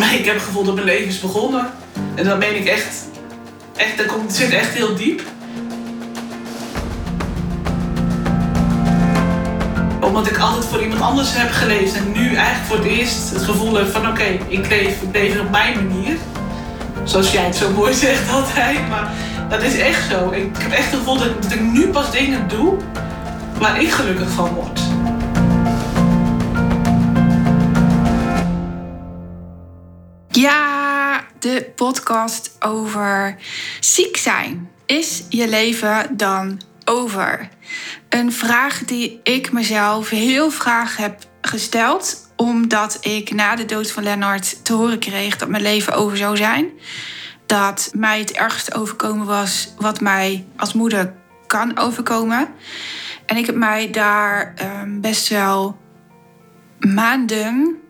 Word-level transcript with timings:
Maar 0.10 0.14
ik 0.14 0.24
heb 0.24 0.34
het 0.34 0.44
gevoel 0.44 0.64
dat 0.64 0.74
mijn 0.74 0.86
leven 0.86 1.06
is 1.06 1.20
begonnen. 1.20 1.70
En 2.14 2.24
dan 2.24 2.38
meen 2.38 2.56
ik 2.56 2.66
echt, 2.66 3.08
echt 3.76 3.96
dat 3.96 4.06
komt, 4.06 4.32
zit 4.32 4.50
echt 4.50 4.74
heel 4.74 4.94
diep. 4.94 5.22
Omdat 10.00 10.26
ik 10.26 10.38
altijd 10.38 10.64
voor 10.64 10.82
iemand 10.82 11.00
anders 11.00 11.28
heb 11.32 11.50
geleefd 11.50 11.96
en 11.96 12.12
nu 12.12 12.34
eigenlijk 12.34 12.66
voor 12.66 12.76
het 12.76 12.86
eerst 12.86 13.30
het 13.30 13.42
gevoel 13.42 13.74
heb 13.74 13.90
van 13.90 14.08
oké, 14.08 14.38
ik, 14.48 14.68
leef, 14.68 15.02
ik 15.02 15.12
leef 15.12 15.40
op 15.40 15.50
mijn 15.50 15.86
manier. 15.86 16.16
Zoals 17.04 17.32
jij 17.32 17.44
het 17.44 17.56
zo 17.56 17.70
mooi 17.70 17.94
zegt 18.06 18.30
altijd, 18.30 18.88
maar 18.88 19.12
dat 19.48 19.62
is 19.62 19.78
echt 19.78 20.10
zo. 20.10 20.30
Ik 20.30 20.56
heb 20.58 20.72
echt 20.72 20.90
het 20.90 20.98
gevoel 20.98 21.18
dat, 21.18 21.42
dat 21.42 21.52
ik 21.52 21.60
nu 21.60 21.88
pas 21.88 22.10
dingen 22.10 22.48
doe 22.48 22.76
waar 23.58 23.82
ik 23.82 23.90
gelukkig 23.90 24.30
van 24.30 24.48
word. 24.54 24.79
De 31.40 31.72
podcast 31.76 32.56
over 32.60 33.36
ziek 33.80 34.16
zijn. 34.16 34.70
Is 34.86 35.24
je 35.28 35.48
leven 35.48 36.16
dan 36.16 36.60
over? 36.84 37.48
Een 38.08 38.32
vraag 38.32 38.84
die 38.84 39.20
ik 39.22 39.52
mezelf 39.52 40.08
heel 40.08 40.50
graag 40.50 40.96
heb 40.96 41.24
gesteld, 41.40 42.32
omdat 42.36 42.98
ik 43.00 43.32
na 43.32 43.56
de 43.56 43.64
dood 43.64 43.90
van 43.90 44.02
Lennart 44.02 44.64
te 44.64 44.72
horen 44.72 44.98
kreeg 44.98 45.36
dat 45.36 45.48
mijn 45.48 45.62
leven 45.62 45.92
over 45.92 46.16
zou 46.16 46.36
zijn. 46.36 46.70
Dat 47.46 47.90
mij 47.94 48.18
het 48.18 48.32
ergste 48.32 48.74
overkomen 48.74 49.26
was 49.26 49.74
wat 49.78 50.00
mij 50.00 50.44
als 50.56 50.72
moeder 50.72 51.14
kan 51.46 51.78
overkomen. 51.78 52.48
En 53.26 53.36
ik 53.36 53.46
heb 53.46 53.54
mij 53.54 53.90
daar 53.90 54.54
um, 54.82 55.00
best 55.00 55.28
wel 55.28 55.78
maanden 56.78 57.80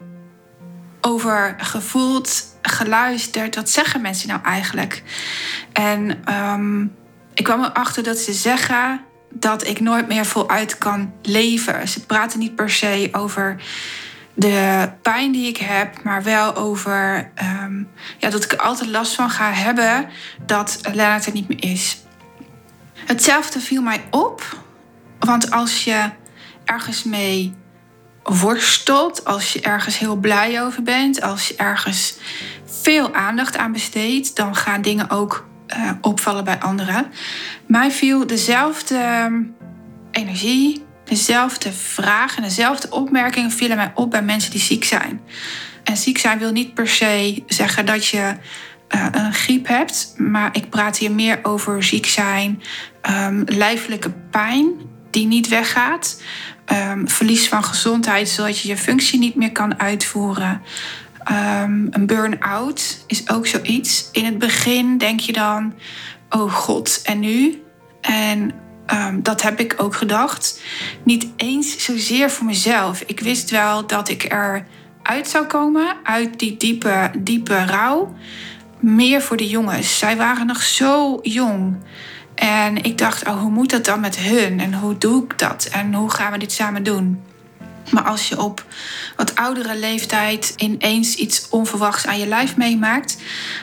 over 1.00 1.54
gevoeld, 1.58 2.49
geluisterd. 2.70 3.54
Wat 3.54 3.70
zeggen 3.70 4.00
mensen 4.00 4.28
nou 4.28 4.40
eigenlijk? 4.42 5.02
En 5.72 6.22
um, 6.34 6.94
ik 7.34 7.44
kwam 7.44 7.64
erachter 7.64 8.02
dat 8.02 8.18
ze 8.18 8.32
zeggen 8.32 9.00
dat 9.30 9.66
ik 9.66 9.80
nooit 9.80 10.08
meer 10.08 10.24
voluit 10.24 10.78
kan 10.78 11.12
leven. 11.22 11.88
Ze 11.88 12.06
praten 12.06 12.38
niet 12.38 12.54
per 12.54 12.70
se 12.70 13.08
over 13.12 13.56
de 14.34 14.90
pijn 15.02 15.32
die 15.32 15.48
ik 15.48 15.56
heb, 15.56 16.02
maar 16.02 16.22
wel 16.22 16.56
over 16.56 17.30
um, 17.62 17.88
ja, 18.18 18.30
dat 18.30 18.44
ik 18.44 18.52
er 18.52 18.60
altijd 18.60 18.90
last 18.90 19.14
van 19.14 19.30
ga 19.30 19.52
hebben 19.52 20.08
dat 20.46 20.80
Lennart 20.92 21.26
er 21.26 21.32
niet 21.32 21.48
meer 21.48 21.72
is. 21.72 21.96
Hetzelfde 23.06 23.60
viel 23.60 23.82
mij 23.82 24.04
op, 24.10 24.58
want 25.18 25.50
als 25.50 25.84
je 25.84 26.10
ergens 26.64 27.04
mee 27.04 27.54
worstelt, 28.22 29.24
als 29.24 29.52
je 29.52 29.60
ergens 29.60 29.98
heel 29.98 30.16
blij 30.16 30.62
over 30.62 30.82
bent, 30.82 31.22
als 31.22 31.48
je 31.48 31.56
ergens 31.56 32.14
veel 32.70 33.14
aandacht 33.14 33.56
aan 33.56 33.72
besteedt, 33.72 34.36
dan 34.36 34.54
gaan 34.56 34.82
dingen 34.82 35.10
ook 35.10 35.48
uh, 35.76 35.90
opvallen 36.00 36.44
bij 36.44 36.58
anderen. 36.58 37.06
Mij 37.66 37.90
viel 37.90 38.26
dezelfde 38.26 38.96
ehm, 38.96 39.42
energie, 40.10 40.84
dezelfde 41.04 41.72
vragen, 41.72 42.42
dezelfde 42.42 42.90
opmerkingen 42.90 43.50
vielen 43.50 43.76
mij 43.76 43.92
op 43.94 44.10
bij 44.10 44.22
mensen 44.22 44.50
die 44.50 44.60
ziek 44.60 44.84
zijn. 44.84 45.20
En 45.84 45.96
ziek 45.96 46.18
zijn 46.18 46.38
wil 46.38 46.52
niet 46.52 46.74
per 46.74 46.88
se 46.88 47.42
zeggen 47.46 47.86
dat 47.86 48.06
je 48.06 48.34
uh, 48.94 49.06
een 49.10 49.34
griep 49.34 49.66
hebt, 49.66 50.14
maar 50.16 50.48
ik 50.52 50.70
praat 50.70 50.98
hier 50.98 51.12
meer 51.12 51.38
over 51.42 51.82
ziek 51.82 52.06
zijn, 52.06 52.62
um, 53.10 53.42
lijfelijke 53.46 54.10
pijn 54.30 54.72
die 55.10 55.26
niet 55.26 55.48
weggaat, 55.48 56.22
um, 56.72 57.08
verlies 57.08 57.48
van 57.48 57.64
gezondheid 57.64 58.28
zodat 58.28 58.60
je 58.60 58.68
je 58.68 58.76
functie 58.76 59.18
niet 59.18 59.34
meer 59.34 59.52
kan 59.52 59.80
uitvoeren. 59.80 60.62
Um, 61.28 61.88
een 61.90 62.06
burn-out 62.06 63.04
is 63.06 63.28
ook 63.30 63.46
zoiets. 63.46 64.08
In 64.12 64.24
het 64.24 64.38
begin 64.38 64.98
denk 64.98 65.20
je 65.20 65.32
dan, 65.32 65.74
oh 66.30 66.52
god, 66.52 67.00
en 67.04 67.20
nu? 67.20 67.62
En 68.00 68.52
um, 68.94 69.22
dat 69.22 69.42
heb 69.42 69.60
ik 69.60 69.74
ook 69.76 69.94
gedacht. 69.94 70.62
Niet 71.04 71.28
eens 71.36 71.84
zozeer 71.84 72.30
voor 72.30 72.46
mezelf. 72.46 73.02
Ik 73.06 73.20
wist 73.20 73.50
wel 73.50 73.86
dat 73.86 74.08
ik 74.08 74.22
eruit 74.22 75.28
zou 75.28 75.46
komen, 75.46 75.96
uit 76.02 76.38
die 76.38 76.56
diepe, 76.56 77.10
diepe 77.18 77.64
rouw. 77.64 78.14
Meer 78.78 79.22
voor 79.22 79.36
de 79.36 79.48
jongens. 79.48 79.98
Zij 79.98 80.16
waren 80.16 80.46
nog 80.46 80.62
zo 80.62 81.18
jong. 81.22 81.76
En 82.34 82.82
ik 82.82 82.98
dacht, 82.98 83.26
oh, 83.26 83.40
hoe 83.40 83.50
moet 83.50 83.70
dat 83.70 83.84
dan 83.84 84.00
met 84.00 84.18
hun? 84.18 84.60
En 84.60 84.74
hoe 84.74 84.98
doe 84.98 85.24
ik 85.24 85.38
dat? 85.38 85.68
En 85.72 85.94
hoe 85.94 86.10
gaan 86.10 86.32
we 86.32 86.38
dit 86.38 86.52
samen 86.52 86.82
doen? 86.82 87.22
Maar 87.90 88.02
als 88.02 88.28
je 88.28 88.40
op 88.40 88.64
wat 89.16 89.34
oudere 89.34 89.78
leeftijd 89.78 90.52
ineens 90.56 91.14
iets 91.14 91.48
onverwachts 91.48 92.06
aan 92.06 92.18
je 92.18 92.26
lijf 92.26 92.56
meemaakt, 92.56 93.16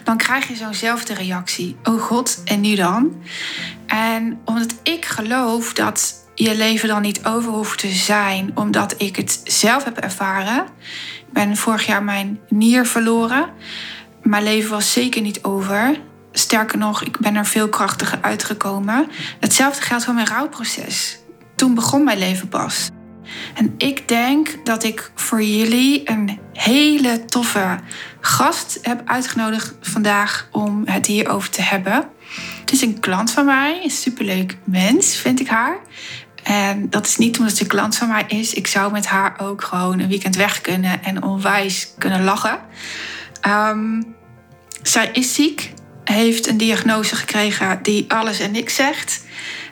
dan 0.04 0.18
krijg 0.18 0.48
je 0.48 0.56
zo'nzelfde 0.56 1.14
reactie. 1.14 1.76
Oh 1.84 2.02
god, 2.02 2.42
en 2.46 2.62
nu 2.62 2.76
dan? 2.76 3.22
En 3.86 4.40
omdat 4.46 4.76
ik 4.84 5.06
geloof 5.06 5.74
dat 5.74 6.26
je 6.36 6.58
leven 6.58 6.88
dan 6.88 7.02
niet 7.02 7.26
over 7.26 7.52
hoeft 7.52 7.80
te 7.80 7.88
zijn, 7.88 8.52
omdat 8.56 8.94
ik 8.98 9.16
het 9.16 9.42
zelf 9.44 9.84
heb 9.84 9.98
ervaren. 9.98 10.66
Ik 11.28 11.34
ben 11.34 11.58
vorig 11.58 11.86
jaar 11.86 12.04
mijn 12.04 12.40
nier 12.50 12.86
verloren. 12.86 13.50
Mijn 14.22 14.44
leven 14.44 14.70
was 14.70 14.92
zeker 14.92 15.22
niet 15.22 15.44
over. 15.44 16.00
Sterker 16.32 16.78
nog, 16.78 17.04
ik 17.04 17.18
ben 17.18 17.36
er 17.36 17.46
veel 17.46 17.70
krachtiger 17.70 18.20
uitgekomen. 18.22 19.08
Hetzelfde 19.40 19.82
geldt 19.82 20.04
voor 20.06 20.14
mijn 20.14 20.28
rouwproces. 20.28 21.20
Toen 21.56 21.76
begon 21.76 22.04
mijn 22.04 22.18
leven 22.18 22.48
pas. 22.48 22.90
En 23.54 23.74
ik 23.78 24.08
denk 24.08 24.66
dat 24.66 24.84
ik 24.84 25.12
voor 25.16 25.44
jullie 25.44 26.10
een 26.10 26.40
hele 26.54 27.26
toffe 27.26 27.80
gast 28.22 28.80
heb 28.82 29.02
uitgenodigd 29.06 29.76
vandaag 29.82 30.48
om 30.52 30.82
het 30.86 31.06
hierover 31.06 31.50
te 31.50 31.62
hebben. 31.62 32.08
Het 32.60 32.72
is 32.72 32.82
een 32.82 33.00
klant 33.00 33.32
van 33.32 33.46
mij, 33.46 33.80
een 33.84 33.90
superleuk 33.90 34.58
mens, 34.64 35.16
vind 35.16 35.40
ik 35.40 35.48
haar. 35.48 35.78
En 36.44 36.90
dat 36.90 37.06
is 37.06 37.18
niet 37.18 37.40
omdat 37.40 37.56
ze 37.56 37.68
klant 37.68 37.96
van 37.96 38.08
mij 38.08 38.26
is. 38.28 38.54
Ik 38.54 38.68
zou 38.68 38.92
met 38.92 39.06
haar 39.06 39.36
ook 39.40 39.64
gewoon 39.64 40.00
een 40.00 40.08
weekend 40.08 40.36
weg 40.36 40.62
kunnen 40.62 41.04
en 41.04 41.24
onwijs 41.24 41.94
kunnen 41.98 42.24
lachen. 42.24 42.60
Um, 43.48 44.16
zij 44.82 45.10
is 45.14 45.34
ziek, 45.34 45.74
heeft 46.04 46.48
een 46.48 46.58
diagnose 46.58 47.16
gekregen 47.16 47.80
die 47.82 48.06
alles 48.08 48.40
en 48.40 48.52
niks 48.52 48.76
zegt 48.76 49.26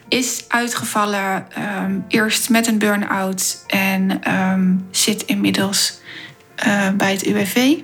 is 0.07 0.45
uitgevallen. 0.47 1.47
Um, 1.83 2.05
eerst 2.07 2.49
met 2.49 2.67
een 2.67 2.77
burn-out 2.77 3.63
en 3.67 4.33
um, 4.33 4.87
zit 4.91 5.23
inmiddels 5.23 5.99
uh, 6.67 6.89
bij 6.89 7.11
het 7.11 7.25
UWV. 7.25 7.77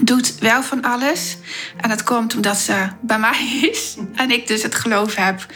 Doet 0.00 0.38
wel 0.38 0.62
van 0.62 0.82
alles. 0.82 1.36
En 1.76 1.88
dat 1.88 2.02
komt 2.02 2.34
omdat 2.34 2.56
ze 2.56 2.88
bij 3.00 3.18
mij 3.18 3.58
is. 3.70 3.96
En 4.14 4.30
ik 4.30 4.46
dus 4.46 4.62
het 4.62 4.74
geloof 4.74 5.14
heb 5.14 5.46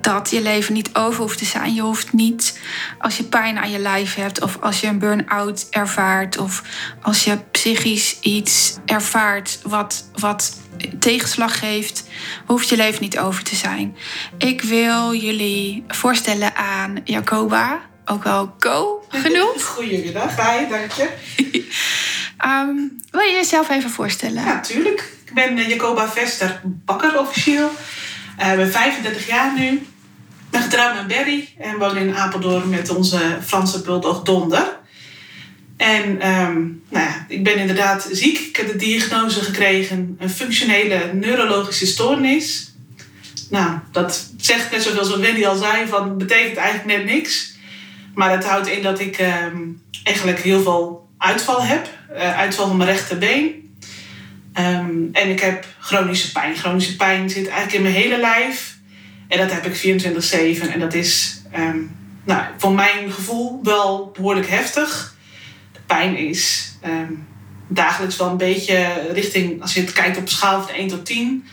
dat 0.00 0.30
je 0.30 0.42
leven 0.42 0.74
niet 0.74 0.94
over 0.94 1.20
hoeft 1.20 1.38
te 1.38 1.44
zijn. 1.44 1.74
Je 1.74 1.80
hoeft 1.80 2.12
niet, 2.12 2.58
als 2.98 3.16
je 3.16 3.24
pijn 3.24 3.58
aan 3.58 3.70
je 3.70 3.78
lijf 3.78 4.14
hebt, 4.14 4.42
of 4.42 4.58
als 4.60 4.80
je 4.80 4.86
een 4.86 4.98
burn-out 4.98 5.66
ervaart, 5.70 6.38
of 6.38 6.62
als 7.02 7.24
je 7.24 7.38
psychisch 7.50 8.20
iets 8.20 8.76
ervaart 8.86 9.58
wat, 9.62 10.04
wat 10.14 10.60
tegenslag 10.98 11.58
geeft, 11.58 12.04
hoeft 12.46 12.68
je 12.68 12.76
leven 12.76 13.02
niet 13.02 13.18
over 13.18 13.44
te 13.44 13.54
zijn. 13.54 13.96
Ik 14.38 14.62
wil 14.62 15.14
jullie 15.14 15.84
voorstellen 15.88 16.56
aan 16.56 17.00
Jacoba, 17.04 17.80
ook 18.04 18.24
wel 18.24 18.54
Co 18.58 19.04
genoemd. 19.08 19.62
Goedemiddag, 19.62 20.36
hi, 20.36 20.68
dank 20.68 20.92
je. 20.92 21.10
um, 22.44 23.00
wil 23.10 23.20
je 23.20 23.32
jezelf 23.32 23.70
even 23.70 23.90
voorstellen? 23.90 24.44
Ja, 24.44 24.60
tuurlijk. 24.60 25.12
Ik 25.24 25.34
ben 25.34 25.58
eh, 25.58 25.68
Jacoba 25.68 26.08
Vester 26.08 26.60
Bakker 26.64 27.18
officieel. 27.18 27.70
Uh, 28.40 28.54
ben 28.54 28.70
35 28.70 29.26
jaar 29.26 29.54
nu. 29.58 29.68
Ik 29.68 30.58
ben 30.58 30.62
getrouwd 30.62 30.94
met 30.94 31.06
Berry 31.06 31.54
en 31.58 31.78
woon 31.78 31.96
in 31.96 32.16
Apeldoorn 32.16 32.68
met 32.68 32.90
onze 32.90 33.38
Franse 33.44 33.82
bulldog 33.82 34.22
Donder. 34.22 34.80
En 35.76 36.28
um, 36.28 36.82
nou 36.88 37.06
ja, 37.06 37.24
ik 37.28 37.44
ben 37.44 37.56
inderdaad 37.56 38.08
ziek. 38.12 38.38
Ik 38.38 38.56
heb 38.56 38.66
de 38.66 38.76
diagnose 38.76 39.40
gekregen, 39.40 40.16
een 40.18 40.30
functionele 40.30 41.10
neurologische 41.12 41.86
stoornis. 41.86 42.72
Nou, 43.50 43.78
dat 43.92 44.30
zegt 44.36 44.70
net 44.70 44.82
zoals 44.82 45.16
Wendy 45.16 45.46
al 45.46 45.56
zei, 45.56 45.86
van 45.86 46.18
betekent 46.18 46.56
eigenlijk 46.56 46.98
net 46.98 47.14
niks. 47.14 47.56
Maar 48.14 48.30
het 48.30 48.44
houdt 48.44 48.68
in 48.68 48.82
dat 48.82 49.00
ik 49.00 49.18
um, 49.18 49.82
eigenlijk 50.04 50.40
heel 50.40 50.62
veel 50.62 51.01
uitval 51.22 51.62
heb. 51.62 51.88
Uh, 52.12 52.38
uitval 52.38 52.66
van 52.66 52.76
mijn 52.76 52.90
rechterbeen. 52.90 53.74
Um, 54.58 55.08
en 55.12 55.30
ik 55.30 55.40
heb 55.40 55.66
chronische 55.80 56.32
pijn. 56.32 56.56
Chronische 56.56 56.96
pijn 56.96 57.30
zit 57.30 57.46
eigenlijk 57.46 57.72
in 57.72 57.82
mijn 57.82 57.94
hele 57.94 58.18
lijf. 58.18 58.76
En 59.28 59.38
dat 59.38 59.52
heb 59.52 59.66
ik 59.66 60.02
24-7. 60.66 60.72
En 60.72 60.80
dat 60.80 60.94
is 60.94 61.40
um, 61.56 61.96
nou, 62.24 62.44
voor 62.58 62.72
mijn 62.72 63.12
gevoel 63.12 63.60
wel 63.62 64.10
behoorlijk 64.10 64.48
heftig 64.48 65.14
pijn 65.86 66.16
is 66.16 66.72
um, 66.84 67.26
dagelijks 67.68 68.16
wel 68.16 68.28
een 68.28 68.36
beetje 68.36 69.08
richting, 69.12 69.62
als 69.62 69.74
je 69.74 69.80
het 69.80 69.92
kijkt 69.92 70.16
op 70.16 70.28
schaal 70.28 70.62
van 70.62 70.74
1 70.74 70.88
tot 70.88 71.06
10. 71.06 71.44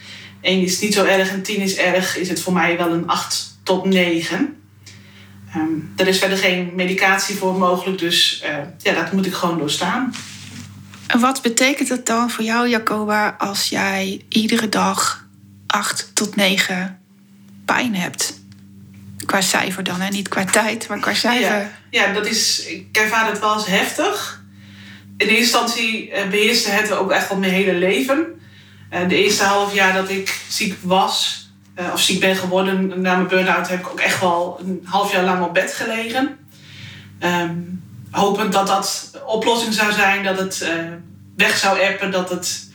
1 0.42 0.62
is 0.62 0.80
niet 0.80 0.94
zo 0.94 1.06
erg 1.06 1.32
en 1.32 1.44
10 1.44 1.62
is 1.62 1.78
erg, 1.78 2.18
is 2.18 2.30
het 2.30 2.42
voor 2.42 2.54
mij 2.54 2.78
wel 2.78 2.92
een 2.92 3.08
8 3.08 3.60
tot 3.64 3.86
9. 3.86 4.59
Um, 5.56 5.94
er 5.96 6.08
is 6.08 6.20
verder 6.20 6.38
geen 6.38 6.72
medicatie 6.76 7.36
voor 7.36 7.58
mogelijk, 7.58 8.00
dus 8.00 8.44
uh, 8.46 8.58
ja, 8.78 8.94
dat 8.94 9.12
moet 9.12 9.26
ik 9.26 9.34
gewoon 9.34 9.58
doorstaan. 9.58 10.14
En 11.08 11.20
wat 11.20 11.42
betekent 11.42 11.90
het 11.90 12.06
dan 12.06 12.30
voor 12.30 12.44
jou, 12.44 12.68
Jacoba, 12.68 13.36
als 13.38 13.70
jij 13.70 14.26
iedere 14.30 14.70
dag 14.70 15.28
acht 15.68 16.12
tot 16.14 16.36
negen 16.36 17.00
pijn 17.66 17.96
hebt? 17.96 18.40
Qua 19.26 19.42
cijfer 19.42 19.84
dan, 19.84 20.02
hè? 20.02 20.10
niet 20.10 20.28
qua 20.28 20.46
tijd, 20.46 20.88
maar 20.88 21.00
qua 21.00 21.14
cijfer. 21.14 21.58
Ja, 21.58 21.72
ja, 21.90 22.14
dat 22.14 22.26
is, 22.26 22.66
ik 22.66 22.98
ervaar 22.98 23.28
het 23.28 23.40
wel 23.40 23.50
als 23.50 23.68
heftig. 23.68 24.44
In 25.18 25.28
eerste 25.28 25.40
instantie 25.40 26.12
eh, 26.12 26.30
beheerste 26.30 26.70
het 26.70 26.92
ook 26.92 27.12
echt 27.12 27.30
wel 27.30 27.38
mijn 27.38 27.52
hele 27.52 27.74
leven. 27.74 28.40
Eh, 28.90 29.08
de 29.08 29.24
eerste 29.24 29.44
half 29.44 29.74
jaar 29.74 29.94
dat 29.94 30.10
ik 30.10 30.42
ziek 30.50 30.78
was, 30.82 31.49
eh, 31.80 31.94
of 31.94 32.02
ziek 32.02 32.20
ben 32.20 32.36
geworden 32.36 33.02
na 33.02 33.16
mijn 33.16 33.28
burn-out, 33.28 33.70
heb 33.70 33.80
ik 33.80 33.90
ook 33.90 34.00
echt 34.00 34.20
wel 34.20 34.60
een 34.62 34.82
half 34.84 35.12
jaar 35.12 35.24
lang 35.24 35.44
op 35.44 35.54
bed 35.54 35.74
gelegen. 35.74 36.38
Ehm, 37.20 37.56
hopend 38.12 38.54
dat 38.54 38.68
dat 38.68 39.12
oplossing 39.26 39.74
zou 39.74 39.92
zijn, 39.92 40.24
dat 40.24 40.38
het 40.38 40.62
eh, 40.62 40.72
weg 41.36 41.58
zou 41.58 41.82
appen, 41.82 42.12
dat 42.12 42.30
het, 42.30 42.70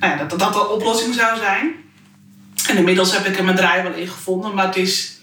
nou 0.00 0.16
ja, 0.16 0.24
dat, 0.24 0.38
dat 0.38 0.52
de 0.52 0.68
oplossing 0.68 1.14
zou 1.14 1.38
zijn. 1.38 1.74
En 2.68 2.76
inmiddels 2.76 3.12
heb 3.12 3.26
ik 3.26 3.38
er 3.38 3.44
mijn 3.44 3.56
draai 3.56 3.82
wel 3.82 3.92
in 3.92 4.08
gevonden, 4.08 4.54
maar 4.54 4.66
het 4.66 4.76
is, 4.76 5.20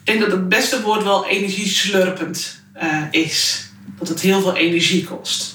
ik 0.00 0.06
denk 0.06 0.20
dat 0.20 0.30
het 0.30 0.48
beste 0.48 0.82
woord 0.82 1.02
wel 1.02 1.26
energieslurpend 1.26 2.62
uh, 2.82 3.02
is. 3.10 3.68
Dat 3.98 4.08
het 4.08 4.20
heel 4.20 4.40
veel 4.40 4.56
energie 4.56 5.04
kost. 5.04 5.54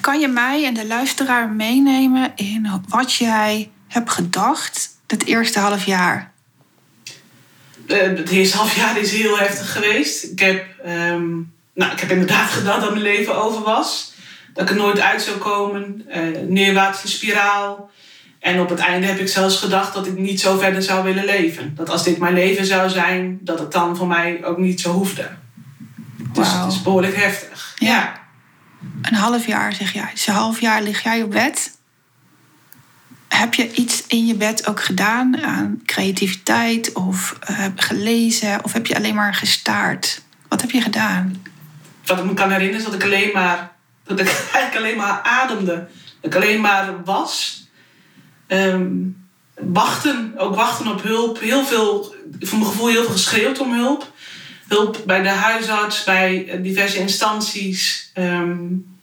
Kan 0.00 0.20
je 0.20 0.28
mij 0.28 0.64
en 0.64 0.74
de 0.74 0.86
luisteraar 0.86 1.48
meenemen 1.48 2.32
in 2.34 2.82
wat 2.88 3.14
jij 3.14 3.70
hebt 3.88 4.10
gedacht 4.10 4.88
het 5.06 5.24
eerste 5.24 5.58
half 5.58 5.84
jaar? 5.84 6.29
Uh, 7.90 8.02
het 8.02 8.30
eerste 8.30 8.56
half 8.56 8.76
jaar 8.76 8.98
is 8.98 9.12
heel 9.12 9.38
heftig 9.38 9.72
geweest. 9.72 10.24
Ik 10.24 10.38
heb, 10.38 10.64
um, 10.86 11.52
nou, 11.74 11.92
ik 11.92 12.00
heb 12.00 12.10
inderdaad 12.10 12.50
gedacht 12.58 12.80
dat 12.80 12.90
mijn 12.90 13.02
leven 13.02 13.42
over 13.42 13.62
was. 13.62 14.12
Dat 14.54 14.64
ik 14.64 14.70
er 14.70 14.76
nooit 14.76 15.00
uit 15.00 15.22
zou 15.22 15.36
komen. 15.36 16.04
Uh, 16.08 16.16
neerwaartse 16.48 17.08
spiraal. 17.08 17.90
En 18.40 18.60
op 18.60 18.68
het 18.68 18.78
einde 18.78 19.06
heb 19.06 19.18
ik 19.18 19.28
zelfs 19.28 19.58
gedacht 19.58 19.94
dat 19.94 20.06
ik 20.06 20.18
niet 20.18 20.40
zo 20.40 20.58
verder 20.58 20.82
zou 20.82 21.04
willen 21.04 21.24
leven. 21.24 21.72
Dat 21.74 21.90
als 21.90 22.04
dit 22.04 22.18
mijn 22.18 22.34
leven 22.34 22.66
zou 22.66 22.90
zijn, 22.90 23.38
dat 23.42 23.58
het 23.58 23.72
dan 23.72 23.96
voor 23.96 24.06
mij 24.06 24.44
ook 24.44 24.58
niet 24.58 24.80
zo 24.80 24.92
hoefde. 24.92 25.28
Dus 26.32 26.52
wow. 26.52 26.64
het 26.64 26.72
is 26.72 26.82
behoorlijk 26.82 27.16
heftig. 27.16 27.74
Ja. 27.78 27.88
ja. 27.88 28.20
Een 29.02 29.14
half 29.14 29.46
jaar 29.46 29.72
zeg 29.72 29.92
jij. 29.92 30.10
Dus 30.12 30.26
een 30.26 30.34
half 30.34 30.60
jaar 30.60 30.82
lig 30.82 31.02
jij 31.02 31.22
op 31.22 31.30
bed. 31.30 31.78
Heb 33.34 33.54
je 33.54 33.72
iets 33.72 34.04
in 34.06 34.26
je 34.26 34.34
bed 34.34 34.66
ook 34.66 34.82
gedaan 34.82 35.42
aan 35.42 35.82
creativiteit 35.86 36.92
of 36.92 37.38
uh, 37.50 37.66
gelezen? 37.76 38.64
Of 38.64 38.72
heb 38.72 38.86
je 38.86 38.96
alleen 38.96 39.14
maar 39.14 39.34
gestaard? 39.34 40.22
Wat 40.48 40.60
heb 40.60 40.70
je 40.70 40.80
gedaan? 40.80 41.42
Wat 42.04 42.18
ik 42.18 42.24
me 42.24 42.34
kan 42.34 42.50
herinneren 42.50 42.80
is 42.80 42.90
dat 42.90 42.94
ik 42.94 43.02
alleen 43.02 43.30
maar, 43.32 43.72
dat 44.04 44.20
ik 44.20 44.26
eigenlijk 44.52 44.76
alleen 44.76 44.96
maar 44.96 45.20
ademde. 45.22 45.88
Dat 46.20 46.34
ik 46.34 46.34
alleen 46.34 46.60
maar 46.60 47.04
was. 47.04 47.64
Um, 48.48 49.16
wachten, 49.54 50.34
ook 50.36 50.54
wachten 50.54 50.86
op 50.86 51.02
hulp. 51.02 51.40
Heel 51.40 51.64
veel, 51.64 52.14
voor 52.40 52.58
mijn 52.58 52.70
gevoel 52.70 52.88
heel 52.88 53.02
veel 53.02 53.12
geschreeuwd 53.12 53.60
om 53.60 53.72
hulp. 53.72 54.12
Hulp 54.68 55.02
bij 55.06 55.22
de 55.22 55.28
huisarts, 55.28 56.04
bij 56.04 56.58
diverse 56.62 56.98
instanties. 56.98 58.10
Um, 58.14 58.98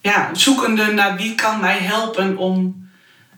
ja, 0.00 0.30
zoekende 0.32 0.92
naar 0.92 1.16
wie 1.16 1.34
kan 1.34 1.60
mij 1.60 1.78
helpen 1.78 2.36
om, 2.36 2.79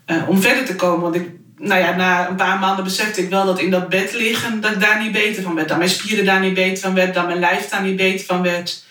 uh, 0.07 0.29
om 0.29 0.41
verder 0.41 0.65
te 0.65 0.75
komen. 0.75 1.01
Want 1.01 1.15
ik, 1.15 1.29
nou 1.57 1.81
ja, 1.81 1.95
na 1.95 2.29
een 2.29 2.35
paar 2.35 2.59
maanden 2.59 2.83
besefte 2.83 3.21
ik 3.21 3.29
wel 3.29 3.45
dat 3.45 3.59
in 3.59 3.71
dat 3.71 3.89
bed 3.89 4.13
liggen, 4.13 4.61
dat 4.61 4.71
ik 4.71 4.79
daar 4.79 5.03
niet 5.03 5.11
beter 5.11 5.43
van 5.43 5.55
werd. 5.55 5.67
Dat 5.67 5.77
mijn 5.77 5.89
spieren 5.89 6.25
daar 6.25 6.39
niet 6.39 6.53
beter 6.53 6.83
van 6.83 6.93
werd, 6.93 7.13
dat 7.13 7.27
mijn 7.27 7.39
lijf 7.39 7.69
daar 7.69 7.83
niet 7.83 7.95
beter 7.95 8.25
van 8.25 8.41
werd. 8.41 8.83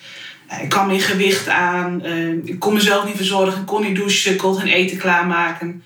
Uh, 0.50 0.62
ik 0.62 0.68
kwam 0.68 0.90
in 0.90 1.00
gewicht 1.00 1.48
aan, 1.48 2.02
uh, 2.04 2.44
ik 2.44 2.58
kon 2.58 2.74
mezelf 2.74 3.04
niet 3.04 3.16
verzorgen, 3.16 3.60
ik 3.60 3.66
kon 3.66 3.82
niet 3.82 3.96
douchen, 3.96 4.32
ik 4.32 4.38
kon 4.38 4.56
geen 4.56 4.72
eten 4.72 4.98
klaarmaken. 4.98 5.82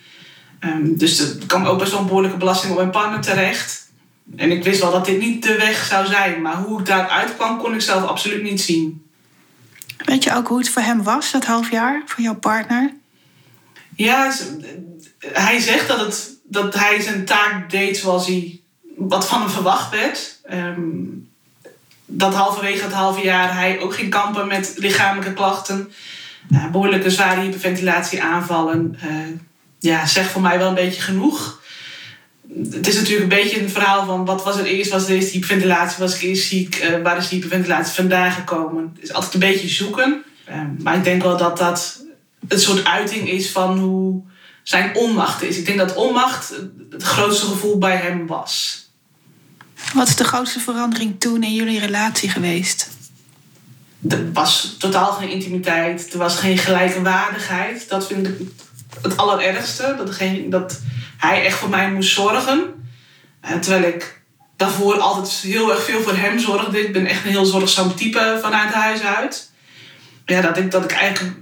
Um, 0.60 0.98
dus 0.98 1.18
er 1.18 1.46
kwam 1.46 1.64
ook 1.64 1.78
best 1.78 1.90
wel 1.90 2.00
een 2.00 2.06
behoorlijke 2.06 2.36
belasting 2.36 2.72
op 2.72 2.78
mijn 2.78 2.90
partner 2.90 3.20
terecht. 3.20 3.90
En 4.36 4.50
ik 4.50 4.64
wist 4.64 4.80
wel 4.80 4.90
dat 4.90 5.04
dit 5.04 5.20
niet 5.20 5.42
de 5.42 5.56
weg 5.56 5.84
zou 5.84 6.06
zijn, 6.06 6.42
maar 6.42 6.56
hoe 6.56 6.80
ik 6.80 6.86
daaruit 6.86 7.36
kwam, 7.36 7.58
kon 7.58 7.74
ik 7.74 7.80
zelf 7.80 8.04
absoluut 8.04 8.42
niet 8.42 8.60
zien. 8.60 9.06
Weet 10.04 10.24
je 10.24 10.34
ook 10.34 10.48
hoe 10.48 10.58
het 10.58 10.70
voor 10.70 10.82
hem 10.82 11.02
was, 11.02 11.30
dat 11.30 11.44
half 11.44 11.70
jaar, 11.70 12.02
voor 12.06 12.24
jouw 12.24 12.34
partner? 12.34 12.92
Ja, 13.96 14.32
hij 15.32 15.60
zegt 15.60 15.88
dat, 15.88 16.00
het, 16.00 16.30
dat 16.44 16.74
hij 16.74 17.00
zijn 17.00 17.24
taak 17.24 17.70
deed 17.70 17.96
zoals 17.96 18.26
hij 18.26 18.60
wat 18.96 19.26
van 19.26 19.40
hem 19.40 19.50
verwacht 19.50 19.90
werd. 19.90 20.38
Um, 20.52 21.28
dat 22.06 22.34
halverwege 22.34 22.84
het 22.84 22.92
halve 22.92 23.24
jaar 23.24 23.54
hij 23.54 23.80
ook 23.80 23.94
ging 23.94 24.10
kampen 24.10 24.46
met 24.46 24.74
lichamelijke 24.76 25.32
klachten. 25.32 25.92
Uh, 26.50 26.70
behoorlijke 26.70 27.10
zware 27.10 27.40
hyperventilatie 27.40 28.22
aanvallen. 28.22 28.98
Uh, 29.04 29.10
ja, 29.78 30.06
zegt 30.06 30.30
voor 30.30 30.42
mij 30.42 30.58
wel 30.58 30.68
een 30.68 30.74
beetje 30.74 31.00
genoeg. 31.00 31.60
Het 32.72 32.86
is 32.86 32.94
natuurlijk 32.94 33.22
een 33.22 33.38
beetje 33.38 33.60
een 33.60 33.70
verhaal 33.70 34.06
van 34.06 34.24
wat 34.24 34.44
was 34.44 34.58
er 34.58 34.64
eerst? 34.64 34.90
Was 34.90 35.08
er 35.08 35.14
eerst 35.14 35.30
hyperventilatie? 35.30 35.98
Was 35.98 36.14
ik 36.14 36.22
eerst 36.22 36.48
ziek? 36.48 36.82
Uh, 36.82 37.02
waar 37.02 37.16
is 37.16 37.28
die 37.28 37.38
hyperventilatie 37.38 37.94
vandaan 37.94 38.32
gekomen? 38.32 38.90
Het 38.94 39.02
is 39.02 39.12
altijd 39.12 39.34
een 39.34 39.40
beetje 39.40 39.68
zoeken. 39.68 40.24
maar 40.78 40.96
ik 40.96 41.04
denk 41.04 41.22
wel 41.22 41.36
dat 41.36 41.58
dat 41.58 42.04
een 42.48 42.60
soort 42.60 42.84
uiting 42.84 43.28
is 43.28 43.50
van 43.50 43.78
hoe 43.78 44.22
zijn 44.68 44.96
onmacht 44.96 45.42
is. 45.42 45.58
Ik 45.58 45.66
denk 45.66 45.78
dat 45.78 45.94
onmacht 45.94 46.52
het 46.90 47.02
grootste 47.02 47.46
gevoel 47.46 47.78
bij 47.78 47.96
hem 47.96 48.26
was. 48.26 48.84
Wat 49.94 50.08
is 50.08 50.16
de 50.16 50.24
grootste 50.24 50.60
verandering 50.60 51.20
toen 51.20 51.42
in 51.42 51.54
jullie 51.54 51.78
relatie 51.78 52.28
geweest? 52.28 52.88
Er 54.08 54.32
was 54.32 54.74
totaal 54.78 55.12
geen 55.12 55.28
intimiteit. 55.28 56.12
Er 56.12 56.18
was 56.18 56.36
geen 56.36 56.58
gelijkwaardigheid. 56.58 57.88
Dat 57.88 58.06
vind 58.06 58.26
ik 58.26 58.38
het 59.02 59.16
allerergste. 59.16 59.94
Dat, 59.96 60.14
geen, 60.14 60.50
dat 60.50 60.80
hij 61.16 61.44
echt 61.44 61.58
voor 61.58 61.70
mij 61.70 61.90
moest 61.90 62.12
zorgen. 62.12 62.88
En 63.40 63.60
terwijl 63.60 63.94
ik 63.94 64.20
daarvoor 64.56 64.98
altijd 64.98 65.28
heel 65.28 65.70
erg 65.70 65.84
veel 65.84 66.02
voor 66.02 66.16
hem 66.16 66.38
zorgde. 66.38 66.80
Ik 66.80 66.92
ben 66.92 67.06
echt 67.06 67.24
een 67.24 67.30
heel 67.30 67.44
zorgzaam 67.44 67.94
type 67.94 68.38
vanuit 68.42 68.72
huis 68.72 69.00
uit. 69.00 69.50
Ja, 70.24 70.40
dat 70.40 70.56
ik, 70.56 70.70
dat 70.70 70.84
ik 70.84 70.92
eigenlijk 70.92 71.36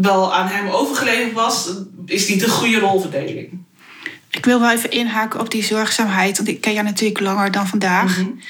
wel 0.00 0.34
aan 0.34 0.48
hem 0.48 0.68
overgeleverd 0.68 1.32
was, 1.32 1.70
is 2.06 2.28
niet 2.28 2.42
een 2.42 2.48
goede 2.48 2.78
rolverdeling. 2.78 3.66
Ik 4.30 4.44
wil 4.44 4.60
wel 4.60 4.70
even 4.70 4.90
inhaken 4.90 5.40
op 5.40 5.50
die 5.50 5.64
zorgzaamheid, 5.64 6.36
want 6.36 6.48
ik 6.48 6.60
ken 6.60 6.72
jou 6.72 6.84
natuurlijk 6.84 7.20
langer 7.20 7.50
dan 7.50 7.66
vandaag. 7.66 8.18
Mm 8.18 8.40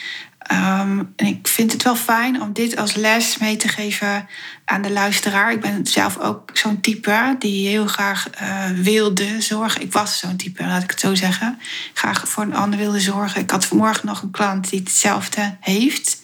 -hmm. 0.49 0.91
um, 0.91 1.13
en 1.17 1.27
ik 1.27 1.49
vind 1.49 1.73
het 1.73 1.83
wel 1.83 1.97
fijn 1.97 2.43
om 2.43 2.53
dit 2.53 2.77
als 2.77 2.95
les 2.95 3.39
mee 3.39 3.57
te 3.57 3.69
geven 3.69 4.29
aan 4.65 4.83
de 4.83 4.91
luisteraar. 4.91 5.53
Ik 5.53 5.61
ben 5.61 5.87
zelf 5.87 6.19
ook 6.19 6.51
zo'n 6.53 6.81
type 6.81 7.37
die 7.39 7.69
heel 7.69 7.87
graag 7.87 8.27
uh, 8.43 8.65
wilde 8.83 9.41
zorgen. 9.41 9.83
Ik 9.83 9.93
was 9.93 10.19
zo'n 10.19 10.37
type, 10.37 10.67
laat 10.67 10.83
ik 10.83 10.91
het 10.91 11.01
zo 11.01 11.15
zeggen. 11.15 11.59
Graag 11.95 12.29
voor 12.29 12.43
een 12.43 12.55
ander 12.55 12.79
wilde 12.79 13.01
zorgen. 13.01 13.41
Ik 13.41 13.51
had 13.51 13.67
vanmorgen 13.67 14.07
nog 14.07 14.23
een 14.23 14.31
klant 14.31 14.71
die 14.71 14.81
hetzelfde 14.81 15.57
heeft. 15.61 16.23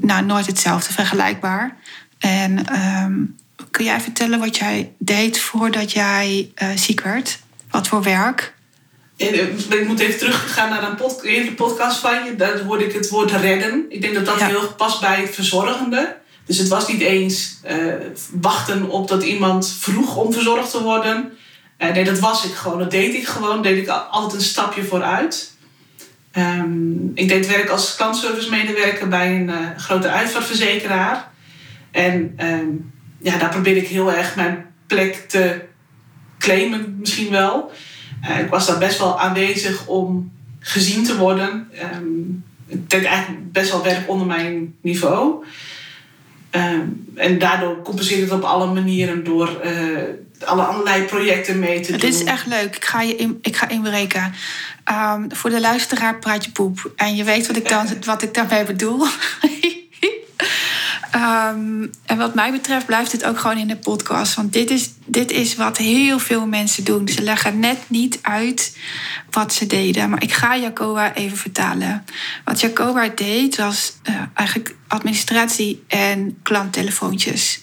Nou, 0.00 0.24
nooit 0.24 0.46
hetzelfde, 0.46 0.92
vergelijkbaar. 0.92 1.76
En 2.18 2.74
um, 3.04 3.36
kun 3.70 3.84
jij 3.84 4.00
vertellen 4.00 4.38
wat 4.38 4.56
jij 4.56 4.92
deed 4.98 5.40
voordat 5.40 5.92
jij 5.92 6.52
uh, 6.62 6.68
ziek 6.76 7.00
werd? 7.00 7.38
Wat 7.70 7.88
voor 7.88 8.02
werk? 8.02 8.54
Ik 9.16 9.86
moet 9.86 10.00
even 10.00 10.18
teruggaan 10.18 10.70
naar 10.70 10.82
een 10.82 10.96
pod 10.96 11.22
podcast 11.56 11.98
van 11.98 12.24
je. 12.24 12.36
Daar 12.36 12.60
hoorde 12.60 12.84
ik 12.84 12.92
het 12.92 13.08
woord 13.08 13.30
redden. 13.30 13.84
Ik 13.88 14.00
denk 14.00 14.14
dat 14.14 14.26
dat 14.26 14.38
ja. 14.38 14.46
heel 14.46 14.72
past 14.72 15.00
bij 15.00 15.20
het 15.20 15.34
verzorgende. 15.34 16.16
Dus 16.44 16.58
het 16.58 16.68
was 16.68 16.88
niet 16.88 17.00
eens 17.00 17.60
uh, 17.70 17.94
wachten 18.32 18.88
op 18.88 19.08
dat 19.08 19.22
iemand 19.22 19.76
vroeg 19.80 20.16
om 20.16 20.32
verzorgd 20.32 20.70
te 20.70 20.82
worden. 20.82 21.32
Uh, 21.78 21.92
nee, 21.92 22.04
dat 22.04 22.18
was 22.18 22.44
ik 22.44 22.54
gewoon. 22.54 22.78
Dat 22.78 22.90
deed 22.90 23.14
ik 23.14 23.26
gewoon. 23.26 23.62
deed 23.62 23.76
ik 23.76 23.88
altijd 23.88 24.40
een 24.40 24.46
stapje 24.46 24.84
vooruit. 24.84 25.52
Um, 26.36 27.10
ik 27.14 27.28
deed 27.28 27.46
werk 27.46 27.68
als 27.68 27.96
klantservice 27.96 28.50
medewerker 28.50 29.08
bij 29.08 29.34
een 29.34 29.48
uh, 29.48 29.56
grote 29.76 30.08
uitvaartverzekeraar. 30.08 31.30
En 31.90 32.34
um, 32.38 32.92
ja, 33.22 33.38
daar 33.38 33.50
probeer 33.50 33.76
ik 33.76 33.88
heel 33.88 34.12
erg 34.12 34.36
mijn 34.36 34.66
plek 34.86 35.14
te 35.14 35.60
claimen, 36.38 36.96
misschien 36.98 37.30
wel. 37.30 37.72
Uh, 38.22 38.38
ik 38.38 38.48
was 38.50 38.66
daar 38.66 38.78
best 38.78 38.98
wel 38.98 39.20
aanwezig 39.20 39.86
om 39.86 40.32
gezien 40.60 41.04
te 41.04 41.16
worden. 41.16 41.68
Um, 41.94 42.44
ik 42.66 42.90
deed 42.90 43.04
eigenlijk 43.04 43.52
best 43.52 43.70
wel 43.70 43.82
werk 43.82 44.08
onder 44.08 44.26
mijn 44.26 44.74
niveau. 44.80 45.44
Um, 46.50 47.12
en 47.14 47.38
daardoor 47.38 47.82
compenseerde 47.82 48.22
het 48.22 48.32
op 48.32 48.42
alle 48.42 48.72
manieren 48.72 49.24
door 49.24 49.60
uh, 49.64 49.98
alle 50.44 50.62
allerlei 50.62 51.02
projecten 51.02 51.58
mee 51.58 51.80
te 51.80 51.90
doen. 51.90 52.00
Dit 52.00 52.14
is 52.14 52.24
echt 52.24 52.46
leuk. 52.46 52.76
Ik 52.76 52.84
ga, 52.84 53.02
je 53.02 53.16
in, 53.16 53.38
ik 53.42 53.56
ga 53.56 53.68
inbreken. 53.68 54.34
Um, 54.90 55.34
voor 55.34 55.50
de 55.50 55.60
luisteraar 55.60 56.18
praat 56.18 56.44
je 56.44 56.50
poep. 56.50 56.92
En 56.96 57.16
je 57.16 57.24
weet 57.24 57.46
wat 57.46 57.56
ik, 57.56 57.68
dan, 57.68 57.86
wat 58.04 58.22
ik 58.22 58.34
daarmee 58.34 58.64
bedoel. 58.64 59.06
Ehm, 61.10 61.86
en 62.06 62.16
wat 62.16 62.34
mij 62.34 62.50
betreft 62.50 62.86
blijft 62.86 63.12
het 63.12 63.24
ook 63.24 63.38
gewoon 63.38 63.58
in 63.58 63.68
de 63.68 63.76
podcast. 63.76 64.34
Want 64.34 64.52
dit 64.52 64.70
is, 64.70 64.90
dit 65.04 65.30
is 65.30 65.56
wat 65.56 65.76
heel 65.76 66.18
veel 66.18 66.46
mensen 66.46 66.84
doen. 66.84 67.08
Ze 67.08 67.22
leggen 67.22 67.58
net 67.58 67.78
niet 67.86 68.18
uit 68.22 68.76
wat 69.30 69.54
ze 69.54 69.66
deden. 69.66 70.10
Maar 70.10 70.22
ik 70.22 70.32
ga 70.32 70.56
Jacoba 70.56 71.14
even 71.14 71.36
vertalen. 71.36 72.04
Wat 72.44 72.60
Jacoba 72.60 73.08
deed 73.08 73.56
was 73.56 73.92
uh, 74.08 74.14
eigenlijk 74.34 74.74
administratie 74.88 75.84
en 75.88 76.38
klanttelefoontjes. 76.42 77.60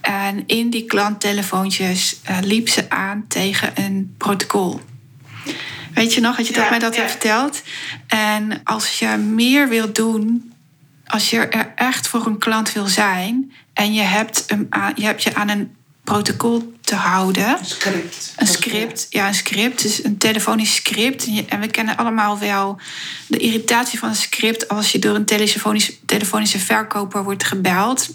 En 0.00 0.42
in 0.46 0.70
die 0.70 0.84
klanttelefoontjes 0.84 2.20
uh, 2.30 2.38
liep 2.42 2.68
ze 2.68 2.90
aan 2.90 3.24
tegen 3.28 3.72
een 3.74 4.14
protocol. 4.18 4.80
Weet 5.94 6.14
je 6.14 6.20
nog, 6.20 6.36
dat 6.36 6.46
je 6.46 6.54
ja, 6.54 6.60
dat 6.60 6.70
mij 6.70 6.78
dat 6.78 6.94
ja. 6.94 7.00
hebt 7.00 7.10
verteld? 7.10 7.62
En 8.06 8.60
als 8.64 8.98
je 8.98 9.16
meer 9.16 9.68
wilt 9.68 9.94
doen 9.94 10.54
als 11.06 11.30
je 11.30 11.38
er 11.38 11.72
echt 11.74 12.08
voor 12.08 12.26
een 12.26 12.38
klant 12.38 12.72
wil 12.72 12.86
zijn 12.86 13.52
en 13.72 13.94
je 13.94 14.02
hebt, 14.02 14.44
een, 14.46 14.68
je, 14.94 15.04
hebt 15.04 15.22
je 15.22 15.34
aan 15.34 15.48
een 15.48 15.76
protocol 16.04 16.72
te 16.80 16.94
houden. 16.94 17.48
Een 17.58 17.64
script. 17.64 18.34
Een 18.36 18.46
script, 18.46 19.06
ja, 19.10 19.28
een 19.28 19.34
script. 19.34 19.82
Dus 19.82 20.04
een 20.04 20.18
telefonisch 20.18 20.74
script. 20.74 21.28
En 21.48 21.60
we 21.60 21.66
kennen 21.66 21.96
allemaal 21.96 22.38
wel 22.38 22.78
de 23.26 23.38
irritatie 23.38 23.98
van 23.98 24.08
een 24.08 24.14
script 24.14 24.68
als 24.68 24.92
je 24.92 24.98
door 24.98 25.14
een 25.14 25.24
telefonisch, 25.24 25.92
telefonische 26.06 26.58
verkoper 26.58 27.24
wordt 27.24 27.44
gebeld. 27.44 28.08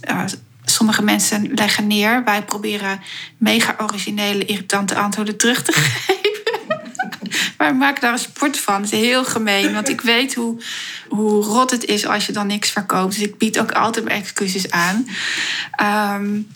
sommige 0.66 1.02
mensen 1.02 1.54
leggen 1.54 1.88
neer. 1.88 2.24
Wij 2.24 2.44
proberen 2.44 3.02
mega 3.38 3.76
originele, 3.78 4.46
irritante 4.46 4.96
antwoorden 4.96 5.38
terug 5.38 5.64
te 5.64 5.72
geven. 5.82 6.21
maar 7.58 7.76
maak 7.76 8.02
daar 8.02 8.12
een 8.12 8.20
sport 8.20 8.60
van. 8.60 8.82
Het 8.82 8.92
is 8.92 9.00
heel 9.00 9.26
gemeen. 9.26 9.74
Want 9.74 9.90
ik 9.90 10.02
weet 10.02 10.36
hoe, 10.36 10.62
hoe 11.10 11.44
rot 11.44 11.72
het 11.72 11.86
is 11.86 12.06
als 12.06 12.26
je 12.26 12.32
dan 12.32 12.48
niks 12.48 12.70
verkoopt. 12.70 13.14
Dus 13.14 13.24
ik 13.24 13.38
bied 13.38 13.60
ook 13.60 13.72
altijd 13.72 14.06
excuses 14.06 14.72
aan. 14.72 15.08
Um, 16.16 16.48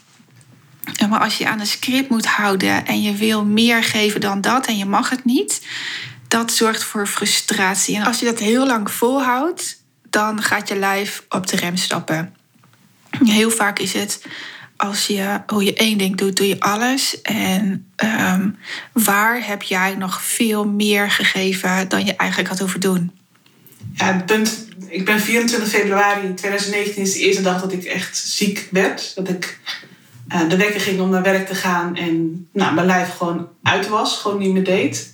maar 1.10 1.20
als 1.20 1.38
je 1.38 1.48
aan 1.48 1.60
een 1.60 1.67
script 1.67 2.10
moet 2.10 2.25
houden 2.25 2.86
en 2.86 3.01
je 3.01 3.13
wil 3.13 3.46
meer 3.46 3.84
geven 3.84 4.22
dan 4.22 4.41
dat 4.41 4.65
en 4.65 4.77
je 4.77 4.86
mag 4.86 5.10
het 5.10 5.25
niet, 5.25 5.62
dat 6.27 6.51
zorgt 6.51 6.84
voor 6.84 7.08
frustratie. 7.08 7.96
En 7.96 8.03
als 8.03 8.20
je 8.20 8.25
dat 8.25 8.39
heel 8.39 8.65
lang 8.65 8.91
volhoudt, 8.91 9.84
dan 10.10 10.41
gaat 10.41 10.67
je 10.67 10.75
lijf 10.75 11.24
op 11.29 11.48
de 11.48 11.55
rem 11.55 11.77
stappen. 11.77 12.36
Heel 13.24 13.51
vaak 13.51 13.79
is 13.79 13.94
het 13.94 14.22
als 14.77 15.08
je 15.08 15.41
hoe 15.48 15.63
je 15.63 15.74
één 15.74 15.98
ding 15.98 16.17
doet, 16.17 16.38
doe 16.38 16.48
je 16.48 16.60
alles. 16.60 17.22
En 17.22 17.91
um, 18.32 18.58
waar 18.91 19.48
heb 19.48 19.62
jij 19.62 19.96
nog 19.96 20.24
veel 20.24 20.65
meer 20.65 21.12
gegeven 21.12 21.89
dan 21.89 22.05
je 22.05 22.15
eigenlijk 22.15 22.50
had 22.50 22.60
hoeven 22.60 22.79
doen? 22.79 23.12
Ja, 23.94 24.24
punt. 24.25 24.67
Ik 24.88 25.05
ben 25.05 25.20
24 25.20 25.70
februari 25.70 26.34
2019 26.34 27.01
is 27.01 27.13
de 27.13 27.20
eerste 27.20 27.41
dag 27.41 27.62
dat 27.62 27.72
ik 27.72 27.84
echt 27.84 28.17
ziek 28.17 28.67
werd. 28.72 29.15
Dat 29.15 29.29
ik 29.29 29.60
uh, 30.34 30.50
de 30.50 30.58
wekker 30.58 30.82
ging 30.82 31.00
om 31.00 31.10
naar 31.10 31.24
werk 31.24 31.48
te 31.48 31.55
gaan 31.55 31.96
en 31.96 32.48
nou, 32.53 32.74
mijn 32.74 32.88
lijf 32.88 33.10
gewoon 33.10 33.48
uit 33.63 33.88
was, 33.88 34.17
gewoon 34.17 34.39
niet 34.39 34.53
meer 34.53 34.63
deed. 34.63 35.13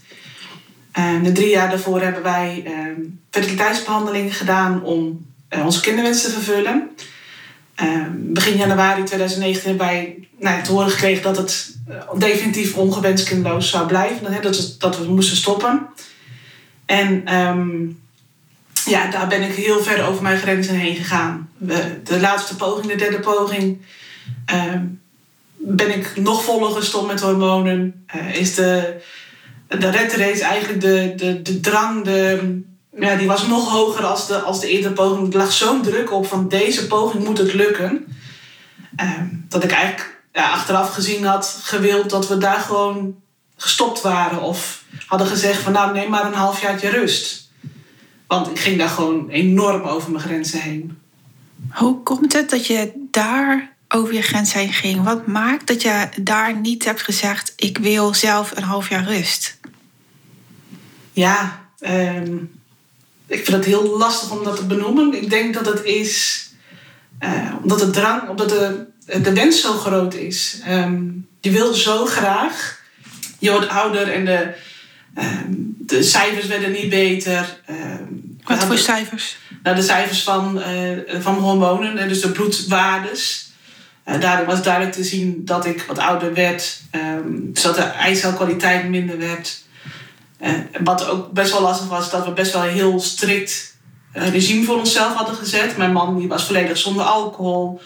De 1.24 1.32
drie 1.32 1.50
jaar 1.50 1.70
daarvoor 1.70 2.02
hebben 2.02 2.24
wij 2.24 2.64
uh, 2.66 3.06
fertiliteitsbehandelingen 3.30 4.32
gedaan 4.32 4.84
om 4.84 5.26
uh, 5.50 5.66
onze 5.66 5.82
kinderwens 5.82 6.22
te 6.22 6.30
vervullen. 6.30 6.90
Begin 8.16 8.58
januari 8.58 9.04
2019 9.04 9.70
hebben 9.70 9.88
wij 9.88 10.28
nou, 10.40 10.64
te 10.64 10.72
horen 10.72 10.90
gekregen 10.90 11.24
dat 11.24 11.38
het 11.38 11.76
definitief 12.18 12.76
ongewenst 12.76 13.28
kinderloos 13.28 13.70
zou 13.70 13.88
blijven. 13.88 14.42
Dat, 14.42 14.58
het, 14.58 14.76
dat 14.80 14.98
we 14.98 15.04
moesten 15.04 15.38
stoppen. 15.38 15.88
En 16.86 17.36
um, 17.36 18.00
ja, 18.86 19.10
daar 19.10 19.28
ben 19.28 19.42
ik 19.42 19.56
heel 19.56 19.84
ver 19.84 20.06
over 20.06 20.24
mijn 20.24 20.38
grenzen 20.38 20.76
heen 20.76 20.96
gegaan. 20.96 21.50
De 22.04 22.20
laatste 22.20 22.56
poging, 22.56 22.92
de 22.92 22.96
derde 22.96 23.20
poging, 23.20 23.82
um, 24.54 25.02
ben 25.58 25.98
ik 25.98 26.12
nog 26.16 26.44
voller 26.44 26.72
gestopt 26.72 27.08
met 27.08 27.22
hormonen. 27.22 28.06
Uh, 28.16 28.36
is 28.36 28.56
de, 28.56 29.02
de 29.68 29.92
race 29.92 30.44
eigenlijk 30.44 30.82
de, 30.82 31.14
de, 31.16 31.42
de 31.42 31.60
drang, 31.60 32.04
de, 32.04 32.62
ja, 33.00 33.16
die 33.16 33.28
was 33.28 33.48
nog 33.48 33.70
hoger 33.70 34.06
als 34.06 34.28
de, 34.28 34.40
als 34.40 34.60
de 34.60 34.70
eerdere 34.70 34.94
poging. 34.94 35.32
Er 35.34 35.40
lag 35.40 35.52
zo'n 35.52 35.82
druk 35.82 36.12
op 36.12 36.28
van 36.28 36.48
deze 36.48 36.88
poging 36.88 37.24
moet 37.24 37.38
het 37.38 37.54
lukken. 37.54 38.06
Uh, 39.02 39.22
dat 39.50 39.64
ik 39.64 39.72
eigenlijk 39.72 40.22
ja, 40.34 40.52
achteraf 40.52 40.94
gezien 40.94 41.26
had 41.26 41.60
gewild 41.62 42.10
dat 42.10 42.28
we 42.28 42.38
daar 42.38 42.60
gewoon 42.60 43.16
gestopt 43.56 44.02
waren. 44.02 44.42
Of 44.42 44.84
hadden 45.06 45.28
gezegd 45.28 45.62
van 45.62 45.72
nou 45.72 45.94
neem 45.94 46.10
maar 46.10 46.26
een 46.26 46.34
halfjaartje 46.34 46.90
rust. 46.90 47.50
Want 48.28 48.48
ik 48.48 48.60
ging 48.60 48.78
daar 48.78 48.90
gewoon 48.90 49.30
enorm 49.30 49.82
over 49.82 50.12
mijn 50.12 50.24
grenzen 50.24 50.62
heen. 50.62 50.98
Hoe 51.70 52.04
komt 52.04 52.34
het 52.34 52.50
dat 52.50 52.68
je 52.68 52.92
daar 53.12 53.76
over 53.90 54.14
je 54.14 54.22
grens 54.22 54.54
heen 54.54 54.74
ging? 54.74 55.04
Wat 55.04 55.28
maakt 55.28 55.68
dat 55.68 55.82
je 55.82 56.10
daar 56.22 56.56
niet 56.56 56.86
hebt 56.86 57.02
gezegd: 57.02 57.54
ik 57.56 57.78
wil 57.78 58.14
zelf 58.14 58.52
een 58.56 58.64
half 58.64 58.90
jaar 58.90 59.04
rust? 59.04 59.60
Ja, 61.12 61.66
um, 61.80 62.61
ik 63.32 63.46
vind 63.46 63.58
het 63.58 63.66
heel 63.66 63.98
lastig 63.98 64.32
om 64.32 64.44
dat 64.44 64.56
te 64.56 64.66
benoemen. 64.66 65.14
Ik 65.14 65.30
denk 65.30 65.54
dat 65.54 65.66
het 65.66 65.84
is 65.84 66.46
uh, 67.20 67.54
omdat 67.62 67.80
de 67.80 67.90
drang, 67.90 68.30
omdat 68.30 68.50
de, 68.50 68.86
de 69.22 69.34
wens 69.34 69.62
zo 69.62 69.74
groot 69.74 70.14
is. 70.14 70.62
Um, 70.70 71.28
je 71.40 71.52
wil 71.52 71.74
zo 71.74 72.06
graag. 72.06 72.80
Je 73.40 73.52
wordt 73.52 73.70
ouder 73.70 74.12
en 74.12 74.26
de, 74.26 74.54
um, 75.18 75.76
de 75.78 76.04
cijfers 76.04 76.48
werden 76.48 76.72
niet 76.72 76.90
beter. 76.90 77.60
Wat 78.44 78.64
voor 78.64 78.78
cijfers? 78.78 79.38
Nou, 79.64 79.76
de 79.76 79.82
cijfers 79.82 80.24
van, 80.24 80.58
uh, 80.58 81.22
van 81.22 81.36
hormonen, 81.36 82.08
dus 82.08 82.22
de 82.22 82.32
bloedwaardes. 82.32 83.52
Uh, 84.06 84.46
was 84.46 84.64
duidelijk 84.64 84.96
te 84.96 85.04
zien 85.04 85.42
dat 85.46 85.66
ik 85.66 85.84
wat 85.88 85.98
ouder 85.98 86.34
werd. 86.34 86.82
Um, 86.92 87.54
dus 87.54 87.64
dat 87.64 87.76
de 87.76 87.82
eicelkwaliteit 87.82 88.90
minder 88.90 89.18
werd. 89.18 89.62
Wat 90.84 91.08
ook 91.08 91.32
best 91.32 91.52
wel 91.52 91.62
lastig 91.62 91.88
was, 91.88 92.12
dat 92.12 92.26
we 92.26 92.32
best 92.32 92.54
wel 92.54 92.64
een 92.64 92.74
heel 92.74 93.00
strikt 93.00 93.78
uh, 94.16 94.30
regime 94.30 94.64
voor 94.64 94.78
onszelf 94.78 95.14
hadden 95.14 95.36
gezet. 95.36 95.78
Mijn 95.78 95.92
man 95.92 96.18
die 96.20 96.28
was 96.28 96.44
volledig 96.44 96.78
zonder 96.78 97.04
alcohol. 97.04 97.82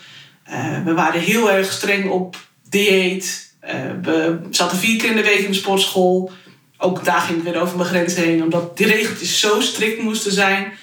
we 0.86 0.94
waren 0.94 1.22
heel 1.22 1.52
erg 1.52 1.72
streng 1.72 2.10
op 2.10 2.38
dieet. 2.70 3.54
we 4.02 4.40
zaten 4.50 4.78
vier 4.78 4.98
keer 4.98 5.10
in 5.10 5.16
de 5.16 5.24
week 5.24 5.40
in 5.40 5.52
de 5.52 5.58
sportschool. 5.58 6.32
Ook 6.78 7.04
daar 7.04 7.20
ging 7.20 7.38
ik 7.38 7.44
weer 7.44 7.62
over 7.62 7.78
mijn 7.78 7.90
grens 7.90 8.16
heen, 8.16 8.44
omdat 8.44 8.78
die 8.78 8.88
regeltjes 8.88 9.40
zo 9.40 9.62
strikt 9.62 10.02
moesten 10.02 10.32
zijn. 10.32 10.74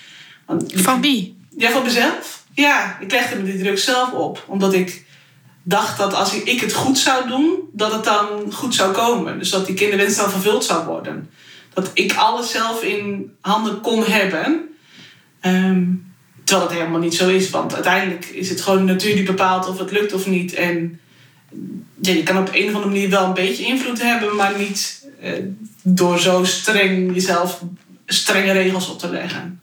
Want, 0.46 0.72
van 0.74 1.00
wie? 1.00 1.36
Ja, 1.56 1.70
van 1.70 1.82
mezelf. 1.82 2.44
Ja, 2.54 2.98
ik 3.00 3.10
legde 3.10 3.36
me 3.36 3.44
die 3.44 3.62
druk 3.62 3.78
zelf 3.78 4.12
op, 4.12 4.44
omdat 4.46 4.72
ik 4.72 5.04
dacht 5.62 5.98
dat 5.98 6.14
als 6.14 6.34
ik 6.34 6.60
het 6.60 6.72
goed 6.72 6.98
zou 6.98 7.28
doen, 7.28 7.58
dat 7.72 7.92
het 7.92 8.04
dan 8.04 8.52
goed 8.52 8.74
zou 8.74 8.92
komen. 8.92 9.38
Dus 9.38 9.50
dat 9.50 9.66
die 9.66 9.74
kinderwens 9.74 10.16
dan 10.16 10.30
vervuld 10.30 10.64
zou 10.64 10.86
worden. 10.86 11.30
Dat 11.74 11.90
ik 11.94 12.14
alles 12.14 12.50
zelf 12.50 12.82
in 12.82 13.32
handen 13.40 13.80
kon 13.80 14.04
hebben. 14.04 14.60
Um, 15.42 16.12
terwijl 16.44 16.68
het 16.68 16.78
helemaal 16.78 17.00
niet 17.00 17.14
zo 17.14 17.28
is. 17.28 17.50
Want 17.50 17.74
uiteindelijk 17.74 18.26
is 18.26 18.48
het 18.48 18.60
gewoon 18.60 18.84
natuur 18.84 19.14
die 19.14 19.24
bepaalt 19.24 19.68
of 19.68 19.78
het 19.78 19.90
lukt 19.90 20.12
of 20.12 20.26
niet. 20.26 20.54
En 20.54 21.00
je 22.00 22.22
kan 22.22 22.38
op 22.38 22.48
een 22.52 22.68
of 22.68 22.74
andere 22.74 22.92
manier 22.92 23.10
wel 23.10 23.24
een 23.24 23.34
beetje 23.34 23.64
invloed 23.64 24.02
hebben, 24.02 24.36
maar 24.36 24.58
niet 24.58 25.08
uh, 25.22 25.32
door 25.82 26.18
zo 26.18 26.44
streng 26.44 27.14
jezelf 27.14 27.62
strenge 28.06 28.52
regels 28.52 28.88
op 28.88 28.98
te 28.98 29.10
leggen. 29.10 29.60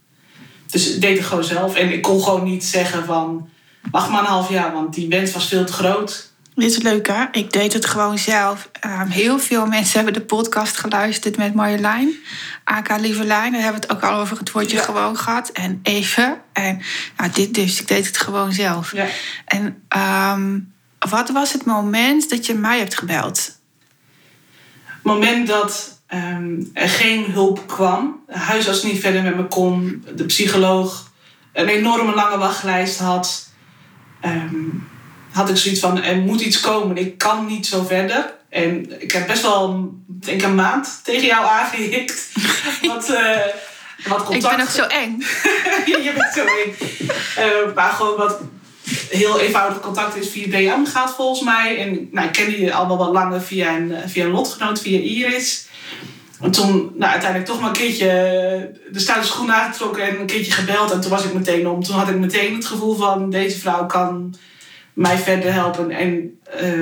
Dus 0.71 0.93
ik 0.93 1.01
deed 1.01 1.17
het 1.17 1.27
gewoon 1.27 1.43
zelf. 1.43 1.75
En 1.75 1.93
ik 1.93 2.01
kon 2.01 2.23
gewoon 2.23 2.43
niet 2.43 2.63
zeggen 2.63 3.05
van 3.05 3.49
wacht 3.91 4.09
maar 4.09 4.19
een 4.19 4.25
half 4.25 4.49
jaar, 4.49 4.73
want 4.73 4.93
die 4.93 5.09
wens 5.09 5.31
was 5.31 5.47
veel 5.47 5.65
te 5.65 5.73
groot. 5.73 6.28
Dit 6.59 6.71
is 6.71 6.81
leuk 6.81 7.07
hè? 7.07 7.25
Ik 7.31 7.51
deed 7.51 7.73
het 7.73 7.85
gewoon 7.85 8.17
zelf. 8.17 8.69
Um, 8.85 9.07
heel 9.07 9.39
veel 9.39 9.65
mensen 9.65 9.95
hebben 9.95 10.13
de 10.13 10.25
podcast 10.27 10.77
geluisterd 10.77 11.37
met 11.37 11.53
Marjolein. 11.53 12.13
AK 12.63 12.97
Lievelijn, 12.99 13.51
daar 13.51 13.61
hebben 13.61 13.81
we 13.81 13.87
het 13.87 13.95
ook 13.95 14.11
al 14.11 14.19
over 14.19 14.37
het 14.37 14.51
woordje 14.51 14.77
ja. 14.77 14.83
gewoon 14.83 15.17
gehad. 15.17 15.49
En 15.49 15.79
even. 15.83 16.41
En 16.53 16.81
nou, 17.17 17.31
dit 17.31 17.53
dus, 17.53 17.81
ik 17.81 17.87
deed 17.87 18.07
het 18.07 18.17
gewoon 18.17 18.51
zelf. 18.53 18.91
Ja. 18.91 19.05
En 19.45 19.83
um, 20.33 20.73
wat 21.09 21.29
was 21.29 21.53
het 21.53 21.65
moment 21.65 22.29
dat 22.29 22.45
je 22.45 22.53
mij 22.53 22.77
hebt 22.77 22.97
gebeld? 22.97 23.57
Het 24.85 25.03
moment 25.03 25.47
dat 25.47 26.01
um, 26.13 26.69
er 26.73 26.89
geen 26.89 27.25
hulp 27.31 27.67
kwam. 27.67 28.23
De 28.27 28.37
huisarts 28.37 28.83
niet 28.83 28.99
verder 28.99 29.23
met 29.23 29.35
me 29.35 29.47
kon. 29.47 30.05
De 30.15 30.25
psycholoog 30.25 31.11
een 31.53 31.67
enorme 31.67 32.13
lange 32.13 32.37
wachtlijst 32.37 32.99
had 32.99 33.49
um, 34.25 34.87
had 35.31 35.49
ik 35.49 35.57
zoiets 35.57 35.79
van, 35.79 36.03
er 36.03 36.17
moet 36.17 36.41
iets 36.41 36.59
komen. 36.59 36.97
Ik 36.97 37.17
kan 37.17 37.45
niet 37.45 37.67
zo 37.67 37.83
verder. 37.83 38.33
En 38.49 39.01
ik 39.01 39.11
heb 39.11 39.27
best 39.27 39.41
wel, 39.41 39.89
denk 40.07 40.41
een 40.41 40.55
maand 40.55 40.99
tegen 41.03 41.25
jou 41.25 41.45
aangehikt. 41.45 42.31
wat, 42.81 43.09
uh, 43.09 43.37
wat 44.07 44.23
contact. 44.23 44.43
Ik 44.43 44.57
ben 44.57 44.61
ook 44.61 44.71
zo 44.71 44.83
eng. 44.83 45.17
je 46.05 46.13
bent 46.15 46.33
zo 46.33 46.45
eng. 46.45 46.75
Uh, 47.37 47.75
maar 47.75 47.91
gewoon 47.91 48.17
wat 48.17 48.39
heel 49.09 49.39
eenvoudig 49.39 49.79
contact 49.79 50.15
is 50.15 50.29
via 50.29 50.47
DM 50.47 50.85
gaat 50.85 51.13
volgens 51.15 51.41
mij. 51.41 51.77
En 51.77 52.09
nou, 52.11 52.27
ik 52.27 52.33
ken 52.33 52.59
je 52.61 52.73
al 52.73 52.87
wel 52.87 52.97
wat 52.97 53.11
langer 53.11 53.41
via 53.41 53.75
een, 53.75 53.95
eh, 53.95 54.01
via 54.07 54.25
een 54.25 54.31
lotgenoot, 54.31 54.81
via 54.81 54.99
Iris. 54.99 55.67
En 56.41 56.51
toen 56.51 56.91
nou, 56.95 57.11
uiteindelijk 57.11 57.49
toch 57.49 57.59
maar 57.59 57.69
een 57.69 57.75
keertje 57.75 58.07
de 58.91 58.99
stoute 58.99 59.27
schoen 59.27 59.53
aangetrokken 59.53 60.03
en 60.03 60.19
een 60.19 60.25
keertje 60.25 60.51
gebeld. 60.51 60.91
En 60.91 61.01
toen 61.01 61.09
was 61.09 61.23
ik 61.23 61.33
meteen 61.33 61.67
om. 61.67 61.83
Toen 61.83 61.95
had 61.95 62.09
ik 62.09 62.15
meteen 62.15 62.55
het 62.55 62.65
gevoel 62.65 62.95
van 62.95 63.29
deze 63.29 63.59
vrouw 63.59 63.85
kan 63.85 64.35
mij 64.99 65.17
verder 65.17 65.53
helpen. 65.53 65.91
En 65.91 66.39
uh, 66.61 66.77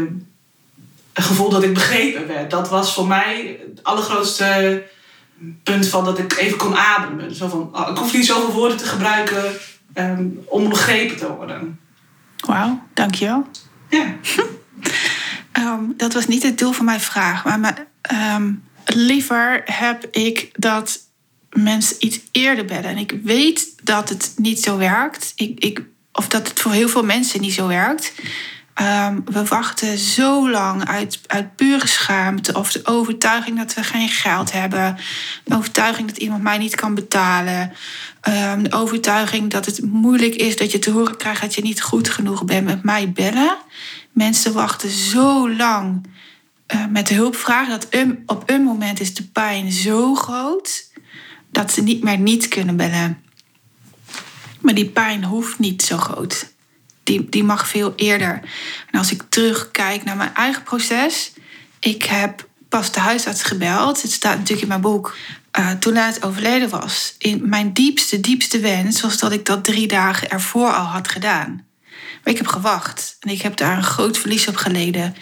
een 1.14 1.24
gevoel 1.24 1.50
dat 1.50 1.64
ik 1.64 1.74
begrepen 1.74 2.28
werd. 2.28 2.52
Dat 2.52 2.70
was 2.70 2.94
voor 2.94 3.08
mij 3.08 3.60
het 3.70 3.84
allergrootste 3.84 4.84
punt 5.64 5.88
van 5.88 6.06
dat 6.06 6.20
ik 6.20 6.38
even 6.38 6.58
kon 6.58 6.76
ademen. 6.76 7.36
Zo 7.36 7.48
van, 7.48 7.70
oh, 7.74 7.90
ik 7.90 7.98
hoef 7.98 8.14
niet 8.14 8.26
zoveel 8.26 8.52
woorden 8.52 8.78
te 8.78 8.86
gebruiken 8.86 9.44
um, 9.94 10.40
om 10.46 10.70
begrepen 10.70 11.18
te 11.18 11.34
worden. 11.34 11.80
Wauw, 12.46 12.84
dankjewel. 12.94 13.48
Ja. 13.90 14.16
um, 15.54 15.94
dat 15.98 16.14
was 16.14 16.28
niet 16.28 16.44
het 16.44 16.58
doel 16.60 16.72
van 16.72 16.86
mijn 16.86 17.02
vraag. 17.02 17.46
Maar 17.46 17.88
um, 18.36 18.64
liever 18.86 19.62
heb 19.66 20.08
ik 20.12 20.50
dat 20.54 21.00
mensen 21.50 21.96
iets 22.00 22.20
eerder 22.32 22.66
bellen. 22.66 22.84
En 22.84 22.98
ik 22.98 23.20
weet 23.24 23.74
dat 23.84 24.10
het 24.10 24.34
niet 24.36 24.64
zo 24.64 24.78
werkt. 24.78 25.34
Ik, 25.36 25.60
ik, 25.60 25.82
of 26.18 26.28
dat 26.28 26.48
het 26.48 26.60
voor 26.60 26.72
heel 26.72 26.90
veel 26.90 27.04
mensen 27.04 27.42
niet 27.42 27.54
zo 27.54 27.68
werkt. 27.68 28.14
Um, 28.82 29.24
we 29.26 29.46
wachten 29.46 29.98
zo 29.98 30.50
lang 30.50 30.88
uit, 30.88 31.20
uit 31.28 31.56
pure 31.56 31.88
schaamte 31.88 32.54
of 32.54 32.72
de 32.72 32.86
overtuiging 32.86 33.58
dat 33.58 33.74
we 33.74 33.84
geen 33.84 34.10
geld 34.10 34.52
hebben, 34.52 34.98
de 35.44 35.56
overtuiging 35.56 36.08
dat 36.08 36.18
iemand 36.18 36.44
mij 36.44 36.58
niet 36.58 36.76
kan 36.76 36.96
betalen, 36.96 37.74
um, 38.28 38.64
de 38.64 38.72
overtuiging 38.72 39.50
dat 39.50 39.66
het 39.66 39.82
moeilijk 39.86 40.36
is 40.36 40.58
dat 40.58 40.72
je 40.72 40.80
te 40.80 40.92
horen 40.92 41.18
krijgt 41.18 41.42
dat 41.42 41.56
je 41.56 41.62
niet 41.62 41.82
goed 41.82 42.10
genoeg 42.10 42.46
bent 42.46 42.66
met 42.66 42.84
mij 42.84 43.12
bellen. 43.12 43.58
Mensen 44.12 44.54
wachten 44.54 44.90
zo 44.90 45.52
lang 45.52 46.08
uh, 46.76 46.86
met 46.90 47.08
de 47.08 47.32
dat 47.68 47.88
op 48.26 48.44
een 48.46 48.64
moment 48.64 49.00
is 49.00 49.14
de 49.14 49.24
pijn 49.24 49.72
zo 49.72 50.16
groot 50.16 50.92
dat 51.52 51.72
ze 51.72 51.82
niet 51.82 52.04
meer 52.04 52.18
niet 52.18 52.48
kunnen 52.48 52.76
bellen. 52.76 53.27
Maar 54.68 54.76
die 54.76 54.90
pijn 54.90 55.24
hoeft 55.24 55.60
niet 55.60 55.82
zo 55.82 55.98
groot 55.98 56.56
die, 57.08 57.30
die 57.30 57.44
mag 57.44 57.68
veel 57.68 57.94
eerder. 57.96 58.42
En 58.92 59.00
als 59.00 59.12
ik 59.12 59.24
terugkijk 59.30 60.04
naar 60.04 60.16
mijn 60.16 60.36
eigen 60.36 60.64
proces, 60.64 61.32
ik 61.80 62.04
heb 62.04 62.48
pas 62.70 62.92
de 62.92 63.00
huisarts 63.00 63.44
gebeld. 63.44 64.02
Het 64.02 64.12
staat 64.12 64.36
natuurlijk 64.36 64.62
in 64.62 64.68
mijn 64.68 64.82
boek. 64.82 65.16
Uh, 65.60 65.72
toen 65.72 65.96
hij 65.96 66.06
het 66.06 66.24
overleden 66.24 66.70
was. 66.70 67.16
In 67.18 67.50
mijn 67.50 67.74
diepste, 67.74 68.20
diepste 68.20 68.60
wens 68.60 69.02
was 69.02 69.18
dat 69.18 69.32
ik 69.32 69.46
dat 69.46 69.64
drie 69.64 69.88
dagen 69.88 70.30
ervoor 70.30 70.74
al 70.74 70.86
had 70.86 71.08
gedaan. 71.08 71.66
Maar 72.24 72.34
ik 72.34 72.38
heb 72.38 72.48
gewacht 72.48 73.18
en 73.20 73.30
ik 73.30 73.42
heb 73.42 73.58
daar 73.58 73.78
een 73.78 73.84
groot 73.84 74.18
verlies 74.18 74.48
op 74.48 74.56
geleden. 74.56 75.16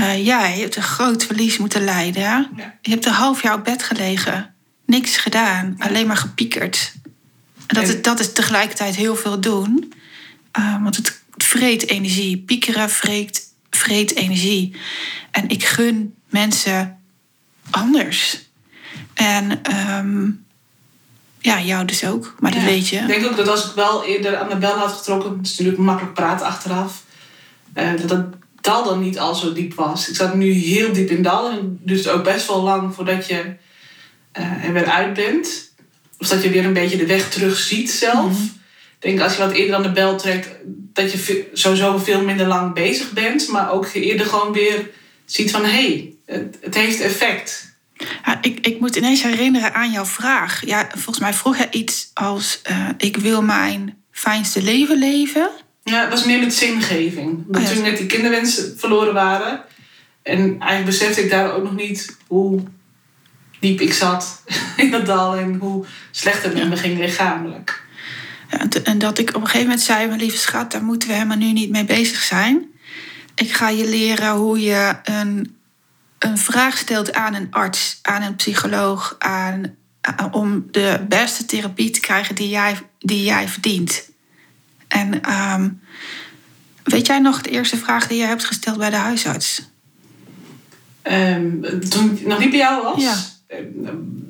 Uh, 0.00 0.26
jij 0.26 0.58
hebt 0.58 0.76
een 0.76 0.82
groot 0.82 1.24
verlies 1.24 1.58
moeten 1.58 1.84
lijden. 1.84 2.50
Ja. 2.56 2.74
Je 2.82 2.90
hebt 2.90 3.06
een 3.06 3.12
half 3.12 3.42
jaar 3.42 3.54
op 3.54 3.64
bed 3.64 3.82
gelegen. 3.82 4.54
Niks 4.86 5.16
gedaan, 5.16 5.74
alleen 5.78 6.06
maar 6.06 6.16
gepiekerd. 6.16 6.92
Dat, 7.70 7.88
is, 7.88 8.02
dat 8.02 8.20
is 8.20 8.32
tegelijkertijd 8.32 8.96
heel 8.96 9.16
veel 9.16 9.40
doen. 9.40 9.92
Uh, 10.58 10.82
want 10.82 10.96
het 10.96 11.20
vreet 11.36 11.88
energie. 11.88 12.38
Piekeren 12.38 12.90
vreet, 12.90 13.52
vreet 13.70 14.14
energie. 14.14 14.76
En 15.30 15.48
ik 15.48 15.64
gun 15.64 16.14
mensen 16.28 16.98
anders. 17.70 18.48
En 19.14 19.60
um, 19.96 20.44
ja, 21.38 21.60
jou 21.60 21.84
dus 21.84 22.04
ook, 22.04 22.34
maar 22.38 22.52
dat 22.52 22.62
weet 22.62 22.88
je. 22.88 22.96
Ik 22.96 23.06
denk 23.06 23.26
ook 23.26 23.36
dat 23.36 23.48
als 23.48 23.68
ik 23.68 23.74
wel 23.74 24.04
eerder 24.04 24.36
aan 24.36 24.48
de 24.48 24.56
bel 24.56 24.74
had 24.74 24.92
getrokken, 24.92 25.36
het 25.36 25.46
is 25.46 25.50
natuurlijk 25.50 25.78
makkelijk 25.78 26.14
praten 26.14 26.46
achteraf, 26.46 27.04
uh, 27.74 27.90
dat 28.00 28.10
het 28.10 28.26
dal 28.60 28.84
dan 28.84 29.00
niet 29.00 29.18
al 29.18 29.34
zo 29.34 29.52
diep 29.52 29.74
was. 29.74 30.08
Ik 30.08 30.16
zat 30.16 30.34
nu 30.34 30.52
heel 30.52 30.92
diep 30.92 31.10
in 31.10 31.22
dal 31.22 31.50
en 31.50 31.56
het 31.56 31.88
duurt 31.88 32.08
ook 32.08 32.24
best 32.24 32.46
wel 32.46 32.62
lang 32.62 32.94
voordat 32.94 33.26
je 33.26 33.54
uh, 34.38 34.64
er 34.64 34.72
weer 34.72 34.86
uit 34.86 35.14
bent. 35.14 35.69
Of 36.20 36.28
dat 36.28 36.42
je 36.42 36.50
weer 36.50 36.64
een 36.64 36.72
beetje 36.72 36.96
de 36.96 37.06
weg 37.06 37.30
terug 37.30 37.58
ziet 37.58 37.90
zelf. 37.90 38.38
Mm 38.38 38.58
denk 39.00 39.20
als 39.20 39.32
je 39.36 39.38
wat 39.38 39.52
eerder 39.52 39.74
aan 39.74 39.82
de 39.82 39.92
bel 39.92 40.16
trekt, 40.16 40.48
dat 40.92 41.12
je 41.12 41.48
sowieso 41.52 41.98
veel 41.98 42.24
minder 42.24 42.46
lang 42.46 42.74
bezig 42.74 43.12
bent. 43.12 43.48
Maar 43.48 43.72
ook 43.72 43.86
eerder 43.92 44.26
gewoon 44.26 44.52
weer 44.52 44.90
ziet 45.24 45.50
van 45.50 45.64
hé, 45.64 45.70
hey, 45.70 46.12
het, 46.26 46.58
het, 46.60 46.74
heeft 46.74 47.00
effect. 47.00 47.74
Ja, 48.24 48.38
ik, 48.42 48.66
ik 48.66 48.80
moet 48.80 48.96
ineens 48.96 49.22
herinneren 49.22 49.74
aan 49.74 49.90
jouw 49.90 50.04
vraag. 50.04 50.66
Ja, 50.66 50.88
volgens 50.90 51.18
mij 51.18 51.34
vroeg 51.34 51.58
je 51.58 51.66
iets 51.70 52.10
als: 52.14 52.60
uh, 52.70 52.88
Ik 52.96 53.16
wil 53.16 53.42
mijn 53.42 53.96
fijnste 54.10 54.62
leven 54.62 54.98
leven. 54.98 55.50
Ja, 55.84 56.00
het 56.00 56.10
was 56.10 56.24
meer 56.24 56.38
met 56.38 56.54
zingeving. 56.54 57.44
Oh, 57.52 57.64
toen 57.64 57.82
net 57.82 57.96
die 57.96 58.06
kinderwensen 58.06 58.78
verloren 58.78 59.14
waren. 59.14 59.64
En 60.22 60.38
eigenlijk 60.38 60.84
besefte 60.84 61.22
ik 61.22 61.30
daar 61.30 61.52
ook 61.52 61.62
nog 61.62 61.76
niet 61.76 62.16
hoe 62.26 62.62
diep 63.60 63.80
ik 63.80 63.92
zat 63.92 64.42
in 64.76 64.90
dat 64.90 65.06
dal 65.06 65.36
en 65.36 65.54
hoe 65.54 65.86
slecht 66.10 66.42
het 66.42 66.54
met 66.54 66.68
me 66.68 66.76
ging 66.76 66.98
lichamelijk. 66.98 67.88
En 68.84 68.98
dat 68.98 69.18
ik 69.18 69.28
op 69.28 69.34
een 69.34 69.46
gegeven 69.46 69.66
moment 69.66 69.80
zei, 69.80 70.06
mijn 70.06 70.20
lieve 70.20 70.36
schat, 70.36 70.72
daar 70.72 70.82
moeten 70.82 71.08
we 71.08 71.14
helemaal 71.14 71.36
nu 71.36 71.52
niet 71.52 71.70
mee 71.70 71.84
bezig 71.84 72.22
zijn. 72.22 72.70
Ik 73.34 73.52
ga 73.52 73.68
je 73.68 73.88
leren 73.88 74.32
hoe 74.32 74.60
je 74.60 74.96
een, 75.04 75.56
een 76.18 76.38
vraag 76.38 76.78
stelt 76.78 77.12
aan 77.12 77.34
een 77.34 77.50
arts, 77.50 77.98
aan 78.02 78.22
een 78.22 78.36
psycholoog, 78.36 79.16
aan, 79.18 79.76
om 80.30 80.66
de 80.70 81.04
beste 81.08 81.44
therapie 81.44 81.90
te 81.90 82.00
krijgen 82.00 82.34
die 82.34 82.48
jij, 82.48 82.78
die 82.98 83.24
jij 83.24 83.48
verdient. 83.48 84.10
En 84.88 85.32
um, 85.32 85.80
weet 86.82 87.06
jij 87.06 87.18
nog 87.18 87.40
de 87.40 87.50
eerste 87.50 87.76
vraag 87.76 88.06
die 88.06 88.18
je 88.18 88.24
hebt 88.24 88.44
gesteld 88.44 88.78
bij 88.78 88.90
de 88.90 88.96
huisarts? 88.96 89.68
Um, 91.02 91.60
toen 91.88 92.16
ik 92.16 92.26
nog 92.26 92.38
niet 92.38 92.50
bij 92.50 92.58
jou 92.58 92.82
was? 92.82 93.02
Ja. 93.02 93.16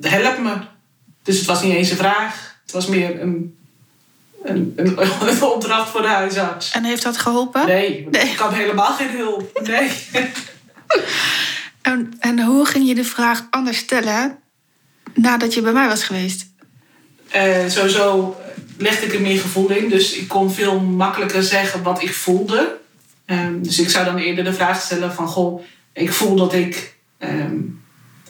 Help 0.01 0.39
me. 0.39 0.53
Dus 1.23 1.37
het 1.37 1.45
was 1.45 1.63
niet 1.63 1.73
eens 1.73 1.89
een 1.89 1.97
vraag. 1.97 2.55
Het 2.63 2.71
was 2.71 2.87
meer 2.87 3.21
een 3.21 3.55
een, 4.43 4.73
een, 4.75 5.43
opdracht 5.53 5.89
voor 5.89 6.01
de 6.01 6.07
huisarts. 6.07 6.71
En 6.71 6.83
heeft 6.83 7.03
dat 7.03 7.17
geholpen? 7.17 7.65
Nee, 7.65 8.07
nee. 8.11 8.29
ik 8.29 8.37
had 8.37 8.53
helemaal 8.53 8.93
geen 8.93 9.09
hulp. 9.09 9.61
Nee. 9.63 9.91
en, 11.81 12.13
en 12.19 12.43
hoe 12.43 12.65
ging 12.65 12.87
je 12.87 12.95
de 12.95 13.03
vraag 13.03 13.47
anders 13.49 13.77
stellen 13.77 14.37
nadat 15.13 15.53
je 15.53 15.61
bij 15.61 15.73
mij 15.73 15.87
was 15.87 16.03
geweest? 16.03 16.49
Uh, 17.35 17.67
sowieso 17.67 18.35
legde 18.77 19.05
ik 19.05 19.13
er 19.13 19.21
meer 19.21 19.39
gevoel 19.39 19.69
in. 19.69 19.89
Dus 19.89 20.13
ik 20.13 20.27
kon 20.27 20.51
veel 20.51 20.79
makkelijker 20.79 21.43
zeggen 21.43 21.83
wat 21.83 22.01
ik 22.01 22.13
voelde. 22.13 22.79
Um, 23.25 23.63
dus 23.63 23.79
ik 23.79 23.89
zou 23.89 24.05
dan 24.05 24.17
eerder 24.17 24.43
de 24.43 24.53
vraag 24.53 24.81
stellen 24.81 25.13
van... 25.13 25.27
Goh, 25.27 25.61
ik 25.93 26.13
voel 26.13 26.35
dat 26.35 26.53
ik... 26.53 26.95
Um, 27.19 27.80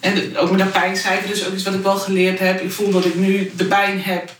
en 0.01 0.37
ook 0.37 0.49
met 0.49 0.59
dat 0.59 0.71
pijncijfer, 0.71 1.29
dus 1.29 1.47
ook 1.47 1.53
iets 1.53 1.63
wat 1.63 1.73
ik 1.73 1.83
wel 1.83 1.95
geleerd 1.95 2.39
heb. 2.39 2.61
Ik 2.61 2.71
voel 2.71 2.91
dat 2.91 3.05
ik 3.05 3.15
nu 3.15 3.51
de 3.55 3.65
pijn 3.65 4.01
heb 4.01 4.31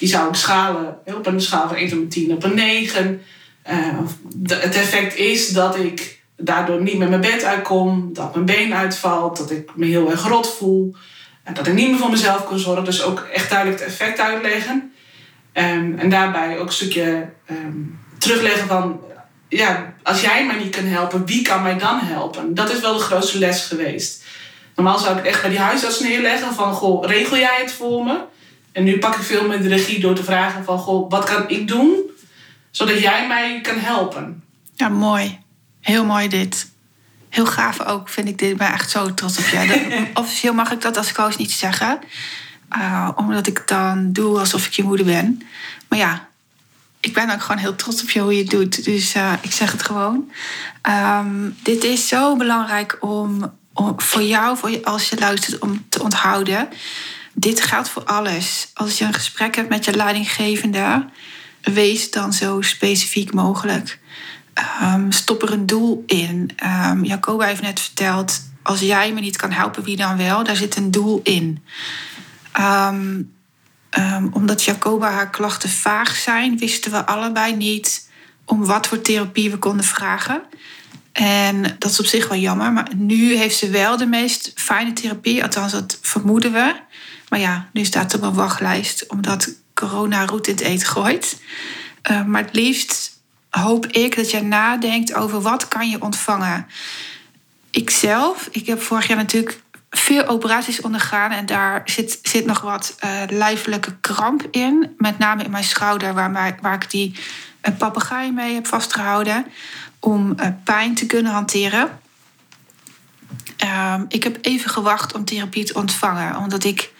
die 0.00 0.08
zou 0.08 0.28
ik 0.28 0.34
schalen 0.34 0.98
op 1.04 1.26
een 1.26 1.40
schaal 1.40 1.68
van 1.68 1.76
1 1.76 1.88
tot 1.88 2.10
10 2.10 2.32
op 2.32 2.44
een 2.44 2.54
9. 2.54 3.22
Uh, 3.70 3.98
het 4.48 4.74
effect 4.74 5.16
is 5.16 5.48
dat 5.48 5.76
ik 5.76 6.22
daardoor 6.36 6.82
niet 6.82 6.98
met 6.98 7.08
mijn 7.08 7.20
bed 7.20 7.44
uitkom, 7.44 8.10
dat 8.12 8.34
mijn 8.34 8.46
been 8.46 8.74
uitvalt, 8.74 9.36
dat 9.36 9.50
ik 9.50 9.70
me 9.74 9.86
heel 9.86 10.10
erg 10.10 10.26
rot 10.26 10.54
voel, 10.56 10.96
en 11.44 11.54
dat 11.54 11.66
ik 11.66 11.74
niet 11.74 11.88
meer 11.88 11.98
voor 11.98 12.10
mezelf 12.10 12.44
kan 12.44 12.58
zorgen. 12.58 12.84
Dus 12.84 13.02
ook 13.02 13.28
echt 13.32 13.50
duidelijk 13.50 13.80
het 13.80 13.88
effect 13.88 14.20
uitleggen. 14.20 14.92
Um, 15.54 15.98
en 15.98 16.10
daarbij 16.10 16.58
ook 16.58 16.66
een 16.66 16.72
stukje 16.72 17.28
um, 17.50 17.98
terugleggen 18.18 18.68
van, 18.68 19.00
ja, 19.48 19.94
als 20.02 20.20
jij 20.20 20.46
mij 20.46 20.56
niet 20.56 20.76
kan 20.76 20.84
helpen, 20.84 21.26
wie 21.26 21.42
kan 21.42 21.62
mij 21.62 21.78
dan 21.78 21.98
helpen? 21.98 22.54
Dat 22.54 22.72
is 22.72 22.80
wel 22.80 22.92
de 22.92 23.02
grootste 23.02 23.38
les 23.38 23.64
geweest. 23.64 24.19
Normaal 24.82 24.98
zou 24.98 25.18
ik 25.18 25.24
echt 25.24 25.40
bij 25.40 25.50
die 25.50 25.58
huisarts 25.58 26.00
neerleggen 26.00 26.54
van, 26.54 26.72
goh, 26.72 27.04
regel 27.04 27.36
jij 27.36 27.58
het 27.60 27.72
voor 27.72 28.04
me? 28.04 28.20
En 28.72 28.84
nu 28.84 28.98
pak 28.98 29.14
ik 29.14 29.22
veel 29.22 29.48
meer 29.48 29.62
de 29.62 29.68
regie 29.68 30.00
door 30.00 30.14
te 30.14 30.24
vragen 30.24 30.64
van... 30.64 30.78
Goh, 30.78 31.10
wat 31.10 31.24
kan 31.24 31.48
ik 31.48 31.68
doen 31.68 32.10
zodat 32.70 33.00
jij 33.00 33.26
mij 33.26 33.60
kan 33.60 33.78
helpen? 33.78 34.42
Ja, 34.74 34.88
mooi. 34.88 35.38
Heel 35.80 36.04
mooi 36.04 36.28
dit. 36.28 36.70
Heel 37.28 37.46
gaaf 37.46 37.80
ook, 37.80 38.08
vind 38.08 38.28
ik 38.28 38.38
dit. 38.38 38.50
Ik 38.50 38.56
ben 38.56 38.72
echt 38.72 38.90
zo 38.90 39.14
trots 39.14 39.38
op 39.38 39.44
je. 39.44 40.06
Officieel 40.14 40.54
mag 40.54 40.72
ik 40.72 40.80
dat 40.80 40.96
als 40.96 41.12
coach 41.12 41.38
niet 41.38 41.52
zeggen. 41.52 41.98
Uh, 42.76 43.08
omdat 43.14 43.46
ik 43.46 43.62
dan 43.66 44.12
doe 44.12 44.38
alsof 44.38 44.66
ik 44.66 44.72
je 44.72 44.82
moeder 44.82 45.06
ben. 45.06 45.42
Maar 45.88 45.98
ja, 45.98 46.28
ik 47.00 47.12
ben 47.12 47.30
ook 47.30 47.42
gewoon 47.42 47.60
heel 47.60 47.76
trots 47.76 48.02
op 48.02 48.10
je 48.10 48.20
hoe 48.20 48.34
je 48.34 48.40
het 48.40 48.50
doet. 48.50 48.84
Dus 48.84 49.14
uh, 49.14 49.32
ik 49.40 49.52
zeg 49.52 49.72
het 49.72 49.82
gewoon. 49.82 50.30
Um, 50.88 51.56
dit 51.62 51.84
is 51.84 52.08
zo 52.08 52.36
belangrijk 52.36 52.96
om, 53.00 53.58
voor 53.96 54.22
jou, 54.22 54.56
voor 54.56 54.80
als 54.82 55.08
je 55.08 55.18
luistert, 55.18 55.58
om 55.58 55.84
te 55.88 56.02
onthouden 56.02 56.68
dit 57.40 57.60
geldt 57.60 57.88
voor 57.88 58.04
alles. 58.04 58.70
Als 58.74 58.98
je 58.98 59.04
een 59.04 59.14
gesprek 59.14 59.56
hebt 59.56 59.68
met 59.68 59.84
je 59.84 59.96
leidinggevende, 59.96 61.08
wees 61.62 62.10
dan 62.10 62.32
zo 62.32 62.60
specifiek 62.60 63.32
mogelijk. 63.32 63.98
Um, 64.82 65.12
stop 65.12 65.42
er 65.42 65.52
een 65.52 65.66
doel 65.66 66.02
in. 66.06 66.50
Um, 66.86 67.04
Jacoba 67.04 67.44
heeft 67.44 67.62
net 67.62 67.80
verteld, 67.80 68.42
als 68.62 68.80
jij 68.80 69.12
me 69.12 69.20
niet 69.20 69.36
kan 69.36 69.52
helpen, 69.52 69.82
wie 69.82 69.96
dan 69.96 70.16
wel? 70.16 70.44
Daar 70.44 70.56
zit 70.56 70.76
een 70.76 70.90
doel 70.90 71.20
in. 71.22 71.64
Um, 72.60 73.32
omdat 74.32 74.64
Jacoba 74.64 75.10
haar 75.10 75.30
klachten 75.30 75.70
vaag 75.70 76.16
zijn, 76.16 76.58
wisten 76.58 76.90
we 76.90 77.06
allebei 77.06 77.56
niet 77.56 78.08
om 78.44 78.64
wat 78.64 78.86
voor 78.86 79.00
therapie 79.00 79.50
we 79.50 79.58
konden 79.58 79.84
vragen. 79.84 80.42
En 81.12 81.62
dat 81.78 81.90
is 81.90 82.00
op 82.00 82.06
zich 82.06 82.28
wel 82.28 82.38
jammer, 82.38 82.72
maar 82.72 82.88
nu 82.96 83.36
heeft 83.36 83.56
ze 83.56 83.70
wel 83.70 83.96
de 83.96 84.06
meest 84.06 84.52
fijne 84.54 84.92
therapie, 84.92 85.42
althans 85.42 85.72
dat 85.72 85.98
vermoeden 86.02 86.52
we. 86.52 86.74
Maar 87.28 87.40
ja, 87.40 87.68
nu 87.72 87.84
staat 87.84 88.12
er 88.12 88.18
op 88.18 88.24
een 88.24 88.34
wachtlijst 88.34 89.06
omdat 89.06 89.52
corona 89.74 90.26
roet 90.26 90.46
in 90.46 90.54
het 90.54 90.62
eten 90.62 90.86
gooit. 90.86 91.40
Uh, 92.10 92.24
maar 92.24 92.42
het 92.42 92.54
liefst 92.54 93.18
hoop 93.50 93.86
ik 93.86 94.16
dat 94.16 94.30
je 94.30 94.42
nadenkt 94.42 95.14
over 95.14 95.40
wat 95.40 95.68
kan 95.68 95.90
je 95.90 96.02
ontvangen. 96.02 96.66
Ikzelf, 97.70 98.48
ik 98.50 98.66
heb 98.66 98.82
vorig 98.82 99.06
jaar 99.06 99.16
natuurlijk 99.16 99.62
veel 99.90 100.26
operaties 100.26 100.80
ondergaan 100.80 101.30
en 101.30 101.46
daar 101.46 101.82
zit, 101.84 102.18
zit 102.22 102.46
nog 102.46 102.60
wat 102.60 102.96
uh, 103.04 103.10
lijfelijke 103.28 103.96
kramp 104.00 104.46
in. 104.50 104.94
Met 104.96 105.18
name 105.18 105.44
in 105.44 105.50
mijn 105.50 105.64
schouder, 105.64 106.14
waar, 106.14 106.58
waar 106.60 106.74
ik 106.74 106.90
die 106.90 107.14
uh, 107.68 107.76
papegaai 107.76 108.32
mee 108.32 108.54
heb 108.54 108.66
vastgehouden. 108.66 109.46
Om 110.00 110.34
uh, 110.40 110.46
pijn 110.64 110.94
te 110.94 111.06
kunnen 111.06 111.32
hanteren. 111.32 111.98
Um, 113.64 114.04
ik 114.08 114.22
heb 114.22 114.38
even 114.40 114.70
gewacht 114.70 115.14
om 115.14 115.24
therapie 115.24 115.64
te 115.64 115.74
ontvangen. 115.74 116.36
Omdat 116.36 116.64
ik, 116.64 116.92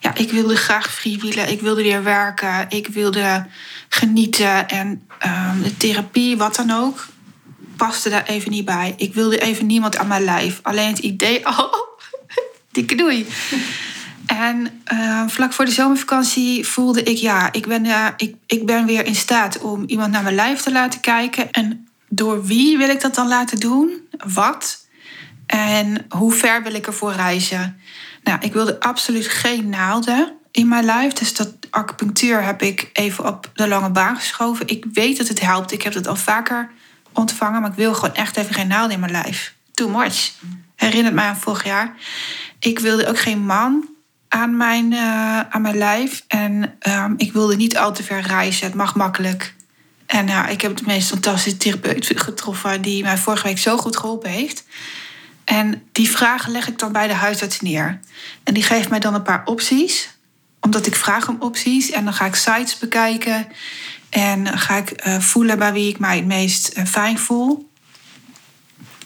ja, 0.00 0.14
ik 0.14 0.30
wilde 0.30 0.56
graag 0.56 0.92
freewheelen. 0.92 1.50
Ik 1.50 1.60
wilde 1.60 1.82
weer 1.82 2.02
werken. 2.02 2.66
Ik 2.68 2.86
wilde 2.86 3.46
genieten. 3.88 4.68
En 4.68 4.88
um, 5.26 5.62
de 5.62 5.76
therapie, 5.76 6.36
wat 6.36 6.56
dan 6.56 6.70
ook, 6.70 7.06
paste 7.76 8.10
daar 8.10 8.26
even 8.26 8.50
niet 8.50 8.64
bij. 8.64 8.94
Ik 8.96 9.14
wilde 9.14 9.38
even 9.38 9.66
niemand 9.66 9.96
aan 9.96 10.06
mijn 10.06 10.24
lijf. 10.24 10.58
Alleen 10.62 10.88
het 10.88 10.98
idee, 10.98 11.46
oh, 11.48 11.72
dikke 12.70 12.94
doei. 12.94 13.26
En 14.26 14.82
uh, 14.92 15.22
vlak 15.26 15.52
voor 15.52 15.64
de 15.64 15.70
zomervakantie 15.70 16.66
voelde 16.66 17.02
ik, 17.02 17.16
ja, 17.16 17.52
ik 17.52 17.66
ben, 17.66 17.84
uh, 17.84 18.06
ik, 18.16 18.34
ik 18.46 18.66
ben 18.66 18.86
weer 18.86 19.06
in 19.06 19.14
staat 19.14 19.58
om 19.58 19.84
iemand 19.86 20.12
naar 20.12 20.22
mijn 20.22 20.34
lijf 20.34 20.60
te 20.60 20.72
laten 20.72 21.00
kijken. 21.00 21.50
En 21.50 21.85
door 22.08 22.44
wie 22.44 22.78
wil 22.78 22.88
ik 22.88 23.00
dat 23.00 23.14
dan 23.14 23.28
laten 23.28 23.60
doen? 23.60 24.08
Wat? 24.34 24.86
En 25.46 26.06
hoe 26.08 26.32
ver 26.32 26.62
wil 26.62 26.74
ik 26.74 26.86
ervoor 26.86 27.12
reizen? 27.12 27.80
Nou, 28.22 28.38
ik 28.40 28.52
wilde 28.52 28.80
absoluut 28.80 29.28
geen 29.28 29.68
naalden 29.68 30.32
in 30.50 30.68
mijn 30.68 30.84
lijf. 30.84 31.12
Dus 31.12 31.34
dat 31.34 31.52
acupunctuur 31.70 32.42
heb 32.42 32.62
ik 32.62 32.90
even 32.92 33.26
op 33.26 33.50
de 33.54 33.68
lange 33.68 33.90
baan 33.90 34.16
geschoven. 34.16 34.68
Ik 34.68 34.84
weet 34.92 35.16
dat 35.16 35.28
het 35.28 35.40
helpt. 35.40 35.72
Ik 35.72 35.82
heb 35.82 35.94
het 35.94 36.06
al 36.06 36.16
vaker 36.16 36.70
ontvangen. 37.12 37.60
Maar 37.60 37.70
ik 37.70 37.76
wil 37.76 37.94
gewoon 37.94 38.14
echt 38.14 38.36
even 38.36 38.54
geen 38.54 38.68
naalden 38.68 38.92
in 38.92 39.00
mijn 39.00 39.12
lijf. 39.12 39.54
Too 39.74 39.88
much. 39.88 40.32
Herinnert 40.76 41.14
mij 41.14 41.26
aan 41.26 41.36
vorig 41.36 41.64
jaar. 41.64 41.94
Ik 42.58 42.78
wilde 42.78 43.06
ook 43.06 43.18
geen 43.18 43.46
man 43.46 43.88
aan 44.28 44.56
mijn, 44.56 44.92
uh, 44.92 45.40
aan 45.40 45.62
mijn 45.62 45.78
lijf. 45.78 46.24
En 46.28 46.78
um, 46.88 47.14
ik 47.16 47.32
wilde 47.32 47.56
niet 47.56 47.76
al 47.76 47.92
te 47.92 48.02
ver 48.02 48.20
reizen. 48.20 48.66
Het 48.66 48.74
mag 48.74 48.94
makkelijk. 48.94 49.54
En 50.06 50.28
uh, 50.28 50.44
ik 50.50 50.60
heb 50.60 50.76
de 50.76 50.84
meest 50.86 51.08
fantastische 51.08 51.58
therapeut 51.58 52.12
getroffen... 52.14 52.82
die 52.82 53.02
mij 53.02 53.18
vorige 53.18 53.46
week 53.46 53.58
zo 53.58 53.76
goed 53.76 53.96
geholpen 53.96 54.30
heeft. 54.30 54.64
En 55.44 55.82
die 55.92 56.10
vragen 56.10 56.52
leg 56.52 56.68
ik 56.68 56.78
dan 56.78 56.92
bij 56.92 57.06
de 57.06 57.14
huisarts 57.14 57.60
neer. 57.60 58.00
En 58.42 58.54
die 58.54 58.62
geeft 58.62 58.88
mij 58.90 58.98
dan 58.98 59.14
een 59.14 59.22
paar 59.22 59.42
opties. 59.44 60.14
Omdat 60.60 60.86
ik 60.86 60.94
vraag 60.94 61.28
om 61.28 61.36
opties. 61.40 61.90
En 61.90 62.04
dan 62.04 62.14
ga 62.14 62.24
ik 62.24 62.34
sites 62.34 62.78
bekijken. 62.78 63.46
En 64.10 64.58
ga 64.58 64.76
ik 64.76 65.06
uh, 65.06 65.20
voelen 65.20 65.58
bij 65.58 65.72
wie 65.72 65.88
ik 65.88 65.98
mij 65.98 66.16
het 66.16 66.26
meest 66.26 66.78
uh, 66.78 66.84
fijn 66.84 67.18
voel. 67.18 67.70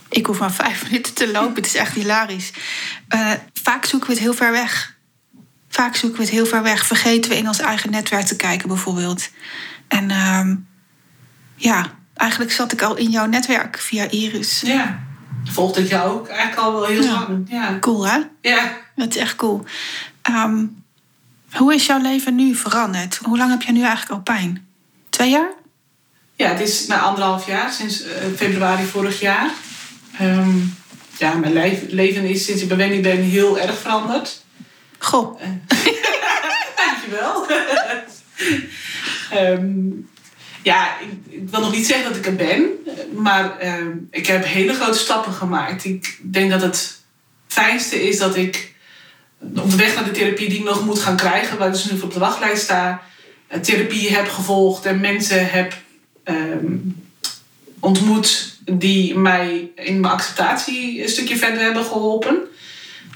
Ik 0.08 0.26
hoef 0.26 0.38
maar 0.38 0.52
vijf 0.52 0.82
minuten 0.90 1.14
te 1.14 1.30
lopen. 1.30 1.54
Het 1.54 1.66
is 1.66 1.74
echt 1.74 1.94
hilarisch. 1.94 2.52
Uh, 3.14 3.32
vaak 3.62 3.84
zoeken 3.84 4.08
we 4.08 4.14
het 4.14 4.22
heel 4.22 4.34
ver 4.34 4.50
weg. 4.50 4.96
Vaak 5.68 5.96
zoeken 5.96 6.18
we 6.18 6.24
het 6.24 6.34
heel 6.34 6.46
ver 6.46 6.62
weg. 6.62 6.86
Vergeten 6.86 7.30
we 7.30 7.36
in 7.36 7.48
ons 7.48 7.58
eigen 7.58 7.90
netwerk 7.90 8.26
te 8.26 8.36
kijken, 8.36 8.68
bijvoorbeeld. 8.68 9.30
En 9.88 10.10
uh, 10.10 10.50
ja, 11.60 11.86
eigenlijk 12.14 12.52
zat 12.52 12.72
ik 12.72 12.82
al 12.82 12.96
in 12.96 13.10
jouw 13.10 13.26
netwerk 13.26 13.78
via 13.78 14.10
Iris. 14.10 14.60
Ja, 14.60 15.00
volgde 15.44 15.80
ik 15.82 15.88
jou 15.88 16.10
ook 16.10 16.28
eigenlijk 16.28 16.60
al 16.60 16.72
wel 16.72 16.84
heel 16.84 17.02
Ja. 17.02 17.12
lang. 17.12 17.46
Ja. 17.50 17.78
Cool, 17.80 18.06
hè? 18.06 18.18
ja. 18.40 18.76
Dat 18.96 19.08
is 19.08 19.16
echt 19.16 19.36
cool. 19.36 19.64
Um, 20.30 20.82
hoe 21.52 21.74
is 21.74 21.86
jouw 21.86 22.00
leven 22.00 22.34
nu 22.34 22.54
veranderd? 22.54 23.16
Hoe 23.22 23.38
lang 23.38 23.50
heb 23.50 23.62
jij 23.62 23.72
nu 23.72 23.80
eigenlijk 23.82 24.10
al 24.10 24.20
pijn? 24.20 24.68
Twee 25.10 25.30
jaar? 25.30 25.50
Ja, 26.34 26.48
het 26.48 26.60
is 26.60 26.86
na 26.86 26.98
anderhalf 27.00 27.46
jaar, 27.46 27.72
sinds 27.72 28.04
uh, 28.04 28.10
februari 28.36 28.84
vorig 28.84 29.20
jaar. 29.20 29.50
Um, 30.20 30.74
ja, 31.18 31.34
mijn 31.34 31.52
lijf, 31.52 31.80
leven 31.88 32.24
is 32.24 32.44
sinds 32.44 32.62
ik 32.62 32.68
bij 32.68 32.76
Wendy 32.76 33.00
ben 33.00 33.16
heel 33.22 33.58
erg 33.58 33.78
veranderd. 33.78 34.44
Goh. 34.98 35.40
Dankjewel. 36.76 37.46
um, 39.34 40.08
ja, 40.62 40.98
ik, 41.28 41.48
wil 41.48 41.60
nog 41.60 41.72
niet 41.72 41.86
zeggen 41.86 42.08
dat 42.08 42.16
ik 42.16 42.26
er 42.26 42.36
ben, 42.36 42.68
maar 43.14 43.66
um, 43.80 44.08
ik 44.10 44.26
heb 44.26 44.44
hele 44.44 44.74
grote 44.74 44.98
stappen 44.98 45.32
gemaakt. 45.32 45.84
Ik 45.84 46.18
denk 46.22 46.50
dat 46.50 46.62
het 46.62 47.00
fijnste 47.46 48.08
is 48.08 48.18
dat 48.18 48.36
ik 48.36 48.74
op 49.40 49.70
de 49.70 49.76
weg 49.76 49.94
naar 49.94 50.04
de 50.04 50.10
therapie 50.10 50.48
die 50.48 50.58
ik 50.58 50.64
nog 50.64 50.84
moet 50.84 50.98
gaan 50.98 51.16
krijgen, 51.16 51.58
waar 51.58 51.66
ik 51.66 51.72
dus 51.72 51.90
nu 51.90 52.00
op 52.00 52.12
de 52.12 52.18
wachtlijst 52.18 52.62
sta, 52.62 53.02
therapie 53.62 54.10
heb 54.10 54.28
gevolgd 54.28 54.86
en 54.86 55.00
mensen 55.00 55.50
heb 55.50 55.74
um, 56.24 57.02
ontmoet 57.80 58.58
die 58.64 59.18
mij 59.18 59.70
in 59.74 60.00
mijn 60.00 60.12
acceptatie 60.12 61.02
een 61.02 61.08
stukje 61.08 61.36
verder 61.36 61.62
hebben 61.62 61.84
geholpen. 61.84 62.38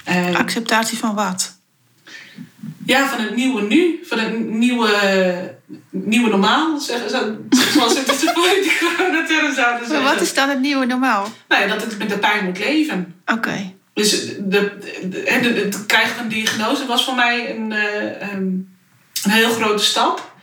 Uh, 0.09 0.35
acceptatie 0.35 0.97
van 0.97 1.15
wat? 1.15 1.54
Ja, 2.85 3.09
van 3.09 3.19
het 3.19 3.35
nieuwe 3.35 3.61
nu, 3.61 3.99
van 4.03 4.19
het 4.19 4.39
nieuwe, 4.39 4.89
nieuwe 5.89 6.29
normaal, 6.29 6.79
zeggen 6.79 7.09
ze. 7.09 7.37
Zoals 7.73 7.93
ze 7.93 7.99
het 7.99 8.07
de 9.17 9.25
term 9.27 9.53
zouden 9.53 9.87
zeggen. 9.87 10.05
Wat 10.05 10.21
is 10.21 10.33
dan 10.33 10.49
het 10.49 10.59
nieuwe 10.59 10.85
normaal? 10.85 11.27
Nou 11.47 11.61
ja, 11.61 11.67
dat 11.67 11.91
ik 11.91 11.97
met 11.97 12.09
de 12.09 12.17
pijn 12.17 12.45
moet 12.45 12.59
leven. 12.59 13.15
Oké. 13.25 13.37
Okay. 13.37 13.75
Dus 13.93 14.27
de, 14.27 14.77
de, 15.09 15.39
de, 15.41 15.61
het 15.63 15.85
krijgen 15.85 16.15
van 16.15 16.23
een 16.23 16.29
diagnose 16.29 16.85
was 16.85 17.05
voor 17.05 17.15
mij 17.15 17.55
een, 17.55 17.71
uh, 17.71 18.31
een 19.23 19.31
heel 19.31 19.49
grote 19.49 19.83
stap. 19.83 20.33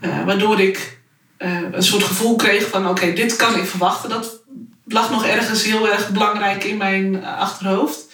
Uh, 0.00 0.24
waardoor 0.24 0.60
ik 0.60 0.98
uh, 1.38 1.58
een 1.72 1.82
soort 1.82 2.02
gevoel 2.02 2.36
kreeg 2.36 2.68
van 2.68 2.88
oké, 2.88 2.90
okay, 2.90 3.14
dit 3.14 3.36
kan 3.36 3.56
ik 3.56 3.64
verwachten. 3.64 4.10
Dat 4.10 4.42
lag 4.84 5.10
nog 5.10 5.26
ergens 5.26 5.64
heel 5.64 5.88
erg 5.88 6.10
belangrijk 6.10 6.64
in 6.64 6.76
mijn 6.76 7.24
achterhoofd. 7.24 8.07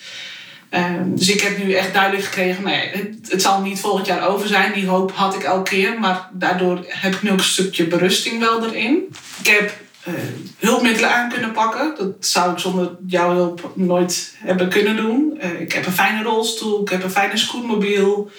Um, 0.76 1.16
dus 1.16 1.30
ik 1.30 1.40
heb 1.40 1.64
nu 1.64 1.72
echt 1.72 1.92
duidelijk 1.92 2.24
gekregen, 2.24 2.68
ja, 2.68 2.76
het, 2.76 3.30
het, 3.30 3.42
zal 3.42 3.60
niet 3.60 3.80
volgend 3.80 4.06
jaar 4.06 4.28
over 4.28 4.48
zijn. 4.48 4.72
Die 4.72 4.86
hoop 4.86 5.12
had 5.12 5.34
ik 5.34 5.42
elke 5.42 5.70
keer, 5.70 6.00
maar 6.00 6.28
daardoor 6.32 6.84
heb 6.88 7.14
ik 7.14 7.22
nu 7.22 7.30
ook 7.30 7.38
een 7.38 7.44
stukje 7.44 7.86
berusting 7.86 8.40
wel 8.40 8.66
erin. 8.66 9.14
Ik 9.40 9.46
heb 9.46 9.72
uh, 10.08 10.14
hulpmiddelen 10.58 11.14
aan 11.14 11.28
kunnen 11.28 11.52
pakken. 11.52 11.94
Dat 11.96 12.14
zou 12.20 12.52
ik 12.52 12.58
zonder 12.58 12.96
jouw 13.06 13.34
hulp 13.34 13.72
nooit 13.74 14.34
hebben 14.38 14.68
kunnen 14.68 14.96
doen. 14.96 15.38
Uh, 15.42 15.60
ik 15.60 15.72
heb 15.72 15.86
een 15.86 15.92
fijne 15.92 16.22
rolstoel, 16.22 16.82
ik 16.82 16.88
heb 16.88 17.02
een 17.02 17.10
fijne 17.10 17.36
scootmobiel. 17.36 18.30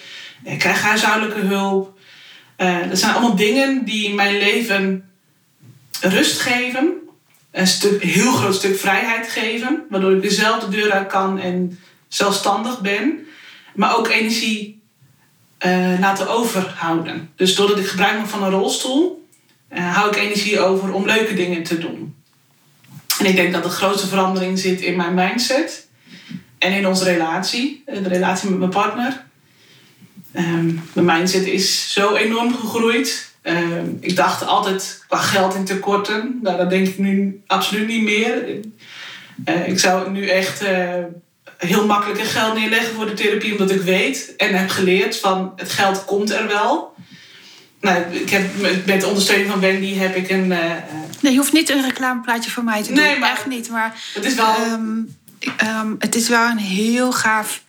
Ik 0.43 0.59
krijg 0.59 0.81
huishoudelijke 0.81 1.45
hulp. 1.45 1.97
Uh, 2.57 2.89
dat 2.89 2.99
zijn 2.99 3.13
allemaal 3.13 3.35
dingen 3.35 3.85
die 3.85 4.13
mijn 4.13 4.37
leven 4.37 5.09
rust 6.01 6.39
geven. 6.39 6.93
Een 7.51 7.67
stuk, 7.67 8.03
heel 8.03 8.31
groot 8.31 8.55
stuk 8.55 8.79
vrijheid 8.79 9.29
geven. 9.29 9.83
Waardoor 9.89 10.15
ik 10.15 10.21
dezelfde 10.21 10.69
deur 10.69 10.91
uit 10.91 11.07
kan 11.07 11.39
en 11.39 11.79
zelfstandig 12.15 12.81
ben, 12.81 13.25
maar 13.75 13.97
ook 13.97 14.07
energie 14.07 14.81
uh, 15.65 15.99
laten 15.99 16.27
overhouden. 16.27 17.31
Dus 17.35 17.55
doordat 17.55 17.79
ik 17.79 17.87
gebruik 17.87 18.17
maak 18.17 18.27
van 18.27 18.43
een 18.43 18.49
rolstoel, 18.49 19.27
uh, 19.73 19.95
hou 19.95 20.09
ik 20.09 20.15
energie 20.15 20.59
over 20.59 20.93
om 20.93 21.05
leuke 21.05 21.33
dingen 21.33 21.63
te 21.63 21.77
doen. 21.77 22.15
En 23.19 23.25
ik 23.25 23.35
denk 23.35 23.53
dat 23.53 23.63
de 23.63 23.69
grootste 23.69 24.07
verandering 24.07 24.59
zit 24.59 24.81
in 24.81 24.95
mijn 24.95 25.13
mindset 25.13 25.87
en 26.57 26.71
in 26.71 26.87
onze 26.87 27.03
relatie, 27.03 27.83
de 27.85 28.07
relatie 28.07 28.49
met 28.49 28.59
mijn 28.59 28.71
partner. 28.71 29.23
Um, 30.33 30.81
mijn 30.93 31.05
mindset 31.05 31.45
is 31.45 31.93
zo 31.93 32.15
enorm 32.15 32.55
gegroeid. 32.55 33.33
Um, 33.43 33.97
ik 34.01 34.15
dacht 34.15 34.45
altijd 34.45 35.03
qua 35.07 35.17
geld 35.17 35.55
in 35.55 35.65
tekorten. 35.65 36.39
Nou, 36.41 36.57
dat 36.57 36.69
denk 36.69 36.87
ik 36.87 36.97
nu 36.97 37.41
absoluut 37.47 37.87
niet 37.87 38.03
meer. 38.03 38.47
Ik 39.65 39.79
zou 39.79 40.11
nu 40.11 40.27
echt 40.27 40.63
heel 41.57 41.85
makkelijk 41.85 42.19
een 42.19 42.25
geld 42.25 42.53
neerleggen 42.53 42.93
voor 42.93 43.05
de 43.05 43.13
therapie, 43.13 43.51
omdat 43.51 43.71
ik 43.71 43.81
weet 43.81 44.33
en 44.37 44.55
heb 44.55 44.69
geleerd 44.69 45.17
van 45.17 45.53
het 45.55 45.71
geld 45.71 46.05
komt 46.05 46.31
er 46.31 46.47
wel. 46.47 46.95
Nou, 47.81 48.03
ik 48.11 48.29
heb, 48.29 48.43
met 48.85 49.01
de 49.01 49.07
ondersteuning 49.07 49.49
van 49.49 49.59
Wendy 49.59 49.93
heb 49.93 50.15
ik 50.15 50.29
een. 50.29 50.45
Uh, 50.45 50.59
nee, 51.21 51.31
je 51.31 51.37
hoeft 51.37 51.53
niet 51.53 51.69
een 51.69 51.81
reclameplaatje 51.81 52.51
voor 52.51 52.63
mij 52.63 52.81
te 52.81 52.87
doen. 52.87 52.97
Nee, 52.97 53.19
maar 53.19 53.31
echt 53.31 53.45
niet. 53.45 53.69
Maar 53.69 54.01
het 54.13 54.25
is 54.25 54.35
wel. 54.35 54.55
Um, 54.71 55.17
um, 55.61 55.95
het 55.99 56.15
is 56.15 56.29
wel 56.29 56.49
een 56.49 56.57
heel 56.57 57.11
gaaf 57.11 57.63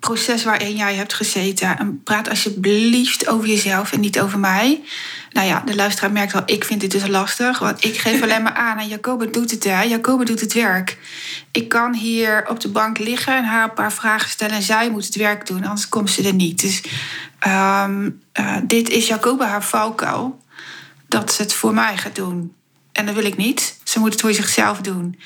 proces 0.00 0.44
waarin 0.44 0.76
jij 0.76 0.94
hebt 0.94 1.14
gezeten. 1.14 1.78
En 1.78 2.02
praat 2.02 2.28
alsjeblieft 2.28 3.28
over 3.28 3.48
jezelf 3.48 3.92
en 3.92 4.00
niet 4.00 4.20
over 4.20 4.38
mij. 4.38 4.82
Nou 5.38 5.50
ja, 5.50 5.62
de 5.64 5.74
luisteraar 5.74 6.12
merkt 6.12 6.34
al, 6.34 6.42
ik 6.46 6.64
vind 6.64 6.80
dit 6.80 6.90
dus 6.90 7.06
lastig. 7.06 7.58
Want 7.58 7.84
ik 7.84 7.98
geef 7.98 8.22
alleen 8.22 8.42
maar 8.42 8.54
aan 8.54 8.78
en 8.78 8.88
Jacobe 8.88 9.30
doet 9.30 9.50
het, 9.50 9.64
hè. 9.64 9.82
Jacobe 9.82 10.24
doet 10.24 10.40
het 10.40 10.52
werk. 10.52 10.98
Ik 11.50 11.68
kan 11.68 11.94
hier 11.94 12.46
op 12.48 12.60
de 12.60 12.68
bank 12.68 12.98
liggen 12.98 13.36
en 13.36 13.44
haar 13.44 13.64
een 13.64 13.74
paar 13.74 13.92
vragen 13.92 14.30
stellen... 14.30 14.56
en 14.56 14.62
zij 14.62 14.90
moet 14.90 15.04
het 15.04 15.14
werk 15.14 15.46
doen, 15.46 15.64
anders 15.64 15.88
komt 15.88 16.10
ze 16.10 16.22
er 16.22 16.34
niet. 16.34 16.60
Dus 16.60 16.82
um, 17.46 18.22
uh, 18.40 18.56
dit 18.64 18.88
is 18.88 19.06
Jacobe 19.06 19.44
haar 19.44 19.64
valkuil. 19.64 20.42
Dat 21.08 21.32
ze 21.32 21.42
het 21.42 21.52
voor 21.52 21.74
mij 21.74 21.96
gaat 21.96 22.14
doen. 22.14 22.54
En 22.92 23.06
dat 23.06 23.14
wil 23.14 23.24
ik 23.24 23.36
niet. 23.36 23.78
Ze 23.82 23.98
moet 23.98 24.12
het 24.12 24.20
voor 24.20 24.34
zichzelf 24.34 24.80
doen. 24.80 25.18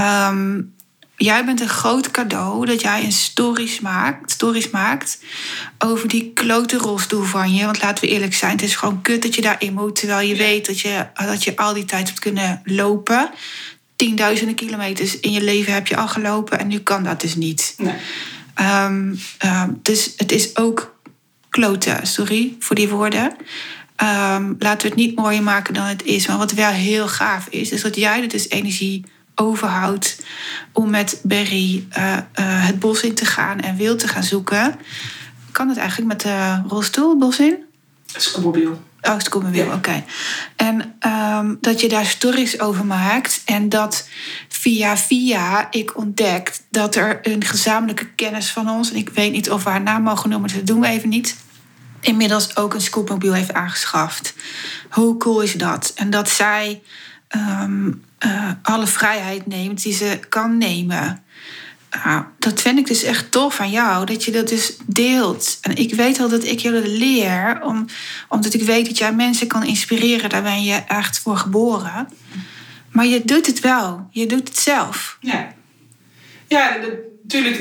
Um, 0.00 0.74
jij 1.16 1.44
bent 1.44 1.60
een 1.60 1.68
groot 1.68 2.10
cadeau 2.10 2.66
dat 2.66 2.80
jij 2.80 3.04
een 3.04 3.12
stories 3.12 3.80
maakt, 3.80 4.30
stories 4.30 4.70
maakt 4.70 5.18
over 5.78 6.08
die 6.08 6.32
klote 6.32 6.76
rolstoel 6.76 7.22
van 7.22 7.54
je. 7.54 7.64
Want 7.64 7.82
laten 7.82 8.04
we 8.04 8.10
eerlijk 8.10 8.34
zijn, 8.34 8.52
het 8.52 8.62
is 8.62 8.76
gewoon 8.76 9.02
kut 9.02 9.22
dat 9.22 9.34
je 9.34 9.40
daarin 9.40 9.72
moet. 9.72 9.96
Terwijl 9.96 10.28
je 10.28 10.36
weet 10.36 10.66
dat 10.66 10.80
je, 10.80 11.06
dat 11.14 11.44
je 11.44 11.56
al 11.56 11.74
die 11.74 11.84
tijd 11.84 12.06
hebt 12.06 12.20
kunnen 12.20 12.60
lopen. 12.64 13.30
Tienduizenden 13.96 14.54
kilometers 14.54 15.20
in 15.20 15.32
je 15.32 15.42
leven 15.42 15.72
heb 15.72 15.86
je 15.86 15.96
al 15.96 16.08
gelopen 16.08 16.58
en 16.58 16.66
nu 16.66 16.78
kan 16.78 17.02
dat 17.02 17.20
dus 17.20 17.34
niet. 17.34 17.74
Nee. 17.76 17.94
Ehm, 18.54 19.14
ehm, 19.38 19.70
dus 19.82 20.12
het 20.16 20.32
is 20.32 20.56
ook 20.56 20.98
klote, 21.48 21.98
sorry 22.02 22.56
voor 22.58 22.76
die 22.76 22.88
woorden. 22.88 23.36
Ehm, 23.96 24.54
laten 24.58 24.82
we 24.82 24.88
het 24.88 24.96
niet 24.96 25.16
mooier 25.16 25.42
maken 25.42 25.74
dan 25.74 25.84
het 25.84 26.04
is. 26.04 26.26
Maar 26.26 26.38
wat 26.38 26.52
wel 26.52 26.70
heel 26.70 27.08
gaaf 27.08 27.46
is, 27.48 27.70
is 27.70 27.82
dat 27.82 27.96
jij 27.96 28.22
er 28.22 28.28
dus 28.28 28.48
energie 28.48 29.04
overhoudt 29.34 30.22
om 30.72 30.90
met 30.90 31.20
Berry 31.22 31.86
eh, 31.90 32.16
eh, 32.16 32.22
het 32.34 32.78
bos 32.78 33.02
in 33.02 33.14
te 33.14 33.24
gaan 33.24 33.60
en 33.60 33.76
wild 33.76 33.98
te 33.98 34.08
gaan 34.08 34.22
zoeken. 34.22 34.74
Kan 35.52 35.68
het 35.68 35.78
eigenlijk 35.78 36.08
met 36.08 36.20
de 36.20 36.62
rolstoel 36.68 37.10
het 37.10 37.18
bos 37.18 37.38
in? 37.38 37.56
Scootmobiel. 38.06 38.82
Oh, 39.02 39.18
scootmobiel, 39.18 39.64
Ja. 39.64 39.74
oké. 39.74 40.04
En 40.56 40.94
ehm, 40.98 41.54
dat 41.60 41.80
je 41.80 41.88
daar 41.88 42.06
stories 42.06 42.60
over 42.60 42.86
maakt. 42.86 43.42
En 43.44 43.68
dat 43.68 44.08
via 44.48 44.96
via 44.96 45.70
ik 45.70 45.96
ontdekt 45.96 46.62
dat 46.70 46.94
er 46.94 47.18
een 47.22 47.44
gezamenlijke 47.44 48.06
kennis 48.06 48.50
van 48.50 48.70
ons... 48.70 48.90
en 48.90 48.96
ik 48.96 49.08
weet 49.08 49.32
niet 49.32 49.50
of 49.50 49.64
we 49.64 49.70
haar 49.70 49.82
naam 49.82 50.02
mogen 50.02 50.30
noemen, 50.30 50.48
dus 50.48 50.58
dat 50.58 50.66
doen 50.66 50.80
we 50.80 50.86
even 50.86 51.08
niet... 51.08 51.36
inmiddels 52.00 52.56
ook 52.56 52.74
een 52.74 52.80
scootmobiel 52.80 53.32
heeft 53.32 53.52
aangeschaft. 53.52 54.34
Hoe 54.90 55.16
cool 55.16 55.40
is 55.40 55.52
dat? 55.52 55.92
En 55.94 56.10
dat 56.10 56.28
zij 56.28 56.82
ehm, 57.28 57.90
eh, 58.24 58.50
alle 58.62 58.86
vrijheid 58.86 59.46
neemt 59.46 59.82
die 59.82 59.92
ze 59.92 60.18
kan 60.28 60.58
nemen... 60.58 61.24
Nou, 62.04 62.24
dat 62.38 62.60
vind 62.60 62.78
ik 62.78 62.86
dus 62.86 63.02
echt 63.02 63.30
tof 63.30 63.54
van 63.54 63.70
jou, 63.70 64.06
dat 64.06 64.24
je 64.24 64.30
dat 64.30 64.48
dus 64.48 64.76
deelt. 64.86 65.58
En 65.60 65.76
ik 65.76 65.94
weet 65.94 66.20
al 66.20 66.28
dat 66.28 66.44
ik 66.44 66.58
jullie 66.58 66.98
leer, 66.98 67.60
om, 67.62 67.86
omdat 68.28 68.54
ik 68.54 68.62
weet 68.62 68.86
dat 68.86 68.98
jij 68.98 69.12
mensen 69.12 69.46
kan 69.46 69.64
inspireren. 69.64 70.30
Daar 70.30 70.42
ben 70.42 70.62
je 70.62 70.74
echt 70.74 71.18
voor 71.18 71.36
geboren. 71.36 72.08
Maar 72.90 73.06
je 73.06 73.24
doet 73.24 73.46
het 73.46 73.60
wel, 73.60 74.08
je 74.10 74.26
doet 74.26 74.48
het 74.48 74.58
zelf. 74.58 75.16
Ja, 75.20 75.54
ja 76.48 76.76
natuurlijk. 77.22 77.56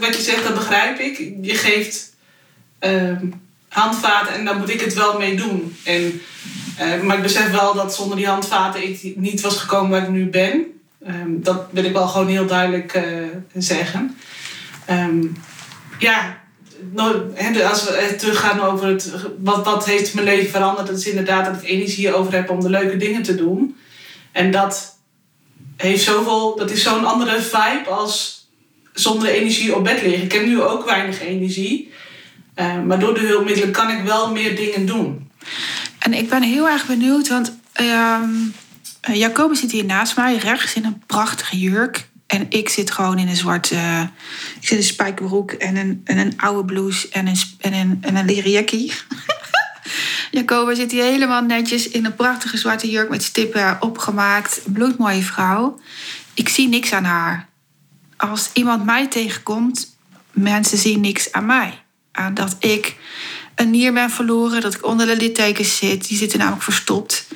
Wat, 0.00 0.16
je 0.16 0.22
zegt, 0.22 0.42
dat 0.42 0.54
begrijp 0.54 0.98
ik. 0.98 1.18
Je 1.42 1.54
geeft 1.54 2.14
ehm, 2.78 3.26
handvaten 3.68 4.34
en 4.34 4.44
daar 4.44 4.56
moet 4.56 4.70
ik 4.70 4.80
het 4.80 4.94
wel 4.94 5.18
mee 5.18 5.36
doen. 5.36 5.76
En, 5.84 6.20
eh, 6.76 7.00
maar 7.00 7.16
ik 7.16 7.22
besef 7.22 7.50
wel 7.50 7.74
dat 7.74 7.94
zonder 7.94 8.16
die 8.16 8.26
handvaten 8.26 8.82
ik 8.82 9.16
niet 9.16 9.40
was 9.40 9.56
gekomen 9.56 9.90
waar 9.90 10.02
ik 10.02 10.08
nu 10.08 10.28
ben. 10.28 10.66
Ehm, 11.06 11.30
dat 11.30 11.66
wil 11.70 11.84
ik 11.84 11.92
wel 11.92 12.08
gewoon 12.08 12.28
heel 12.28 12.46
duidelijk 12.46 12.92
eh, 12.92 13.04
zeggen. 13.54 14.16
Ehm, 14.84 15.24
ja, 15.98 16.38
nou, 16.92 17.14
als 17.68 17.84
we 17.84 17.90
eh, 17.90 18.18
teruggaan 18.18 18.60
over 18.60 18.86
het, 18.86 19.12
wat, 19.38 19.64
wat 19.64 19.86
heeft 19.86 20.14
mijn 20.14 20.26
leven 20.26 20.50
veranderd, 20.50 20.86
dat 20.86 20.98
is 20.98 21.06
inderdaad 21.06 21.44
dat 21.44 21.62
ik 21.62 21.68
energie 21.68 22.14
over 22.14 22.32
heb 22.32 22.50
om 22.50 22.60
de 22.60 22.70
leuke 22.70 22.96
dingen 22.96 23.22
te 23.22 23.34
doen. 23.34 23.76
En 24.32 24.50
dat 24.50 24.98
heeft 25.76 26.04
zoveel, 26.04 26.56
dat 26.56 26.70
is 26.70 26.82
zo'n 26.82 27.04
andere 27.04 27.40
vibe 27.40 27.88
als 27.88 28.46
zonder 28.92 29.28
energie 29.28 29.76
op 29.76 29.84
bed 29.84 30.02
liggen. 30.02 30.22
Ik 30.22 30.32
heb 30.32 30.46
nu 30.46 30.62
ook 30.62 30.84
weinig 30.84 31.20
energie. 31.20 31.92
maar 32.86 32.98
door 32.98 33.14
de 33.14 33.26
hulpmiddelen 33.26 33.70
kan 33.70 33.90
ik 33.90 34.04
wel 34.04 34.32
meer 34.32 34.56
dingen 34.56 34.86
doen. 34.86 35.30
En 36.06 36.14
ik 36.14 36.28
ben 36.28 36.42
heel 36.42 36.68
erg 36.68 36.86
benieuwd, 36.86 37.28
want 37.28 37.58
ehm 37.72 38.30
eh, 39.00 39.14
Jacobus 39.14 39.60
zit 39.60 39.70
hier 39.70 39.84
naast 39.84 40.16
mij, 40.16 40.36
rechts 40.36 40.74
in 40.74 40.84
een 40.84 41.02
prachtige 41.06 41.58
jurk. 41.58 42.08
En 42.26 42.46
ik 42.48 42.68
zit 42.68 42.90
gewoon 42.90 43.18
in 43.18 43.28
een 43.28 43.36
zwarte. 43.36 43.74
eh, 43.74 44.00
ik 44.60 44.60
zit 44.60 44.70
in 44.70 44.76
een 44.76 44.82
spijkerbroek 44.82 45.52
en 45.52 45.76
een, 45.76 46.00
en 46.04 46.18
een 46.18 46.32
oude 46.36 46.64
blouse 46.64 47.08
en 47.08 47.26
een, 47.26 47.36
en 47.60 47.72
een, 47.72 47.98
en 48.00 48.16
een 48.16 48.24
leren 48.24 48.50
jackie. 48.50 48.92
Jacobus 50.30 50.78
zit 50.78 50.90
hier 50.90 51.04
helemaal 51.04 51.42
netjes 51.42 51.88
in 51.88 52.04
een 52.04 52.14
prachtige 52.14 52.56
zwarte 52.56 52.90
jurk 52.90 53.08
met 53.08 53.22
stippen 53.22 53.76
opgemaakt. 53.80 54.60
Bloedmooie 54.64 55.24
vrouw. 55.24 55.80
Ik 56.34 56.48
zie 56.48 56.68
niks 56.68 56.92
aan 56.92 57.04
haar. 57.04 57.48
Als 58.16 58.50
iemand 58.52 58.84
mij 58.84 59.06
tegenkomt, 59.06 59.96
mensen 60.30 60.78
zien 60.78 61.00
niks 61.00 61.32
aan 61.32 61.46
mij. 61.46 61.82
Aan 62.12 62.34
dat 62.34 62.56
ik 62.58 62.96
een 63.56 63.70
nier 63.70 63.92
ben 63.92 64.10
verloren, 64.10 64.60
dat 64.60 64.74
ik 64.74 64.86
onder 64.86 65.06
de 65.06 65.16
littekens 65.16 65.76
zit. 65.76 66.08
Die 66.08 66.18
zitten 66.18 66.38
namelijk 66.38 66.62
verstopt. 66.62 67.26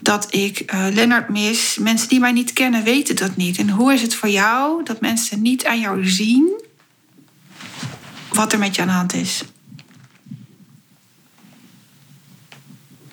Dat 0.00 0.26
ik 0.30 0.58
eh 0.58 0.86
Lennart 0.92 1.28
mis. 1.28 1.76
Mensen 1.80 2.08
die 2.08 2.20
mij 2.20 2.32
niet 2.32 2.52
kennen 2.52 2.84
weten 2.84 3.16
dat 3.16 3.36
niet. 3.36 3.58
En 3.58 3.70
hoe 3.70 3.92
is 3.92 4.02
het 4.02 4.14
voor 4.14 4.28
jou 4.28 4.84
dat 4.84 5.00
mensen 5.00 5.42
niet 5.42 5.64
aan 5.64 5.80
jou 5.80 6.08
zien 6.08 6.66
wat 8.28 8.52
er 8.52 8.58
met 8.58 8.74
je 8.74 8.82
aan 8.82 8.88
de 8.88 8.94
hand 8.94 9.14
is? 9.14 9.42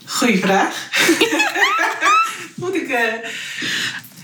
Goeie 0.06 0.40
vraag. 0.40 0.90
Moet 2.56 2.76
ik, 2.76 2.90
eh, 2.90 3.14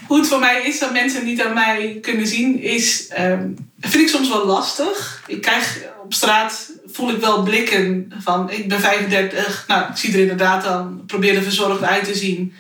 hoe 0.08 0.18
het 0.18 0.28
voor 0.28 0.40
mij 0.40 0.62
is 0.62 0.80
dat 0.80 0.92
mensen 0.92 1.26
niet 1.26 1.42
aan 1.42 1.54
mij 1.54 1.98
kunnen 2.02 2.28
zien, 2.28 2.62
is, 2.62 3.08
ehm, 3.08 3.50
vind 3.80 4.04
ik 4.04 4.10
soms 4.10 4.30
wel 4.30 4.46
lastig. 4.46 5.24
Ik 5.28 5.42
krijg 5.42 5.78
op 6.04 6.14
straat, 6.14 6.72
voel 6.94 7.10
ik 7.10 7.22
wel 7.22 7.44
blikken 7.44 8.12
van, 8.20 8.52
ik 8.52 8.70
ben 8.70 8.80
35, 8.80 9.64
nou, 9.68 9.90
ik 9.90 9.98
zie 9.98 10.14
er 10.14 10.20
inderdaad 10.20 10.64
dan, 10.64 11.04
probeer 11.08 11.36
er 11.36 11.44
verzorgd 11.44 11.84
uit 11.84 12.04
te 12.04 12.16
zien. 12.16 12.54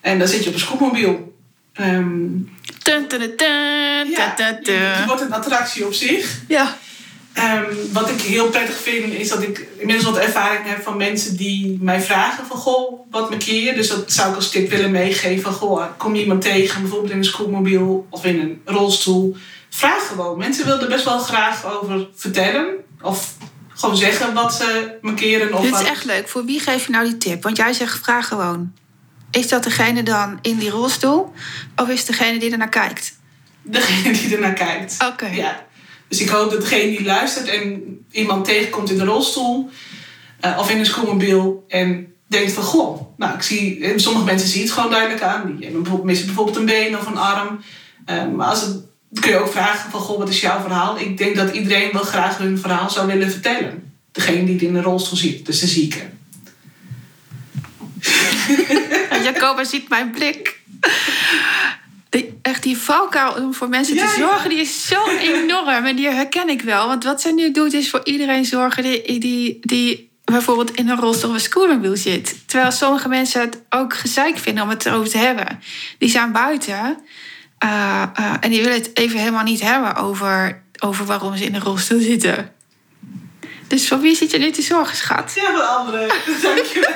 En 0.00 0.18
dan 0.18 0.28
zit 0.28 0.42
je 0.42 0.48
op 0.48 0.54
een 0.54 0.60
scootmobiel. 0.60 1.34
Ehm, 1.72 2.26
Dun, 2.82 3.08
dun, 3.08 3.18
dun, 3.18 3.36
dun, 3.36 4.10
ja, 4.10 4.34
het 4.36 5.06
wordt 5.06 5.20
een 5.20 5.32
attractie 5.32 5.86
op 5.86 5.92
zich. 5.92 6.40
Ja. 6.48 6.76
Ehm, 7.32 7.64
wat 7.92 8.10
ik 8.10 8.20
heel 8.20 8.48
prettig 8.48 8.76
vind, 8.76 9.12
is 9.12 9.28
dat 9.28 9.42
ik 9.42 9.66
inmiddels 9.78 10.10
wat 10.10 10.22
ervaring 10.22 10.66
heb 10.66 10.82
van 10.82 10.96
mensen 10.96 11.36
die 11.36 11.78
mij 11.80 12.00
vragen 12.00 12.46
van 12.46 12.56
goh, 12.56 13.10
wat 13.10 13.30
markeer 13.30 13.62
je? 13.62 13.74
Dus 13.74 13.88
dat 13.88 14.12
zou 14.12 14.30
ik 14.30 14.36
als 14.36 14.50
tip 14.50 14.70
willen 14.70 14.90
meegeven 14.90 15.42
van 15.42 15.52
goh, 15.52 15.84
kom 15.96 16.14
je 16.14 16.22
iemand 16.22 16.42
tegen, 16.42 16.80
bijvoorbeeld 16.80 17.10
in 17.12 17.18
een 17.18 17.24
scootmobiel 17.24 18.06
of 18.10 18.24
in 18.24 18.40
een 18.40 18.60
rolstoel? 18.64 19.36
Vraag 19.68 20.06
gewoon. 20.06 20.38
Mensen 20.38 20.64
willen 20.64 20.80
er 20.80 20.88
best 20.88 21.04
wel 21.04 21.18
graag 21.18 21.64
over 21.64 22.08
vertellen. 22.14 22.66
Of 23.02 23.34
gewoon 23.74 23.96
zeggen 23.96 24.34
wat 24.34 24.54
ze 24.54 24.98
markeren. 25.00 25.52
Of 25.54 25.60
Dit 25.60 25.72
is 25.72 25.78
wat- 25.78 25.88
echt 25.88 26.04
leuk. 26.04 26.28
Voor 26.28 26.44
wie 26.44 26.60
geef 26.60 26.86
je 26.86 26.92
nou 26.92 27.04
die 27.04 27.16
tip? 27.16 27.42
Want 27.42 27.56
jij 27.56 27.72
zegt 27.72 28.04
vraag 28.04 28.28
gewoon. 28.28 28.72
Is 29.30 29.48
dat 29.48 29.62
degene 29.64 30.02
dan 30.02 30.38
in 30.42 30.58
die 30.58 30.70
rolstoel? 30.70 31.32
Of 31.76 31.88
is 31.88 31.98
het 31.98 32.06
degene 32.06 32.38
die 32.38 32.50
ernaar 32.50 32.68
kijkt? 32.68 33.18
Degene 33.62 34.12
die 34.12 34.34
ernaar 34.34 34.52
kijkt. 34.52 34.96
Oké. 35.12 35.26
Ja. 35.26 35.66
Dus 36.08 36.20
ik 36.20 36.28
hoop 36.28 36.50
dat 36.50 36.60
degene 36.60 36.90
die 36.96 37.04
luistert 37.04 37.48
en 37.48 37.82
iemand 38.10 38.44
tegenkomt 38.44 38.90
in 38.90 38.98
de 38.98 39.04
rolstoel 39.04 39.70
eh, 40.40 40.58
of 40.58 40.70
in 40.70 40.78
een 40.78 40.86
scootmobiel 40.86 41.64
en 41.68 42.12
denkt 42.26 42.52
van 42.52 42.62
goh, 42.62 43.00
nou 43.16 43.34
ik 43.34 43.42
zie, 43.42 43.84
eh, 43.84 43.92
sommige 43.98 44.24
mensen 44.24 44.48
zien 44.48 44.62
het 44.62 44.72
gewoon 44.72 44.90
duidelijk 44.90 45.22
aan. 45.22 45.46
Die 45.46 45.54
hebben 45.64 45.82
bijvoorbeeld, 45.82 46.04
missen 46.08 46.26
bijvoorbeeld 46.26 46.56
een 46.56 46.64
been 46.66 46.98
of 46.98 47.06
een 47.06 47.16
arm. 47.16 47.60
Eh, 48.04 48.26
maar 48.36 48.46
als 48.46 48.60
het, 48.60 48.76
dan 49.14 49.22
kun 49.22 49.32
je 49.32 49.38
ook 49.38 49.52
vragen 49.52 49.90
van 49.90 50.00
goh, 50.00 50.18
wat 50.18 50.28
is 50.28 50.40
jouw 50.40 50.60
verhaal? 50.60 50.98
Ik 50.98 51.18
denk 51.18 51.36
dat 51.36 51.54
iedereen 51.54 51.92
wel 51.92 52.02
graag 52.02 52.38
hun 52.38 52.58
verhaal 52.58 52.90
zou 52.90 53.06
willen 53.06 53.30
vertellen. 53.30 53.92
Degene 54.12 54.44
die 54.44 54.54
het 54.54 54.62
in 54.62 54.72
de 54.72 54.80
rolstoel 54.80 55.18
ziet, 55.18 55.46
dus 55.46 55.60
de 55.60 55.66
zieke. 55.66 55.98
Jacoba 59.24 59.64
ziet 59.64 59.88
mijn 59.88 60.10
blik. 60.10 60.60
Die, 62.08 62.38
echt 62.42 62.62
die 62.62 62.76
valkuil 62.76 63.32
om 63.32 63.54
voor 63.54 63.68
mensen 63.68 63.94
Ja, 63.94 64.06
te 64.06 64.20
ja. 64.20 64.26
zorgen, 64.26 64.50
die 64.50 64.58
is 64.58 64.86
zo 64.86 65.06
enorm. 65.06 65.84
En 65.84 65.96
die 65.96 66.08
herken 66.08 66.48
ik 66.48 66.60
wel. 66.62 66.86
Want 66.86 67.04
wat 67.04 67.20
zij 67.20 67.32
nu 67.32 67.50
doet, 67.50 67.72
is 67.72 67.90
voor 67.90 68.00
iedereen 68.04 68.44
zorgen 68.44 68.82
die, 68.82 69.18
die, 69.18 69.58
die 69.60 70.10
bijvoorbeeld 70.24 70.70
in 70.70 70.88
een 70.88 71.00
rolstoel 71.00 71.30
of 71.30 71.34
een 71.34 71.42
scooterwiel 71.42 71.96
zit. 71.96 72.36
Terwijl 72.46 72.72
sommige 72.72 73.08
mensen 73.08 73.40
het 73.40 73.62
ook 73.70 73.94
gezeik 73.94 74.38
vinden 74.38 74.62
om 74.62 74.68
het 74.68 74.86
erover 74.86 75.10
te 75.10 75.18
hebben. 75.18 75.60
Die 75.98 76.08
zijn 76.08 76.32
buiten 76.32 76.98
eh, 77.64 78.02
eh, 78.14 78.34
en 78.40 78.50
die 78.50 78.62
willen 78.62 78.78
het 78.78 78.90
even 78.94 79.18
helemaal 79.18 79.42
niet 79.42 79.60
hebben 79.60 79.96
over, 79.96 80.62
over 80.78 81.04
waarom 81.04 81.36
ze 81.36 81.44
in 81.44 81.54
een 81.54 81.60
rolstoel 81.60 82.00
zitten. 82.00 82.52
Dus 83.66 83.88
voor 83.88 84.00
wie 84.00 84.16
zit 84.16 84.30
je 84.30 84.38
nu 84.38 84.50
te 84.50 84.62
zorgen, 84.62 84.96
schat? 84.96 85.32
Ja, 85.34 85.50
voor 85.50 85.60
anderen. 85.60 86.08
Dankjewel. 86.42 86.92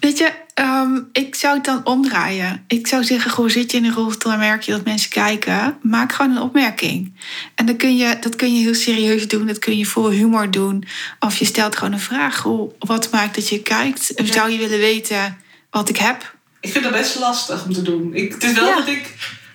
Weet 0.00 0.18
je, 0.18 0.32
ehm, 0.54 1.00
ik 1.12 1.34
zou 1.34 1.54
het 1.54 1.64
dan 1.64 1.86
omdraaien. 1.86 2.64
Ik 2.66 2.86
zou 2.86 3.04
zeggen, 3.04 3.30
goh, 3.30 3.48
zit 3.48 3.70
je 3.70 3.76
in 3.76 3.84
een 3.84 3.94
rolstoel 3.94 4.32
en 4.32 4.38
merk 4.38 4.62
je 4.62 4.72
dat 4.72 4.84
mensen 4.84 5.10
kijken? 5.10 5.78
Maak 5.82 6.12
gewoon 6.12 6.36
een 6.36 6.42
opmerking. 6.42 7.14
En 7.54 7.66
dan 7.66 7.76
kun 7.76 7.96
je, 7.96 8.18
dat 8.20 8.36
kun 8.36 8.54
je 8.54 8.62
heel 8.62 8.74
serieus 8.74 9.28
doen. 9.28 9.46
Dat 9.46 9.58
kun 9.58 9.78
je 9.78 9.86
vol 9.86 10.10
humor 10.10 10.50
doen. 10.50 10.84
Of 11.20 11.36
je 11.36 11.44
stelt 11.44 11.76
gewoon 11.76 11.92
een 11.92 12.00
vraag. 12.00 12.36
Goh, 12.36 12.72
wat 12.78 13.10
maakt 13.10 13.34
dat 13.34 13.48
je 13.48 13.62
kijkt? 13.62 14.12
Of 14.14 14.26
zou 14.26 14.50
je 14.50 14.58
willen 14.58 14.78
weten 14.78 15.38
wat 15.70 15.88
ik 15.88 15.96
heb? 15.96 16.36
Ik 16.68 16.74
vind 16.74 16.84
dat 16.84 16.92
best 16.92 17.18
lastig 17.18 17.64
om 17.64 17.72
te 17.72 17.82
doen. 17.82 18.14
Ik, 18.14 18.32
het 18.32 18.42
is 18.44 18.52
wel 18.52 18.68
Ja. 18.68 18.74
dat 18.76 18.88
ik 18.88 19.14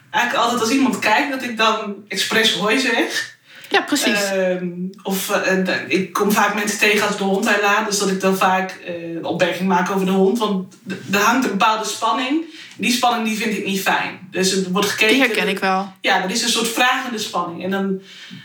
eigenlijk 0.10 0.43
altijd 0.43 0.62
als 0.62 0.71
iemand 0.71 0.99
kijkt, 0.99 1.32
dat 1.32 1.43
ik 1.43 1.58
dan 1.58 1.95
expres 2.08 2.54
hoi 2.54 2.80
zeg. 2.80 3.38
Ja, 3.69 3.82
precies. 3.82 4.23
Ehm, 4.23 4.67
of 5.04 5.30
eh, 5.30 5.69
ik 5.88 6.13
kom 6.13 6.32
vaak 6.32 6.56
mensen 6.56 6.80
tegen 6.80 7.08
als 7.08 7.17
de 7.17 7.23
hond 7.23 7.47
uitlaat. 7.47 7.86
Dus 7.86 7.99
dat 7.99 8.10
ik 8.10 8.21
dan 8.21 8.38
vaak 8.38 8.71
eh 8.71 9.26
opmerking 9.28 9.67
maak 9.67 9.91
over 9.91 10.06
de 10.06 10.12
hond. 10.12 10.39
Want 10.39 10.76
er 11.12 11.19
hangt 11.19 11.45
een 11.45 11.52
bepaalde 11.52 11.86
spanning. 11.86 12.43
Die 12.78 12.91
spanning 12.91 13.28
die 13.28 13.38
vind 13.38 13.58
ik 13.58 13.65
niet 13.65 13.82
fijn. 13.82 14.28
Dus 14.32 14.52
er 14.52 14.71
wordt 14.71 14.89
gekeken. 14.89 15.13
Die 15.13 15.23
herken 15.23 15.47
ik 15.47 15.60
wel. 15.60 15.93
Ja, 16.02 16.21
dat 16.21 16.32
is 16.32 16.43
een 16.43 16.49
soort 16.49 16.67
vragende 16.67 17.17
spanning. 17.17 17.63
En 17.63 17.71
dan, 17.71 18.02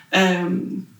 ehm, 0.08 0.52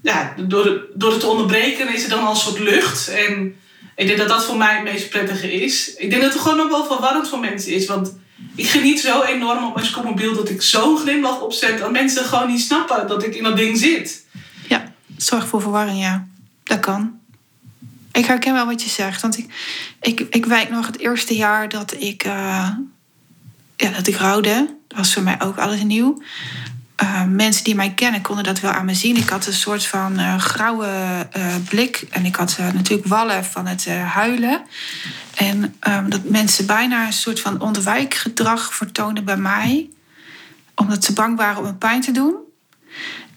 ja, 0.02 0.35
door, 0.37 0.87
door 0.94 1.11
het 1.11 1.20
te 1.20 1.26
onderbreken 1.26 1.94
is 1.94 2.02
er 2.04 2.11
dan 2.11 2.24
al 2.24 2.31
een 2.31 2.37
soort 2.37 2.59
lucht. 2.59 3.09
En 3.09 3.57
ik 3.98 4.06
denk 4.06 4.18
dat 4.18 4.28
dat 4.28 4.44
voor 4.44 4.56
mij 4.56 4.74
het 4.74 4.84
meest 4.84 5.08
prettige 5.08 5.52
is. 5.52 5.94
Ik 5.94 6.11
denk 6.11 6.22
dat 6.22 6.32
het 6.32 6.42
gewoon 6.42 6.61
ook 6.61 6.70
wel 6.70 6.87
verwarrend 6.87 7.28
voor 7.28 7.38
mensen 7.38 7.72
is. 7.72 7.87
Want 7.87 8.12
ik 8.54 8.68
geniet 8.68 9.00
zo 9.00 9.22
enorm 9.22 9.64
op 9.64 9.74
mijn 9.74 9.87
scootmobiel 9.87 10.34
dat 10.34 10.48
ik 10.48 10.62
zo'n 10.62 10.98
glimlach 10.98 11.40
opzet. 11.40 11.78
Dat 11.78 11.90
mensen 11.90 12.24
gewoon 12.24 12.48
niet 12.48 12.61
snappen 12.61 13.08
dat 13.08 13.24
ik 13.24 13.34
in 13.34 13.42
dat 13.42 13.56
ding 13.56 13.78
zit. 13.78 14.24
Ja, 14.68 14.92
zorg 15.16 15.48
voor 15.48 15.61
verwarring, 15.61 16.00
ja. 16.00 16.26
Dat 16.62 16.80
kan. 16.80 17.18
Ik 18.12 18.24
herken 18.24 18.52
wel 18.52 18.66
wat 18.66 18.82
je 18.82 18.88
zegt. 18.88 19.22
Want 19.22 19.38
ik, 19.38 19.52
ik, 20.00 20.20
ik 20.30 20.46
weet 20.46 20.70
nog 20.70 20.87
het 20.87 20.98
eerste 20.98 21.37
jaar 21.37 21.68
dat 21.68 21.94
ik, 21.98 22.24
eh, 22.24 22.70
ja, 23.76 23.90
dat 23.90 24.06
ik 24.06 24.16
rouwde. 24.16 24.76
Dat 24.88 24.98
was 24.98 25.12
voor 25.12 25.22
mij 25.22 25.40
ook 25.40 25.58
alles 25.58 25.82
nieuw. 25.82 26.22
Eh, 26.98 27.24
mensen 27.24 27.64
die 27.64 27.74
mij 27.74 27.92
kennen 27.94 28.22
konden 28.22 28.44
dat 28.44 28.61
wel 28.61 28.70
aan 28.70 28.84
me 28.84 28.94
zien. 28.94 29.16
Ik 29.16 29.28
had 29.28 29.46
een 29.46 29.52
soort 29.52 29.87
van 29.87 30.18
eh, 30.18 30.38
grauwe 30.38 30.87
eh, 31.30 31.54
blik. 31.68 32.04
En 32.11 32.24
ik 32.24 32.37
had 32.37 32.58
natuurlijk 32.74 33.08
wallen 33.08 33.44
van 33.44 33.66
het 33.66 33.88
huilen. 33.88 34.62
En 35.34 35.76
ehm, 35.80 36.08
dat 36.08 36.24
mensen 36.24 36.66
bijna 36.66 37.06
een 37.06 37.12
soort 37.12 37.40
van 37.40 37.61
ontwijkgedrag 37.61 38.74
vertoonden 38.74 39.24
bij 39.24 39.37
mij. 39.37 39.90
Omdat 40.74 41.04
ze 41.04 41.12
bang 41.12 41.37
waren 41.37 41.58
om 41.58 41.64
me 41.64 41.74
pijn 41.74 42.00
te 42.00 42.12
doen. 42.12 42.34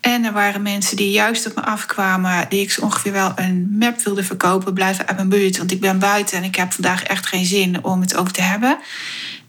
En 0.02 0.24
er 0.24 0.34
waren 0.34 0.62
mensen 0.62 0.97
die 0.97 1.12
juist 1.12 1.47
op 1.47 1.56
me 1.56 1.62
afkwamen, 1.62 2.45
die 2.50 2.62
ik 2.62 2.78
ongeveer 2.82 3.12
wel 3.12 3.32
een 3.36 3.76
map 3.80 4.02
wilde 4.02 4.24
verkopen, 4.24 4.74
blijven 4.74 5.08
uit 5.08 5.15
mijn 5.15 5.30
buurt, 5.30 5.58
want 5.58 5.71
ik 5.71 5.80
ben 5.80 6.00
buiten 6.00 6.38
en 6.38 6.43
ik 6.43 6.56
heb 6.56 6.74
vandaag 6.74 7.04
echt 7.04 7.28
geen 7.28 7.45
zin 7.45 7.84
om 7.84 8.02
het 8.02 8.15
over 8.15 8.34
te 8.34 8.41
hebben. 8.41 8.78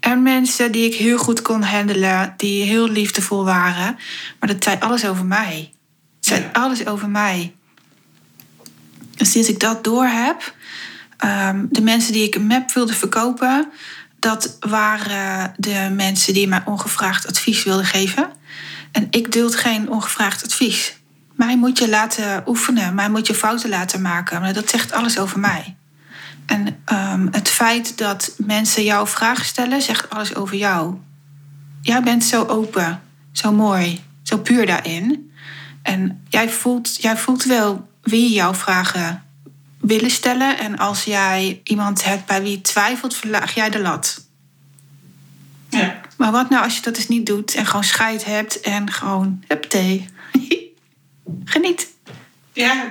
En 0.02 0.22
mensen 0.22 0.72
die 0.72 0.84
ik 0.84 0.94
heel 0.94 1.18
goed 1.18 1.42
kon 1.42 1.62
handelen, 1.62 2.34
die 2.36 2.64
heel 2.64 2.88
liefdevol 2.88 3.44
waren, 3.44 3.98
maar 4.40 4.48
dat 4.48 4.64
zei 4.64 4.76
alles 4.80 5.06
over 5.06 5.24
mij. 5.24 5.72
Het 6.16 6.26
zei 6.26 6.40
Ja. 6.40 6.48
alles 6.52 6.86
over 6.86 7.08
mij. 7.08 7.54
En 9.16 9.26
sinds 9.26 9.48
ik 9.48 9.60
dat 9.60 9.84
door 9.84 10.04
heb, 10.04 10.54
ehm, 11.16 11.64
de 11.70 11.80
mensen 11.80 12.12
die 12.12 12.24
ik 12.26 12.34
een 12.34 12.46
map 12.46 12.72
wilde 12.72 12.94
verkopen, 12.94 13.68
dat 14.18 14.56
waren 14.60 15.54
de 15.56 15.92
mensen 15.92 16.34
die 16.34 16.48
mij 16.48 16.62
ongevraagd 16.64 17.26
advies 17.26 17.64
wilden 17.64 17.86
geven. 17.86 18.30
En 18.92 19.06
ik 19.10 19.32
duld 19.32 19.56
geen 19.56 19.90
ongevraagd 19.90 20.44
advies. 20.44 20.96
Mij 21.34 21.56
moet 21.56 21.78
je 21.78 21.88
laten 21.88 22.42
oefenen, 22.46 22.94
mij 22.94 23.10
moet 23.10 23.26
je 23.26 23.34
fouten 23.34 23.68
laten 23.68 24.02
maken. 24.02 24.40
Maar 24.40 24.52
dat 24.52 24.68
zegt 24.70 24.92
alles 24.92 25.18
over 25.18 25.38
mij. 25.38 25.76
En 26.46 26.82
ehm, 26.84 27.26
het 27.30 27.48
feit 27.48 27.98
dat 27.98 28.34
mensen 28.36 28.84
jou 28.84 29.08
vragen 29.08 29.44
stellen, 29.44 29.82
zegt 29.82 30.10
alles 30.10 30.34
over 30.34 30.56
jou. 30.56 30.96
Jij 31.82 32.02
bent 32.02 32.24
zo 32.24 32.44
open, 32.44 33.02
zo 33.32 33.52
mooi, 33.52 34.00
zo 34.22 34.38
puur 34.38 34.66
daarin. 34.66 35.32
En 35.82 36.24
jij 36.28 36.50
voelt, 36.50 36.96
jij 37.02 37.16
voelt 37.16 37.44
wel 37.44 37.88
wie 38.02 38.32
jouw 38.32 38.54
vragen 38.54 39.22
willen 39.80 40.10
stellen. 40.10 40.58
En 40.58 40.78
als 40.78 41.04
jij 41.04 41.60
iemand 41.64 42.04
hebt 42.04 42.26
bij 42.26 42.42
wie 42.42 42.60
twijfelt, 42.60 43.16
verlaag 43.16 43.54
jij 43.54 43.70
de 43.70 43.80
lat. 43.80 44.26
Ja. 45.68 46.00
Maar 46.16 46.32
wat 46.32 46.50
nou 46.50 46.64
als 46.64 46.76
je 46.76 46.82
dat 46.82 46.94
dus 46.94 47.08
niet 47.08 47.26
doet 47.26 47.54
en 47.54 47.66
gewoon 47.66 47.84
scheid 47.84 48.24
hebt 48.24 48.60
en 48.60 48.90
gewoon 48.90 49.42
hup 49.48 49.62
thee. 49.62 50.08
Geniet. 51.44 51.91
Ja, 52.52 52.86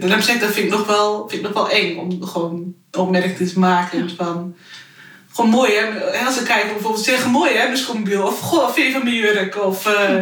daarom 0.00 0.22
zeg 0.22 0.34
ik, 0.34 0.40
dat 0.40 0.52
vind 0.52 0.66
ik 0.66 0.78
nog 0.78 0.86
wel, 0.86 1.28
vind 1.28 1.40
ik 1.46 1.54
nog 1.54 1.56
wel 1.56 1.70
eng 1.70 1.96
om 1.96 2.22
gewoon 2.26 2.74
opmerkingen 2.92 3.52
te 3.52 3.58
maken. 3.58 4.10
Van, 4.16 4.54
gewoon 5.32 5.50
mooi 5.50 5.72
hè. 5.72 6.24
Als 6.26 6.34
ze 6.34 6.42
kijken 6.42 6.72
bijvoorbeeld 6.72 7.04
zeggen 7.04 7.30
mooi 7.30 7.50
hè, 7.56 7.64
mijn 7.64 7.76
schoenmobiel. 7.76 8.22
Of 8.26 8.40
goh, 8.40 8.70
vind 8.72 8.86
je 8.86 8.92
van 8.92 9.04
mijn 9.04 9.16
jurk? 9.16 9.64
Of 9.64 9.86
eh, 9.86 10.14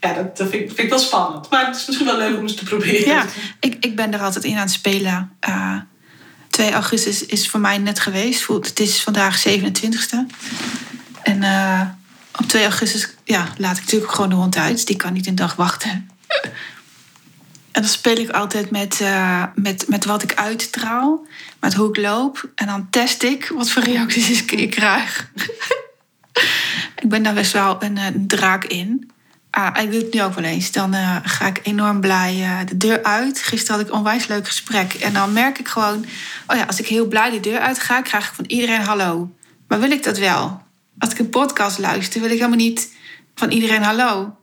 ja, 0.00 0.12
dat, 0.14 0.36
dat 0.36 0.48
vind, 0.50 0.62
ik, 0.62 0.66
vind 0.66 0.78
ik 0.78 0.88
wel 0.88 0.98
spannend. 0.98 1.50
Maar 1.50 1.66
het 1.66 1.76
is 1.76 1.86
misschien 1.86 2.06
wel 2.06 2.16
leuk 2.18 2.36
om 2.36 2.42
eens 2.42 2.54
te 2.54 2.64
proberen. 2.64 3.08
Ja, 3.08 3.24
ik, 3.60 3.76
ik 3.80 3.96
ben 3.96 4.12
er 4.12 4.20
altijd 4.20 4.44
in 4.44 4.54
aan 4.54 4.60
het 4.60 4.70
spelen. 4.70 5.30
Eh 5.40 5.76
2 6.50 6.72
augustus 6.72 7.26
is 7.26 7.48
voor 7.50 7.60
mij 7.60 7.78
net 7.78 8.00
geweest. 8.00 8.42
Voelt- 8.42 8.66
Het 8.68 8.80
is 8.80 9.02
vandaag 9.02 9.44
27e. 9.48 10.16
En 11.22 11.42
eh, 11.42 11.80
op 12.38 12.46
2 12.46 12.62
augustus 12.62 13.08
ja, 13.24 13.48
laat 13.58 13.76
ik 13.76 13.82
natuurlijk 13.82 14.12
gewoon 14.12 14.30
de 14.30 14.36
hond 14.36 14.56
uit. 14.56 14.86
Die 14.86 14.96
kan 14.96 15.12
niet 15.12 15.26
een 15.26 15.34
dag 15.34 15.56
wachten. 15.56 16.10
En 17.74 17.82
dan 17.82 17.90
speel 17.90 18.16
ik 18.16 18.30
altijd 18.30 18.70
met, 18.70 19.00
eh, 19.00 19.42
met, 19.54 19.88
met 19.88 20.04
wat 20.04 20.22
ik 20.22 20.34
uitstraal. 20.34 21.26
Met 21.60 21.74
hoe 21.74 21.88
ik 21.88 21.96
loop. 21.96 22.50
En 22.54 22.66
dan 22.66 22.90
test 22.90 23.22
ik 23.22 23.52
wat 23.54 23.70
voor 23.70 23.82
reacties 23.82 24.44
ik, 24.44 24.70
krijg. 24.70 25.30
ik 27.02 27.08
ben 27.08 27.22
daar 27.22 27.34
best 27.34 27.52
wel 27.52 27.82
een, 27.82 27.96
eh, 27.96 28.06
draak 28.16 28.64
in. 28.64 29.10
Ah, 29.50 29.82
ik 29.82 29.90
doe 29.90 30.00
het 30.00 30.12
nu 30.12 30.22
ook 30.22 30.34
wel 30.34 30.44
eens. 30.44 30.72
Dan 30.72 30.94
eh, 30.94 31.16
ga 31.22 31.46
ik 31.46 31.60
enorm 31.62 32.00
blij 32.00 32.64
de 32.66 32.76
deur 32.76 33.02
uit. 33.02 33.42
Gisteren 33.42 33.76
had 33.76 33.86
ik 33.86 33.92
een 33.92 33.98
onwijs 33.98 34.26
leuk 34.26 34.46
gesprek. 34.46 34.94
En 34.94 35.12
dan 35.12 35.32
merk 35.32 35.58
ik 35.58 35.68
gewoon... 35.68 36.04
Oh 36.46 36.56
ja, 36.56 36.64
als 36.64 36.80
ik 36.80 36.86
heel 36.86 37.06
blij 37.06 37.30
de 37.30 37.40
deur 37.40 37.58
uit 37.58 37.78
ga... 37.78 38.02
krijg 38.02 38.28
ik 38.28 38.34
van 38.34 38.44
iedereen 38.44 38.82
hallo. 38.82 39.34
Maar 39.68 39.80
wil 39.80 39.90
ik 39.90 40.02
dat 40.02 40.18
wel? 40.18 40.62
Als 40.98 41.10
ik 41.10 41.18
een 41.18 41.30
podcast 41.30 41.78
luister... 41.78 42.20
wil 42.20 42.30
ik 42.30 42.36
helemaal 42.36 42.58
niet 42.58 42.92
van 43.34 43.50
iedereen 43.50 43.82
hallo. 43.82 44.36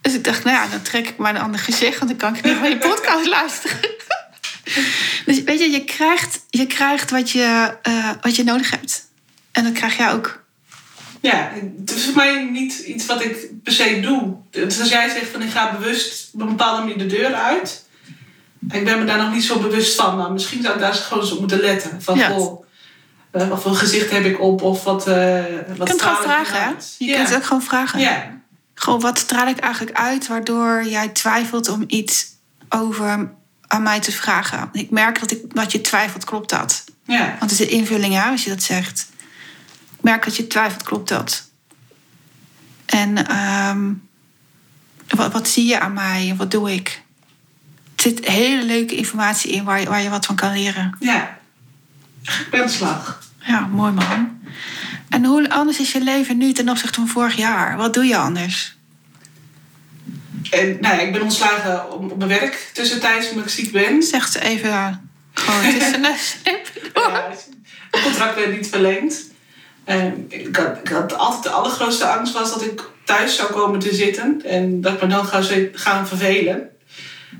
Dus 0.00 0.14
ik 0.14 0.24
dacht, 0.24 0.44
nou 0.44 0.56
ja, 0.56 0.66
dan 0.70 0.82
trek 0.82 1.08
ik 1.08 1.16
maar 1.16 1.34
een 1.34 1.40
ander 1.40 1.60
gezicht... 1.60 1.98
want 1.98 2.10
dan 2.10 2.18
kan 2.18 2.36
ik 2.36 2.44
niet 2.44 2.60
naar 2.60 2.68
je 2.68 2.78
podcast 2.78 3.26
luisteren. 3.38 3.78
dus 5.26 5.42
weet 5.42 5.58
je, 5.58 5.70
je 5.70 5.84
krijgt, 5.84 6.40
je 6.50 6.66
krijgt 6.66 7.10
wat, 7.10 7.30
je, 7.30 7.76
eh, 7.82 8.10
wat 8.20 8.36
je 8.36 8.44
nodig 8.44 8.70
hebt. 8.70 9.08
En 9.52 9.64
dat 9.64 9.72
krijg 9.72 9.96
jij 9.96 10.12
ook. 10.12 10.44
Ja, 11.20 11.52
het 11.80 11.90
is 11.90 12.04
voor 12.04 12.14
mij 12.14 12.48
niet 12.52 12.78
iets 12.78 13.06
wat 13.06 13.24
ik 13.24 13.62
per 13.62 13.72
se 13.72 14.00
doe. 14.00 14.36
Dus 14.50 14.80
als 14.80 14.88
jij 14.88 15.08
zegt 15.08 15.30
van 15.30 15.42
ik 15.42 15.50
ga 15.50 15.76
bewust 15.78 16.30
op 16.32 16.40
een 16.40 16.48
bepaalde 16.48 16.80
manier 16.80 16.98
de 16.98 17.06
deur 17.06 17.34
uit. 17.34 17.84
Ik 18.70 18.84
ben 18.84 18.98
me 18.98 19.04
daar 19.04 19.18
nog 19.18 19.32
niet 19.32 19.44
zo 19.44 19.58
bewust 19.58 19.94
van. 19.94 20.16
Maar 20.16 20.32
misschien 20.32 20.62
zou 20.62 20.74
ik 20.74 20.80
daar 20.80 20.90
eens 20.90 21.00
gewoon 21.00 21.22
eens 21.22 21.32
op 21.32 21.40
moeten 21.40 21.60
letten. 21.60 22.02
Van 22.02 22.18
Ja. 22.18 22.28
goh, 22.28 22.64
eh, 23.30 23.48
wat 23.48 23.62
voor 23.62 23.74
gezicht 23.74 24.10
heb 24.10 24.24
ik 24.24 24.40
op? 24.40 24.62
Of 24.62 24.84
wat, 24.84 25.06
eh 25.06 25.44
wat 25.76 25.76
Je 25.76 25.84
kunt 25.84 26.02
gewoon 26.02 26.22
vragen, 26.22 26.62
hè? 26.62 26.70
Je 26.98 27.04
ja. 27.06 27.22
kunt 27.22 27.36
ook 27.36 27.44
gewoon 27.44 27.62
vragen. 27.62 28.00
Ja. 28.00 28.39
Gewoon, 28.80 29.00
wat 29.00 29.18
straal 29.18 29.46
ik 29.46 29.58
eigenlijk 29.58 29.96
uit 29.96 30.26
waardoor 30.26 30.84
jij 30.84 31.08
twijfelt 31.08 31.68
om 31.68 31.84
iets 31.86 32.26
over 32.68 33.32
aan 33.66 33.82
mij 33.82 34.00
te 34.00 34.12
vragen? 34.12 34.68
Ik 34.72 34.90
merk 34.90 35.20
dat, 35.20 35.30
ik, 35.30 35.54
dat 35.54 35.72
je 35.72 35.80
twijfelt, 35.80 36.24
klopt 36.24 36.50
dat? 36.50 36.84
Ja. 37.04 37.36
Want 37.38 37.50
het 37.50 37.60
is 37.60 37.60
een 37.60 37.70
invulling, 37.70 38.12
ja, 38.12 38.30
als 38.30 38.44
je 38.44 38.50
dat 38.50 38.62
zegt. 38.62 39.08
Ik 39.96 40.02
merk 40.02 40.24
dat 40.24 40.36
je 40.36 40.46
twijfelt, 40.46 40.82
klopt 40.82 41.08
dat? 41.08 41.48
En 42.86 43.26
ehm, 43.26 43.92
wat, 45.08 45.32
wat 45.32 45.48
zie 45.48 45.66
je 45.66 45.80
aan 45.80 45.92
mij? 45.92 46.34
Wat 46.36 46.50
doe 46.50 46.72
ik? 46.72 47.02
Er 47.94 48.02
zit 48.02 48.28
hele 48.28 48.64
leuke 48.64 48.96
informatie 48.96 49.50
in 49.50 49.64
waar 49.64 49.80
je, 49.80 49.88
waar 49.88 50.02
je 50.02 50.10
wat 50.10 50.26
van 50.26 50.36
kan 50.36 50.52
leren. 50.52 50.96
ja. 51.00 51.38
Ik 52.22 52.46
ben 52.50 52.70
slag. 52.70 53.22
Ja, 53.40 53.66
mooi 53.66 53.92
man. 53.92 54.40
En 55.08 55.24
hoe 55.24 55.50
anders 55.50 55.80
is 55.80 55.92
je 55.92 56.00
leven 56.00 56.36
nu 56.36 56.52
ten 56.52 56.68
opzichte 56.68 56.98
van 56.98 57.08
vorig 57.08 57.36
jaar? 57.36 57.76
Wat 57.76 57.94
doe 57.94 58.04
je 58.04 58.16
anders? 58.16 58.76
En 60.50 60.76
nou 60.80 60.94
ja, 60.94 61.00
ik 61.00 61.12
ben 61.12 61.22
ontslagen 61.22 61.92
op, 61.92 62.10
op 62.10 62.16
mijn 62.16 62.28
werk 62.28 62.70
tussentijds 62.72 63.30
omdat 63.30 63.44
ik 63.44 63.50
ziek 63.50 63.72
ben. 63.72 64.02
Zegt 64.02 64.32
ze 64.32 64.40
even 64.40 65.10
gewoon 65.34 65.72
tussen 65.72 66.02
de 66.02 66.14
snip. 66.18 66.92
Ja, 66.94 67.28
het 67.90 68.02
contract 68.02 68.34
werd 68.34 68.56
niet 68.56 68.68
verlengd. 68.68 69.28
Ehm, 69.84 70.12
ik, 70.28 70.56
had, 70.56 70.78
ik 70.82 70.88
had 70.88 71.14
altijd 71.16 71.42
de 71.42 71.50
allergrootste 71.50 72.04
angst 72.04 72.32
was 72.32 72.50
dat 72.50 72.64
ik 72.64 72.90
thuis 73.04 73.36
zou 73.36 73.52
komen 73.52 73.78
te 73.78 73.94
zitten 73.94 74.42
en 74.44 74.80
dat 74.80 74.92
ik 74.92 75.00
me 75.02 75.08
dan 75.08 75.24
ga 75.24 75.42
gaan 75.72 76.06
vervelen. 76.06 76.68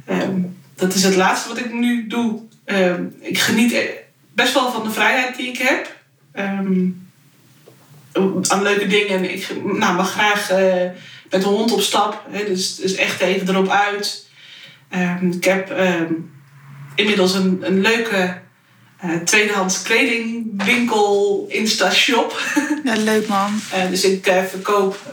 Ehm, 0.07 0.41
dat 0.75 0.95
is 0.95 1.05
het 1.05 1.17
laatste 1.17 1.49
wat 1.49 1.59
ik 1.59 1.73
nu 1.73 2.07
doe. 2.07 2.41
Ehm, 2.65 3.05
ik 3.21 3.39
geniet 3.39 3.73
e- 3.73 4.00
best 4.41 4.55
wel 4.55 4.73
van 4.73 4.83
de 4.83 4.91
vrijheid 4.91 5.37
die 5.37 5.49
ik 5.49 5.59
heb. 5.59 5.97
Ehm, 6.33 6.89
aan 8.49 8.63
leuke 8.63 8.87
dingen. 8.87 9.33
Ik 9.33 9.49
nou, 9.65 9.95
mag 9.95 10.11
graag 10.11 10.51
eh, 10.51 10.91
met 11.31 11.43
de 11.43 11.49
hond 11.49 11.73
op 11.73 11.81
stap. 11.81 12.27
Hè, 12.31 12.45
dus, 12.45 12.77
dus 12.77 12.95
echt 12.95 13.21
even 13.21 13.49
erop 13.49 13.69
uit. 13.69 14.29
Ehm, 14.89 15.31
ik 15.31 15.45
heb 15.45 15.71
ehm, 15.71 16.13
inmiddels 16.95 17.35
een, 17.35 17.59
een 17.61 17.81
leuke 17.81 18.39
eh, 18.97 19.11
tweedehands 19.25 19.83
kledingwinkel, 19.83 21.47
Insta-shop. 21.49 22.41
Ja, 22.85 22.97
leuk 22.97 23.29
man. 23.29 23.61
Eh, 23.73 23.89
dus 23.89 24.05
ik 24.05 24.25
verkoop 24.49 25.13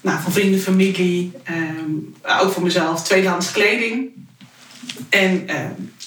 nou, 0.00 0.22
van 0.22 0.32
vrienden, 0.32 0.60
familie, 0.60 1.32
ook 2.40 2.52
voor 2.52 2.62
mezelf, 2.62 3.02
tweedehands 3.02 3.50
kleding. 3.50 4.08
En 5.08 5.48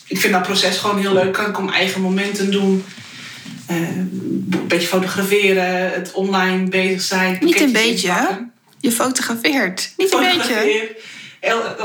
ik 0.07 0.17
vind 0.19 0.33
dat 0.33 0.41
proces 0.41 0.77
gewoon 0.77 0.99
heel 0.99 1.13
leuk. 1.13 1.33
Kan 1.33 1.49
ik 1.49 1.57
mijn 1.59 1.73
eigen 1.73 2.01
momenten 2.01 2.51
doen. 2.51 2.85
Ehm, 3.67 3.99
een 3.99 4.65
beetje 4.67 4.87
fotograferen, 4.87 5.91
het 5.91 6.11
online 6.11 6.69
bezig 6.69 7.01
zijn. 7.01 7.37
Niet 7.41 7.61
een 7.61 7.71
beetje, 7.71 8.11
hè? 8.11 8.25
Je 8.79 8.91
fotografeert. 8.91 9.93
Niet 9.97 10.13
een 10.13 10.19
beetje. 10.19 10.39
Fotografeer. 10.39 10.95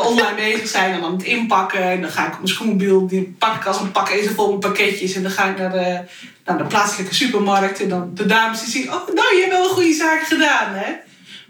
online 0.07 0.35
bezig 0.37 0.69
zijn 0.69 0.93
en 0.93 1.01
dan 1.01 1.13
het 1.13 1.23
inpakken. 1.23 1.83
En 1.83 2.01
dan 2.01 2.11
ga 2.11 2.27
ik 2.27 2.33
op 2.33 2.37
mijn 2.37 2.49
schoenmobiel, 2.49 3.07
die 3.07 3.35
pak 3.39 3.57
ik 3.57 3.67
als 3.67 3.81
een 3.81 3.93
pak 3.93 4.09
even 4.09 4.35
vol 4.35 4.51
met 4.51 4.61
pakketjes. 4.61 5.15
En 5.15 5.23
dan 5.23 5.31
ga 5.31 5.51
ik 5.51 5.59
naar 5.59 5.73
de, 5.73 6.01
naar 6.45 6.59
de 6.59 6.65
plaatselijke 6.65 7.15
supermarkt. 7.15 7.83
En 7.83 7.89
dan 7.89 8.11
de 8.15 8.27
dames 8.27 8.61
die 8.61 8.71
zien, 8.71 8.93
oh, 8.93 9.07
nou, 9.15 9.35
je 9.35 9.41
hebt 9.41 9.53
wel 9.53 9.65
een 9.65 9.75
goede 9.75 9.93
zaak 9.93 10.23
gedaan, 10.23 10.75
hè. 10.75 10.93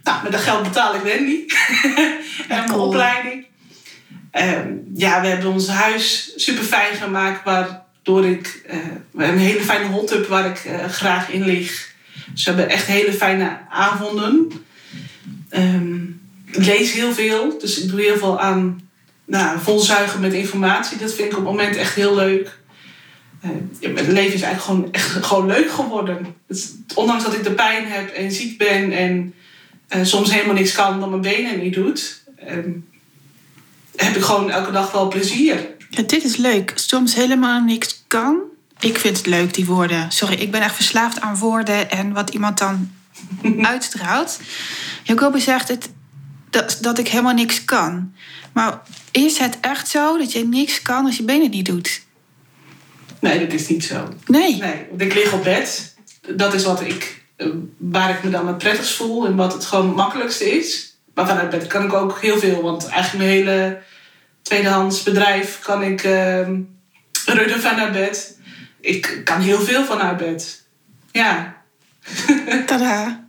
Nou, 0.02 0.22
met 0.22 0.32
dat 0.32 0.40
geld 0.40 0.62
betaal 0.62 0.94
ik 0.94 1.00
Wendy. 1.00 1.44
en 2.48 2.64
mijn 2.66 2.72
opleiding. 2.72 3.46
Ehm, 4.32 4.68
ja, 4.94 5.20
we 5.20 5.26
hebben 5.26 5.52
ons 5.52 5.68
huis 5.68 6.32
super 6.36 6.64
fijn 6.64 6.94
gemaakt, 6.94 7.44
waardoor 7.44 8.26
ik 8.26 8.62
uh, 9.14 9.26
een 9.26 9.38
hele 9.38 9.60
fijne 9.62 9.86
hot 9.86 10.06
tub 10.06 10.26
waar 10.26 10.46
ik 10.46 10.64
uh, 10.64 10.84
graag 10.84 11.30
in 11.30 11.44
lig. 11.44 11.94
Dus 12.32 12.44
we 12.44 12.50
hebben 12.50 12.68
echt 12.68 12.86
hele 12.86 13.12
fijne 13.12 13.58
avonden. 13.68 14.52
Um, 15.50 16.20
ik 16.46 16.64
lees 16.64 16.92
heel 16.92 17.12
veel, 17.12 17.58
dus 17.58 17.82
ik 17.82 17.90
doe 17.90 18.00
heel 18.00 18.16
veel 18.16 18.40
aan 18.40 18.80
nou, 19.24 19.58
volzuigen 19.58 20.20
met 20.20 20.32
informatie. 20.32 20.98
Dat 20.98 21.14
vind 21.14 21.32
ik 21.32 21.38
op 21.38 21.44
het 21.44 21.54
moment 21.54 21.76
echt 21.76 21.94
heel 21.94 22.14
leuk. 22.14 22.58
Uh, 23.44 23.92
mijn 23.94 24.12
leven 24.12 24.34
is 24.34 24.42
eigenlijk 24.42 24.62
gewoon, 24.62 24.92
echt 24.92 25.10
gewoon 25.26 25.46
leuk 25.46 25.70
geworden. 25.70 26.26
Dus, 26.46 26.70
ondanks 26.94 27.24
dat 27.24 27.34
ik 27.34 27.44
de 27.44 27.52
pijn 27.52 27.86
heb 27.86 28.08
en 28.08 28.32
ziek 28.32 28.58
ben 28.58 28.92
en 28.92 29.34
uh, 29.96 30.04
soms 30.04 30.32
helemaal 30.32 30.54
niks 30.54 30.72
kan 30.72 30.94
omdat 30.94 31.08
mijn 31.08 31.22
benen 31.22 31.58
niet 31.58 31.74
doet, 31.74 32.22
heb 34.02 34.16
ik 34.16 34.22
gewoon 34.22 34.50
elke 34.50 34.70
dag 34.70 34.92
wel 34.92 35.08
plezier. 35.08 35.66
Ja, 35.90 36.02
dit 36.02 36.24
is 36.24 36.36
leuk. 36.36 36.72
Soms 36.74 37.14
helemaal 37.14 37.60
niks 37.60 38.04
kan. 38.06 38.40
Ik 38.80 38.98
vind 38.98 39.16
het 39.16 39.26
leuk, 39.26 39.54
die 39.54 39.66
woorden. 39.66 40.10
Sorry, 40.12 40.34
ik 40.34 40.50
ben 40.50 40.62
echt 40.62 40.74
verslaafd 40.74 41.20
aan 41.20 41.36
woorden 41.36 41.90
en 41.90 42.12
wat 42.12 42.30
iemand 42.30 42.58
dan 42.58 42.90
uitstraalt. 43.72 44.40
Jacob 45.02 45.38
zegt 45.38 45.68
het, 45.68 45.90
dat, 46.50 46.78
dat 46.80 46.98
ik 46.98 47.08
helemaal 47.08 47.34
niks 47.34 47.64
kan. 47.64 48.12
Maar 48.52 48.82
is 49.10 49.38
het 49.38 49.58
echt 49.60 49.88
zo 49.88 50.18
dat 50.18 50.32
je 50.32 50.46
niks 50.46 50.82
kan 50.82 51.06
als 51.06 51.16
je 51.16 51.22
benen 51.22 51.50
niet 51.50 51.66
doet? 51.66 52.02
Nee, 53.20 53.38
dat 53.38 53.52
is 53.52 53.68
niet 53.68 53.84
zo. 53.84 54.08
Nee. 54.26 54.56
Nee, 54.56 54.86
ik 54.96 55.14
lig 55.14 55.32
op 55.32 55.44
bed. 55.44 55.94
Dat 56.36 56.54
is 56.54 56.64
wat 56.64 56.80
ik, 56.80 57.24
eh, 57.36 57.46
waar 57.78 58.10
ik 58.10 58.24
me 58.24 58.30
dan 58.30 58.46
het 58.46 58.58
prettigst 58.58 58.94
voel 58.94 59.26
en 59.26 59.36
wat 59.36 59.52
het 59.52 59.64
gewoon 59.64 59.86
het 59.86 59.96
makkelijkste 59.96 60.50
is. 60.50 60.96
Maar 61.14 61.26
vanuit 61.26 61.50
bed 61.50 61.66
kan 61.66 61.84
ik 61.84 61.92
ook 61.92 62.20
heel 62.20 62.38
veel, 62.38 62.62
want 62.62 62.86
eigenlijk 62.86 63.24
mijn 63.24 63.30
hele 63.30 63.82
tweedehands 64.42 65.02
bedrijf 65.02 65.58
kan 65.62 65.82
ik 65.82 66.04
uh, 66.04 66.48
runnen 67.24 67.60
vanuit 67.60 67.92
bed. 67.92 68.38
Ik 68.80 69.20
kan 69.24 69.40
heel 69.40 69.60
veel 69.60 69.84
vanuit 69.84 70.16
bed. 70.16 70.62
Ja. 71.12 71.56
Tada. 72.66 73.24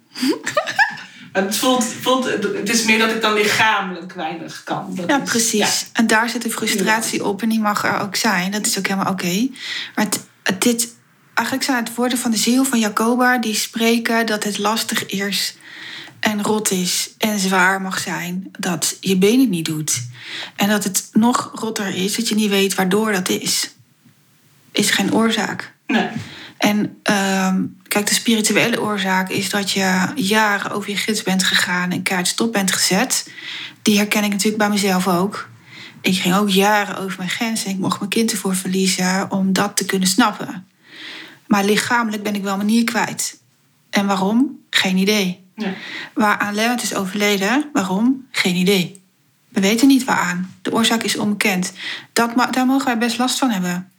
Het, 1.32 1.58
voelt, 1.58 1.86
voelt, 2.02 2.26
het 2.26 2.70
is 2.70 2.84
meer 2.84 3.00
dat 3.00 3.12
ik 3.12 3.22
dan 3.22 3.34
lichamelijk 3.34 4.14
weinig 4.14 4.64
kan. 4.64 4.96
Dat 4.96 5.10
ja, 5.10 5.22
is, 5.22 5.30
precies. 5.30 5.80
ja. 5.80 5.88
En 5.94 6.08
daar 6.08 6.30
zit 6.30 6.42
de 6.42 6.50
frustratie 6.50 7.26
op 7.26 7.42
en 7.42 7.50
die 7.50 7.60
mag 7.60 7.84
er 7.84 8.00
ook 8.00 8.16
zijn. 8.16 8.52
Dat 8.52 8.66
is 8.66 8.78
ook 8.78 8.88
helemaal 8.88 9.12
oké. 9.12 9.48
Maar 9.96 10.06
het, 10.06 10.20
het, 10.44 10.62
dit, 10.62 10.94
eigenlijk 11.34 11.68
zijn 11.68 11.84
het 11.84 11.96
woorden 11.96 12.18
van 12.18 12.32
de 12.32 12.38
ziel 12.38 12.64
van 12.64 12.80
Jacoba 12.80 13.38
die 13.38 13.56
spreken 13.56 14.26
dat 14.26 14.44
het 14.44 14.58
lastig 14.58 15.06
is 15.06 15.56
en 16.24 16.44
rot 16.44 16.72
is 16.72 17.10
en 17.18 17.40
zwaar 17.40 17.82
mag 17.82 18.00
zijn 18.00 18.50
dat 18.60 18.98
je 19.00 19.18
benen 19.18 19.50
niet 19.50 19.66
doet. 19.66 20.08
En 20.56 20.68
dat 20.70 20.84
het 20.84 21.10
nog 21.12 21.52
rotter 21.54 21.96
is 21.96 22.16
dat 22.16 22.28
je 22.28 22.36
niet 22.36 22.50
weet 22.50 22.76
waardoor 22.76 23.12
dat 23.12 23.30
is. 23.30 23.74
Is 24.72 24.90
geen 24.90 25.14
oorzaak. 25.14 25.74
Nee. 25.88 26.10
En 26.58 27.02
uh, 27.10 27.54
kijk, 27.88 28.08
de 28.08 28.14
spirituele 28.14 28.82
oorzaak 28.82 29.30
is 29.30 29.50
dat 29.50 29.72
je 29.72 30.08
jaren 30.16 30.72
over 30.72 30.90
je 30.90 30.98
gids 30.98 31.24
bent 31.24 31.44
gegaan 31.44 31.92
en 31.92 32.04
kaart 32.04 32.28
stop 32.28 32.54
bent 32.54 32.72
gezet. 32.72 33.30
Die 33.82 33.98
herken 33.98 34.24
ik 34.24 34.32
natuurlijk 34.32 34.58
bij 34.58 34.70
mezelf 34.70 35.08
ook. 35.08 35.50
Ik 36.02 36.18
ging 36.18 36.36
ook 36.36 36.50
jaren 36.50 36.98
over 36.98 37.18
mijn 37.18 37.30
grens 37.30 37.64
en 37.64 37.72
ik 37.72 37.80
mocht 37.80 38.00
mijn 38.00 38.12
kind 38.12 38.32
ervoor 38.32 38.56
verliezen 38.56 39.32
om 39.32 39.54
dat 39.54 39.78
te 39.78 39.86
kunnen 39.86 40.08
snappen. 40.08 40.68
Maar 41.48 41.66
lichamelijk 41.66 42.24
ben 42.24 42.36
ik 42.36 42.44
wel 42.44 42.58
manier 42.58 42.84
kwijt. 42.84 43.40
En 43.90 44.06
waarom? 44.06 44.60
Geen 44.70 44.98
idee. 44.98 45.43
Ja. 45.64 45.74
Waaraan 46.14 46.56
Lennart 46.56 46.84
is 46.84 46.96
overleden, 46.96 47.70
waarom? 47.74 48.28
Geen 48.32 48.56
idee. 48.56 49.02
We 49.50 49.62
weten 49.62 49.88
niet 49.88 50.04
waaraan. 50.04 50.54
De 50.62 50.74
oorzaak 50.74 51.04
is 51.04 51.18
onbekend. 51.18 51.74
Dat, 52.14 52.32
daar 52.52 52.66
mogen 52.66 52.86
wij 52.86 52.98
best 52.98 53.18
last 53.18 53.40
van 53.40 53.50
hebben 53.50 53.92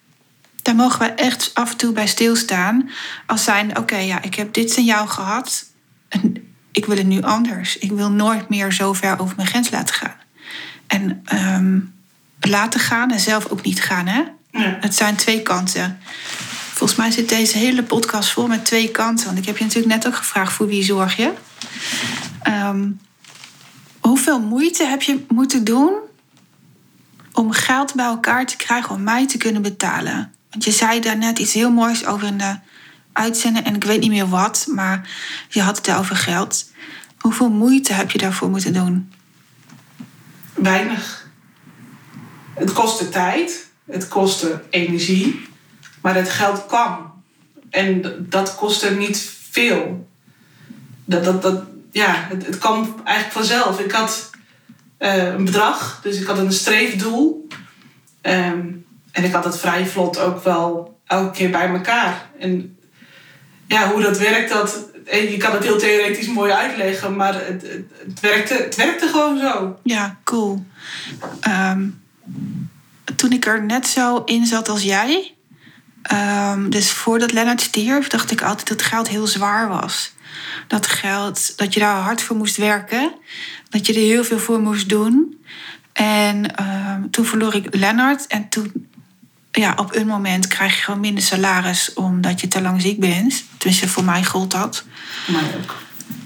daar 0.64 0.74
mogen 0.74 0.98
we 0.98 1.06
echt 1.06 1.50
af 1.54 1.70
en 1.70 1.76
toe 1.76 1.92
bij 1.92 2.06
stilstaan. 2.06 2.90
Als 3.26 3.44
zijn, 3.44 3.78
oké, 3.78 3.96
ja, 3.96 4.22
ik 4.22 4.34
heb 4.34 4.52
dit 4.52 4.72
signaal 4.72 5.06
gehad. 5.06 5.64
En 6.08 6.54
ik 6.72 6.84
wil 6.84 6.96
het 6.96 7.06
nu 7.06 7.22
anders. 7.22 7.78
Ik 7.78 7.92
wil 7.92 8.10
nooit 8.10 8.48
meer 8.48 8.72
zo 8.72 8.92
ver 8.92 9.18
over 9.18 9.36
mijn 9.36 9.48
grens 9.48 9.70
laten 9.70 9.94
gaan. 9.94 10.16
En 10.86 11.24
um, 11.32 11.94
laten 12.40 12.80
gaan 12.80 13.10
en 13.10 13.20
zelf 13.20 13.46
ook 13.46 13.62
niet 13.62 13.82
gaan, 13.82 14.06
hè? 14.06 14.22
Ja. 14.50 14.76
Het 14.80 14.94
zijn 14.94 15.16
twee 15.16 15.42
kanten. 15.42 16.00
Volgens 16.74 16.98
mij 16.98 17.10
zit 17.10 17.28
deze 17.28 17.58
hele 17.58 17.82
podcast 17.82 18.30
vol 18.30 18.46
met 18.46 18.64
twee 18.64 18.90
kanten. 18.90 19.26
Want 19.26 19.38
ik 19.38 19.44
heb 19.44 19.56
je 19.56 19.64
natuurlijk 19.64 19.94
net 19.94 20.06
ook 20.06 20.16
gevraagd 20.16 20.52
voor 20.52 20.66
wie 20.66 20.84
zorg 20.84 21.16
je. 21.16 21.32
Um, 22.48 23.00
hoeveel 24.00 24.40
moeite 24.40 24.84
heb 24.84 25.02
je 25.02 25.24
moeten 25.28 25.64
doen 25.64 25.92
om 27.32 27.52
geld 27.52 27.94
bij 27.94 28.04
elkaar 28.04 28.46
te 28.46 28.56
krijgen 28.56 28.94
om 28.94 29.02
mij 29.02 29.26
te 29.26 29.36
kunnen 29.36 29.62
betalen? 29.62 30.32
Want 30.50 30.64
je 30.64 30.70
zei 30.70 31.00
daar 31.00 31.18
net 31.18 31.38
iets 31.38 31.52
heel 31.52 31.70
moois 31.70 32.06
over 32.06 32.26
in 32.26 32.38
de 32.38 32.58
uitzending. 33.12 33.66
En 33.66 33.74
ik 33.74 33.84
weet 33.84 34.00
niet 34.00 34.10
meer 34.10 34.28
wat, 34.28 34.66
maar 34.68 35.08
je 35.48 35.62
had 35.62 35.76
het 35.76 35.90
over 35.90 36.16
geld. 36.16 36.70
Hoeveel 37.18 37.50
moeite 37.50 37.92
heb 37.92 38.10
je 38.10 38.18
daarvoor 38.18 38.50
moeten 38.50 38.72
doen? 38.72 39.12
Weinig. 40.54 41.28
Het 42.54 42.72
kostte 42.72 43.08
tijd, 43.08 43.70
het 43.86 44.08
kostte 44.08 44.62
energie, 44.70 45.52
maar 46.04 46.14
het 46.14 46.30
geld 46.30 46.66
kwam. 46.66 47.22
En 47.70 48.02
dat 48.28 48.54
kostte 48.54 48.90
niet 48.90 49.30
veel. 49.50 50.08
Dat, 51.04 51.24
dat, 51.24 51.42
dat, 51.42 51.62
ja, 51.90 52.26
het, 52.28 52.46
het 52.46 52.58
kwam 52.58 53.00
eigenlijk 53.04 53.36
vanzelf. 53.36 53.80
Ik 53.80 53.92
had 53.92 54.30
uh, 54.98 55.24
een 55.24 55.44
bedrag, 55.44 56.00
dus 56.02 56.20
ik 56.20 56.26
had 56.26 56.38
een 56.38 56.52
streefdoel. 56.52 57.48
Um, 58.22 58.86
en 59.12 59.24
ik 59.24 59.32
had 59.32 59.44
het 59.44 59.58
vrij 59.58 59.86
vlot 59.86 60.18
ook 60.18 60.44
wel 60.44 60.98
elke 61.06 61.30
keer 61.30 61.50
bij 61.50 61.68
elkaar. 61.68 62.30
En 62.38 62.78
ja, 63.66 63.90
hoe 63.90 64.02
dat 64.02 64.18
werkt, 64.18 64.52
dat, 64.52 64.88
je 65.10 65.36
kan 65.36 65.52
het 65.52 65.62
heel 65.62 65.78
theoretisch 65.78 66.28
mooi 66.28 66.52
uitleggen, 66.52 67.16
maar 67.16 67.34
het, 67.34 67.62
het, 68.06 68.20
werkte, 68.20 68.54
het 68.54 68.76
werkte 68.76 69.06
gewoon 69.06 69.38
zo. 69.38 69.78
Ja, 69.82 70.18
cool. 70.24 70.64
Um, 71.48 72.02
toen 73.16 73.32
ik 73.32 73.46
er 73.46 73.64
net 73.64 73.86
zo 73.86 74.22
in 74.24 74.46
zat 74.46 74.68
als 74.68 74.82
jij, 74.82 75.34
um, 76.12 76.70
dus 76.70 76.90
voordat 76.90 77.32
Lennart 77.32 77.60
stierf, 77.60 78.08
dacht 78.08 78.30
ik 78.30 78.42
altijd 78.42 78.68
dat 78.68 78.82
geld 78.82 79.08
heel 79.08 79.26
zwaar 79.26 79.68
was. 79.68 80.12
Dat 80.68 80.86
geld, 80.86 81.58
dat 81.58 81.74
je 81.74 81.80
daar 81.80 81.96
hard 81.96 82.22
voor 82.22 82.36
moest 82.36 82.56
werken, 82.56 83.12
dat 83.68 83.86
je 83.86 83.92
er 83.92 84.00
heel 84.00 84.24
veel 84.24 84.38
voor 84.38 84.60
moest 84.60 84.88
doen. 84.88 85.44
En 85.92 86.62
um, 86.62 87.10
toen 87.10 87.24
verloor 87.24 87.54
ik 87.54 87.74
Lennart 87.74 88.26
en 88.26 88.48
toen 88.48 88.88
ja, 89.60 89.74
op 89.76 89.94
een 89.94 90.06
moment 90.06 90.46
krijg 90.46 90.76
je 90.76 90.82
gewoon 90.82 91.00
minder 91.00 91.22
salaris 91.22 91.92
omdat 91.92 92.40
je 92.40 92.48
te 92.48 92.60
lang 92.60 92.80
ziek 92.80 93.00
bent. 93.00 93.44
Tenminste, 93.58 93.88
voor 93.88 94.04
mij 94.04 94.24
gold 94.24 94.50
dat. 94.50 94.84
Mij 95.26 95.54
ook. 95.56 95.76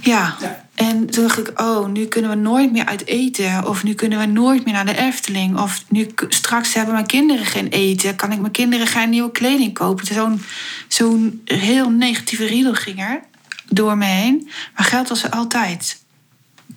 Ja. 0.00 0.36
ja. 0.40 0.67
En 0.78 1.10
toen 1.10 1.22
dacht 1.22 1.38
ik, 1.38 1.60
oh, 1.60 1.88
nu 1.88 2.06
kunnen 2.06 2.30
we 2.30 2.36
nooit 2.36 2.72
meer 2.72 2.84
uit 2.84 3.06
eten. 3.06 3.68
Of 3.68 3.84
nu 3.84 3.94
kunnen 3.94 4.18
we 4.18 4.26
nooit 4.26 4.64
meer 4.64 4.74
naar 4.74 4.86
de 4.86 4.96
Efteling. 4.96 5.58
Of 5.58 5.84
nu 5.88 6.08
straks 6.28 6.74
hebben 6.74 6.94
mijn 6.94 7.06
kinderen 7.06 7.46
geen 7.46 7.68
eten. 7.68 8.16
Kan 8.16 8.32
ik 8.32 8.40
mijn 8.40 8.52
kinderen 8.52 8.86
geen 8.86 9.10
nieuwe 9.10 9.30
kleding 9.30 9.74
kopen? 9.74 10.06
Zo'n 10.06 10.42
zo'n 10.88 11.42
heel 11.44 11.90
negatieve 11.90 12.46
riedel 12.46 12.74
ging 12.74 13.00
er 13.00 13.20
door 13.68 13.96
me 13.96 14.04
heen. 14.04 14.50
Maar 14.76 14.84
geld 14.84 15.08
was 15.08 15.22
er 15.22 15.30
altijd. 15.30 16.02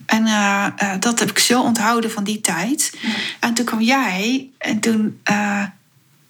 En 0.06 0.26
uh, 0.26 0.68
uh, 0.84 0.94
dat 1.00 1.20
heb 1.20 1.30
ik 1.30 1.40
zo 1.40 1.62
onthouden 1.62 2.12
van 2.12 2.24
die 2.24 2.42
tijd. 2.42 2.98
Ja. 3.02 3.10
En 3.40 3.54
toen 3.54 3.66
kwam 3.66 3.82
jij. 3.82 4.50
En 4.58 4.80
toen... 4.80 5.20
Uh, 5.32 5.64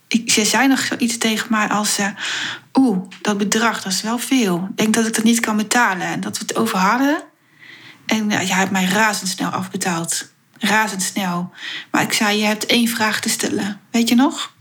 ik, 0.08 0.32
ze 0.32 0.46
zei 0.46 0.68
nog 0.68 0.80
zoiets 0.80 1.18
tegen 1.18 1.48
mij 1.50 1.68
als... 1.68 1.98
Oeh, 2.74 2.98
dat 3.22 3.38
bedrag, 3.38 3.82
dat 3.82 3.92
is 3.92 4.02
wel 4.02 4.18
veel. 4.18 4.68
Ik 4.70 4.78
denk 4.78 4.94
dat 4.94 5.08
ik 5.08 5.16
dat 5.16 5.24
niet 5.24 5.40
kan 5.40 5.58
betalen. 5.58 6.08
En 6.08 6.20
dat 6.20 6.38
we 6.38 6.44
het 6.48 6.56
over 6.56 6.78
hadden. 6.78 7.30
En 8.12 8.32
uh, 8.32 8.48
jij 8.48 8.56
hebt 8.56 8.72
mij 8.72 8.86
razendsnel 8.86 9.50
afbetaald. 9.50 10.32
Razendsnel. 10.60 11.52
Maar 11.92 12.02
ik 12.02 12.14
zei, 12.14 12.38
je 12.38 12.46
hebt 12.46 12.66
één 12.66 12.88
vraag 12.88 13.20
te 13.22 13.30
stellen. 13.30 13.82
Weet 13.92 14.10
je 14.10 14.16
nog? 14.16 14.54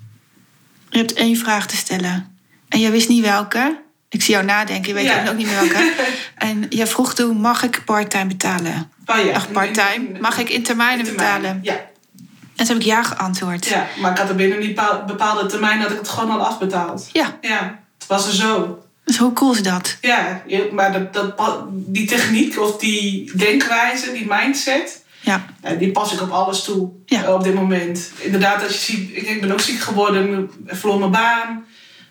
Je 0.91 0.99
hebt 0.99 1.13
één 1.13 1.37
vraag 1.37 1.67
te 1.67 1.77
stellen. 1.77 2.37
En 2.69 2.81
je 2.81 2.91
wist 2.91 3.09
niet 3.09 3.25
welke. 3.25 3.81
Ik 4.09 4.23
zie 4.23 4.35
jou 4.35 4.47
nadenken, 4.47 4.89
je 4.89 4.95
weet 4.95 5.05
ja. 5.05 5.29
ook 5.29 5.37
niet 5.37 5.47
meer 5.47 5.61
welke. 5.61 5.93
en 6.49 6.67
je 6.69 6.87
vroeg 6.87 7.15
toen, 7.15 7.37
mag 7.37 7.63
ik 7.63 7.83
parttime 7.85 8.27
betalen? 8.27 8.91
Oh 9.07 9.25
ja. 9.25 9.35
Ach, 9.35 9.51
parttime. 9.51 10.19
Mag 10.21 10.39
ik 10.39 10.49
in 10.49 10.63
termijnen 10.63 11.07
in 11.07 11.13
betalen? 11.13 11.61
Ja. 11.63 11.73
En 11.73 12.67
toen 12.67 12.67
heb 12.67 12.77
ik 12.77 12.83
ja 12.83 13.03
geantwoord. 13.03 13.67
Ja, 13.67 13.87
maar 14.01 14.11
ik 14.11 14.19
had 14.19 14.29
er 14.29 14.35
binnen 14.35 14.61
die 14.61 14.75
bepaalde 15.07 15.47
termijn 15.47 15.81
dat 15.81 15.91
ik 15.91 15.99
het 15.99 16.09
gewoon 16.09 16.31
al 16.31 16.47
afbetaald. 16.47 17.09
Ja. 17.13 17.39
Ja, 17.41 17.81
het 17.99 18.07
was 18.07 18.27
er 18.27 18.35
zo. 18.35 18.83
Dus 19.11 19.19
hoe 19.19 19.33
cool 19.33 19.53
is 19.53 19.63
dat? 19.63 19.97
Ja, 20.01 20.43
maar 20.73 21.11
dat, 21.13 21.37
dat, 21.37 21.65
die 21.71 22.07
techniek 22.07 22.59
of 22.59 22.77
die 22.79 23.33
denkwijze, 23.37 24.13
die 24.13 24.27
mindset, 24.29 25.05
Ja. 25.21 25.47
En 25.61 25.79
die 25.79 25.91
pas 25.91 26.13
ik 26.13 26.21
op 26.21 26.31
alles 26.31 26.65
toe 26.65 26.91
Ja. 27.07 27.25
eh, 27.25 27.35
op 27.35 27.45
dit 27.45 27.55
moment. 27.55 28.11
Inderdaad, 28.19 28.63
als 28.63 28.73
je 28.73 28.93
ziet, 28.93 29.11
ik, 29.17 29.29
ik 29.29 29.41
ben 29.41 29.53
ook 29.53 29.61
ziek 29.61 29.81
geworden, 29.81 30.51
verloor 30.67 30.99
mijn 30.99 31.11
baan, 31.11 31.65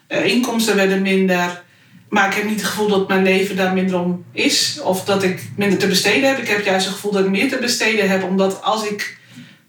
eh, 0.07 0.25
inkomsten 0.25 0.75
werden 0.75 1.01
minder. 1.01 1.63
Maar 2.09 2.27
ik 2.27 2.33
heb 2.33 2.45
niet 2.45 2.59
het 2.61 2.69
gevoel 2.69 2.87
dat 2.87 3.07
mijn 3.07 3.23
leven 3.23 3.55
daar 3.55 3.73
minder 3.73 3.99
om 3.99 4.23
is. 4.31 4.79
Of 4.83 5.03
dat 5.05 5.23
ik 5.23 5.49
minder 5.55 5.79
te 5.79 5.87
besteden 5.87 6.29
heb. 6.29 6.37
Ik 6.37 6.47
heb 6.47 6.65
juist 6.65 6.85
het 6.85 6.95
gevoel 6.95 7.11
dat 7.11 7.23
ik 7.23 7.29
meer 7.29 7.49
te 7.49 7.57
besteden 7.57 8.09
heb. 8.09 8.23
Omdat 8.23 8.63
als 8.63 8.87
ik 8.87 9.17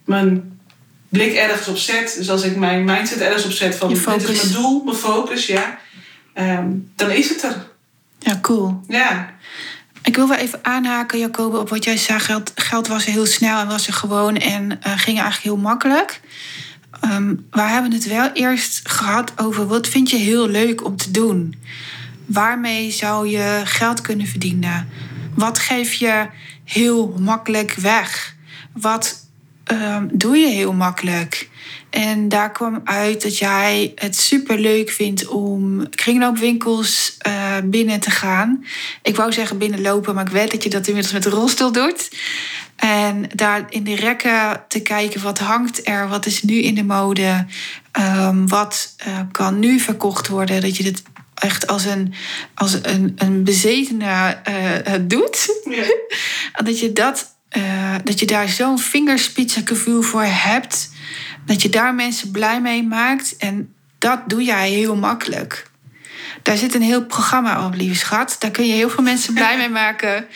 mijn 0.04 0.58
blik 1.08 1.34
ergens 1.34 1.68
op 1.68 1.76
zet. 1.76 2.14
Dus 2.18 2.30
als 2.30 2.42
ik 2.42 2.56
mijn 2.56 2.84
mindset 2.84 3.20
ergens 3.20 3.44
op 3.44 3.52
zet 3.52 3.76
van 3.76 3.88
dit 3.88 3.98
is 4.28 4.42
mijn 4.42 4.52
doel, 4.52 4.82
mijn 4.84 4.96
focus, 4.96 5.46
ja. 5.46 5.78
Ehm, 6.34 6.68
dan 6.96 7.10
is 7.10 7.28
het 7.28 7.42
er. 7.42 7.68
Ja, 8.18 8.38
cool. 8.42 8.80
Ja, 8.88 9.30
Ik 10.02 10.16
wil 10.16 10.28
wel 10.28 10.36
even 10.38 10.58
aanhaken, 10.62 11.18
Jacobe, 11.18 11.58
op 11.58 11.68
wat 11.68 11.84
jij 11.84 11.96
zei. 11.96 12.18
Geld, 12.18 12.52
geld 12.54 12.86
was 12.86 13.06
er 13.06 13.12
heel 13.12 13.26
snel 13.26 13.60
en 13.60 13.66
was 13.68 13.86
er 13.86 13.92
gewoon 13.92 14.36
en 14.36 14.82
eh, 14.82 14.92
ging 14.92 15.20
eigenlijk 15.20 15.42
heel 15.42 15.56
makkelijk. 15.56 16.20
Ehm 17.00 17.34
we 17.50 17.60
hebben 17.60 17.92
het 17.92 18.06
wel 18.06 18.30
eerst 18.32 18.88
gehad 18.88 19.32
over 19.36 19.66
wat 19.66 19.88
vind 19.88 20.10
je 20.10 20.16
heel 20.16 20.48
leuk 20.48 20.84
om 20.84 20.96
te 20.96 21.10
doen. 21.10 21.54
Waarmee 22.26 22.90
zou 22.90 23.28
je 23.28 23.60
geld 23.64 24.00
kunnen 24.00 24.26
verdienen? 24.26 24.88
Wat 25.34 25.58
geef 25.58 25.92
je 25.92 26.26
heel 26.64 27.14
makkelijk 27.18 27.74
weg? 27.74 28.34
Wat 28.72 29.26
ehm, 29.64 30.06
doe 30.12 30.36
je 30.36 30.48
heel 30.48 30.72
makkelijk? 30.72 31.48
En 31.90 32.28
daar 32.28 32.52
kwam 32.52 32.80
uit 32.84 33.22
dat 33.22 33.38
jij 33.38 33.92
het 33.94 34.16
super 34.16 34.58
leuk 34.58 34.90
vindt 34.90 35.26
om 35.26 35.88
kringloopwinkels 35.88 37.16
eh, 37.18 37.56
binnen 37.64 38.00
te 38.00 38.10
gaan. 38.10 38.64
Ik 39.02 39.16
wou 39.16 39.32
zeggen 39.32 39.58
binnenlopen, 39.58 40.14
maar 40.14 40.26
ik 40.26 40.32
weet 40.32 40.50
dat 40.50 40.62
je 40.62 40.70
dat 40.70 40.86
inmiddels 40.86 41.14
met 41.14 41.22
de 41.22 41.30
rolstoel 41.30 41.72
doet. 41.72 42.10
En 42.76 43.30
daar 43.34 43.66
in 43.68 43.84
de 43.84 43.94
rekken 43.94 44.64
te 44.68 44.80
kijken 44.80 45.22
wat 45.22 45.38
hangt 45.38 45.88
er, 45.88 46.08
wat 46.08 46.26
is 46.26 46.42
nu 46.42 46.54
in 46.54 46.74
de 46.74 46.84
mode, 46.84 47.46
ehm, 47.92 48.46
wat 48.46 48.94
eh, 48.96 49.18
kan 49.32 49.58
nu 49.58 49.80
verkocht 49.80 50.28
worden. 50.28 50.60
Dat 50.60 50.76
je 50.76 50.82
dit 50.82 51.02
echt 51.34 51.66
als 51.66 51.84
een, 51.84 52.14
als 52.54 52.76
een, 52.82 53.12
een 53.16 53.44
bezetene 53.44 54.38
eh, 54.42 54.94
doet. 55.00 55.60
ja. 55.70 55.84
Dat 56.64 56.80
je, 56.80 56.92
dat, 56.92 57.36
dat 58.04 58.20
je 58.20 58.26
daar 58.26 58.48
zo'n 58.48 58.78
vingerspitsengevoel 58.78 60.02
voor 60.02 60.24
hebt. 60.24 60.89
Dat 61.44 61.62
je 61.62 61.68
daar 61.68 61.94
mensen 61.94 62.30
blij 62.30 62.60
mee 62.60 62.82
maakt. 62.82 63.36
En 63.36 63.74
dat 63.98 64.20
doe 64.26 64.42
jij 64.42 64.70
heel 64.70 64.96
makkelijk. 64.96 65.70
Daar 66.42 66.56
zit 66.56 66.74
een 66.74 66.82
heel 66.82 67.04
programma 67.04 67.66
op, 67.66 67.74
lieve 67.74 67.94
schat. 67.94 68.36
Daar 68.38 68.50
kun 68.50 68.66
je 68.66 68.72
heel 68.72 68.90
veel 68.90 69.02
mensen 69.04 69.34
blij 69.34 69.56
mee 69.56 69.68
maken. 69.84 70.26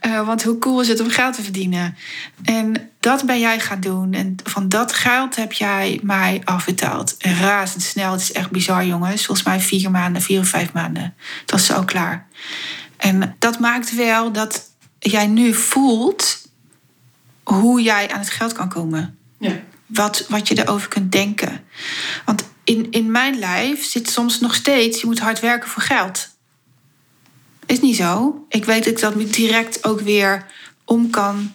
Eh, 0.00 0.26
want 0.26 0.42
hoe 0.42 0.58
cool 0.58 0.80
is 0.80 0.88
het 0.88 1.00
om 1.00 1.08
geld 1.08 1.34
te 1.34 1.42
verdienen? 1.42 1.96
En 2.44 2.90
dat 3.00 3.26
ben 3.26 3.40
jij 3.40 3.60
gaan 3.60 3.80
doen. 3.80 4.12
En 4.12 4.36
van 4.44 4.68
dat 4.68 4.92
geld 4.92 5.36
heb 5.36 5.52
jij 5.52 6.00
mij 6.02 6.40
afbetaald. 6.44 7.14
Razendsnel. 7.18 8.12
Het 8.12 8.20
is 8.20 8.32
echt 8.32 8.50
bizar, 8.50 8.84
jongens. 8.84 9.26
Volgens 9.26 9.46
mij 9.46 9.60
vier 9.60 9.90
maanden, 9.90 10.22
vier 10.22 10.40
of 10.40 10.48
vijf 10.48 10.72
maanden. 10.72 11.14
Het 11.40 11.50
was 11.50 11.66
zo 11.66 11.82
klaar. 11.84 12.26
En 12.96 13.36
dat 13.38 13.58
maakt 13.58 13.94
wel 13.94 14.32
dat 14.32 14.70
jij 14.98 15.26
nu 15.26 15.54
voelt 15.54 16.48
hoe 17.42 17.82
jij 17.82 18.10
aan 18.10 18.18
het 18.18 18.30
geld 18.30 18.52
kan 18.52 18.68
komen. 18.68 19.18
ja. 19.38 19.52
Wat, 19.92 20.26
wat 20.28 20.48
je 20.48 20.58
erover 20.58 20.88
kunt 20.88 21.12
denken. 21.12 21.64
Want 22.24 22.44
in, 22.64 22.90
in 22.90 23.10
mijn 23.10 23.38
lijf 23.38 23.84
zit 23.84 24.10
soms 24.10 24.40
nog 24.40 24.54
steeds, 24.54 25.00
je 25.00 25.06
moet 25.06 25.18
hard 25.18 25.40
werken 25.40 25.68
voor 25.68 25.82
geld. 25.82 26.28
Is 27.66 27.80
niet 27.80 27.96
zo. 27.96 28.44
Ik 28.48 28.64
weet 28.64 28.84
dat 28.84 28.92
ik 28.92 29.00
dat 29.00 29.32
direct 29.32 29.84
ook 29.84 30.00
weer 30.00 30.46
om 30.84 31.10
kan 31.10 31.52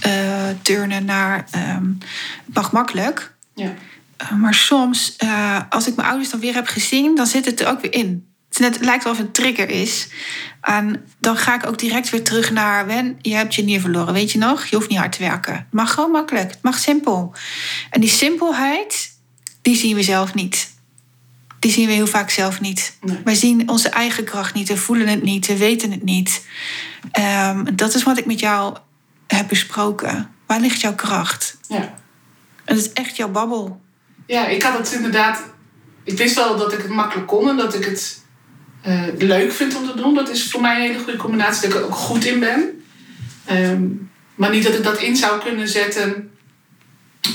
eh, 0.00 0.48
turnen 0.62 1.04
naar 1.04 1.46
ehm, 1.50 1.92
het 2.44 2.54
mag 2.54 2.72
makkelijk. 2.72 3.34
ja. 3.54 3.74
Uh, 4.22 4.32
maar 4.32 4.54
soms, 4.54 5.16
uh, 5.24 5.60
als 5.68 5.86
ik 5.86 5.96
mijn 5.96 6.08
ouders 6.08 6.30
dan 6.30 6.40
weer 6.40 6.54
heb 6.54 6.66
gezien, 6.66 7.14
dan 7.14 7.26
zit 7.26 7.44
het 7.44 7.60
er 7.60 7.68
ook 7.68 7.80
weer 7.80 7.92
in. 7.92 8.29
Het, 8.50 8.58
is 8.58 8.64
net, 8.66 8.74
het 8.74 8.84
lijkt 8.84 9.04
wel 9.04 9.12
of 9.12 9.18
het 9.18 9.26
een 9.26 9.32
trigger 9.32 9.68
is. 9.70 10.08
En 10.60 11.04
dan 11.18 11.36
ga 11.36 11.54
ik 11.54 11.66
ook 11.66 11.78
direct 11.78 12.10
weer 12.10 12.24
terug 12.24 12.50
naar... 12.50 12.86
Wen, 12.86 13.18
je 13.20 13.34
hebt 13.34 13.54
je 13.54 13.62
nier 13.62 13.80
verloren, 13.80 14.12
weet 14.12 14.32
je 14.32 14.38
nog? 14.38 14.64
Je 14.64 14.76
hoeft 14.76 14.88
niet 14.88 14.98
hard 14.98 15.12
te 15.12 15.18
werken. 15.18 15.54
Het 15.54 15.72
mag 15.72 15.94
gewoon 15.94 16.10
makkelijk, 16.10 16.50
het 16.50 16.62
mag 16.62 16.78
simpel. 16.78 17.34
En 17.90 18.00
die 18.00 18.10
simpelheid, 18.10 19.12
die 19.62 19.76
zien 19.76 19.94
we 19.96 20.02
zelf 20.02 20.34
niet. 20.34 20.70
Die 21.58 21.72
zien 21.72 21.86
we 21.86 21.92
heel 21.92 22.06
vaak 22.06 22.30
zelf 22.30 22.60
niet. 22.60 22.96
Nee. 23.00 23.20
Wij 23.24 23.34
zien 23.34 23.68
onze 23.68 23.88
eigen 23.88 24.24
kracht 24.24 24.54
niet, 24.54 24.68
we 24.68 24.76
voelen 24.76 25.08
het 25.08 25.22
niet, 25.22 25.46
we 25.46 25.56
weten 25.56 25.90
het 25.90 26.02
niet. 26.02 26.46
Um, 27.18 27.76
dat 27.76 27.94
is 27.94 28.02
wat 28.02 28.18
ik 28.18 28.26
met 28.26 28.40
jou 28.40 28.76
heb 29.26 29.48
besproken. 29.48 30.30
Waar 30.46 30.60
ligt 30.60 30.80
jouw 30.80 30.94
kracht? 30.94 31.56
ja. 31.68 31.98
En 32.64 32.76
het 32.76 32.84
is 32.84 32.92
echt 32.92 33.16
jouw 33.16 33.28
babbel. 33.28 33.80
Ja, 34.26 34.46
ik 34.46 34.62
had 34.62 34.78
het 34.78 34.92
inderdaad. 34.92 35.42
Ik 36.04 36.18
wist 36.18 36.34
wel 36.34 36.56
dat 36.56 36.72
ik 36.72 36.78
het 36.78 36.90
makkelijk 36.90 37.26
kon 37.26 37.48
en 37.48 37.56
dat 37.56 37.74
ik 37.74 37.84
het 37.84 38.22
leuk 39.18 39.52
vind 39.52 39.76
om 39.76 39.86
te 39.86 39.94
doen. 39.94 40.14
Dat 40.14 40.30
is 40.30 40.50
voor 40.50 40.60
mij 40.60 40.76
een 40.76 40.82
hele 40.82 40.98
goede 40.98 41.18
combinatie, 41.18 41.68
dat 41.68 41.76
ik 41.76 41.84
er 41.84 41.86
ook 41.86 41.94
goed 41.94 42.24
in 42.24 42.40
ben. 42.40 42.82
Um, 43.50 44.10
maar 44.34 44.50
niet 44.50 44.64
dat 44.64 44.74
ik 44.74 44.84
dat 44.84 45.00
in 45.00 45.16
zou 45.16 45.40
kunnen 45.40 45.68
zetten 45.68 46.30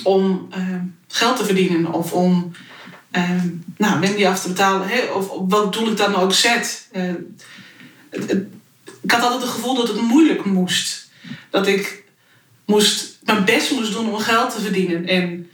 om 0.04 0.48
uh, 0.58 0.76
geld 1.08 1.38
te 1.38 1.46
verdienen 1.46 1.94
of 1.94 2.14
om 2.14 2.52
um, 3.12 3.64
nou, 3.78 4.00
Wendy 4.00 4.26
af 4.26 4.42
te 4.42 4.48
betalen. 4.48 5.16
Of 5.16 5.50
welk 5.50 5.74
doel 5.74 5.92
ik 5.92 5.98
dan 5.98 6.16
ook 6.16 6.34
zet. 6.34 6.88
Uh, 6.94 7.14
het, 8.10 8.30
het, 8.30 8.48
ik 9.02 9.12
had 9.12 9.22
altijd 9.22 9.42
het 9.42 9.52
gevoel 9.52 9.76
dat 9.76 9.88
het 9.88 10.02
moeilijk 10.02 10.46
moest. 10.46 11.10
Dat 11.50 11.68
ik 11.68 12.04
moest, 12.66 13.20
mijn 13.24 13.46
best 13.46 13.72
moest 13.72 13.92
doen 13.92 14.14
om 14.14 14.20
geld 14.20 14.56
te 14.56 14.62
verdienen. 14.62 15.08
En 15.08 15.50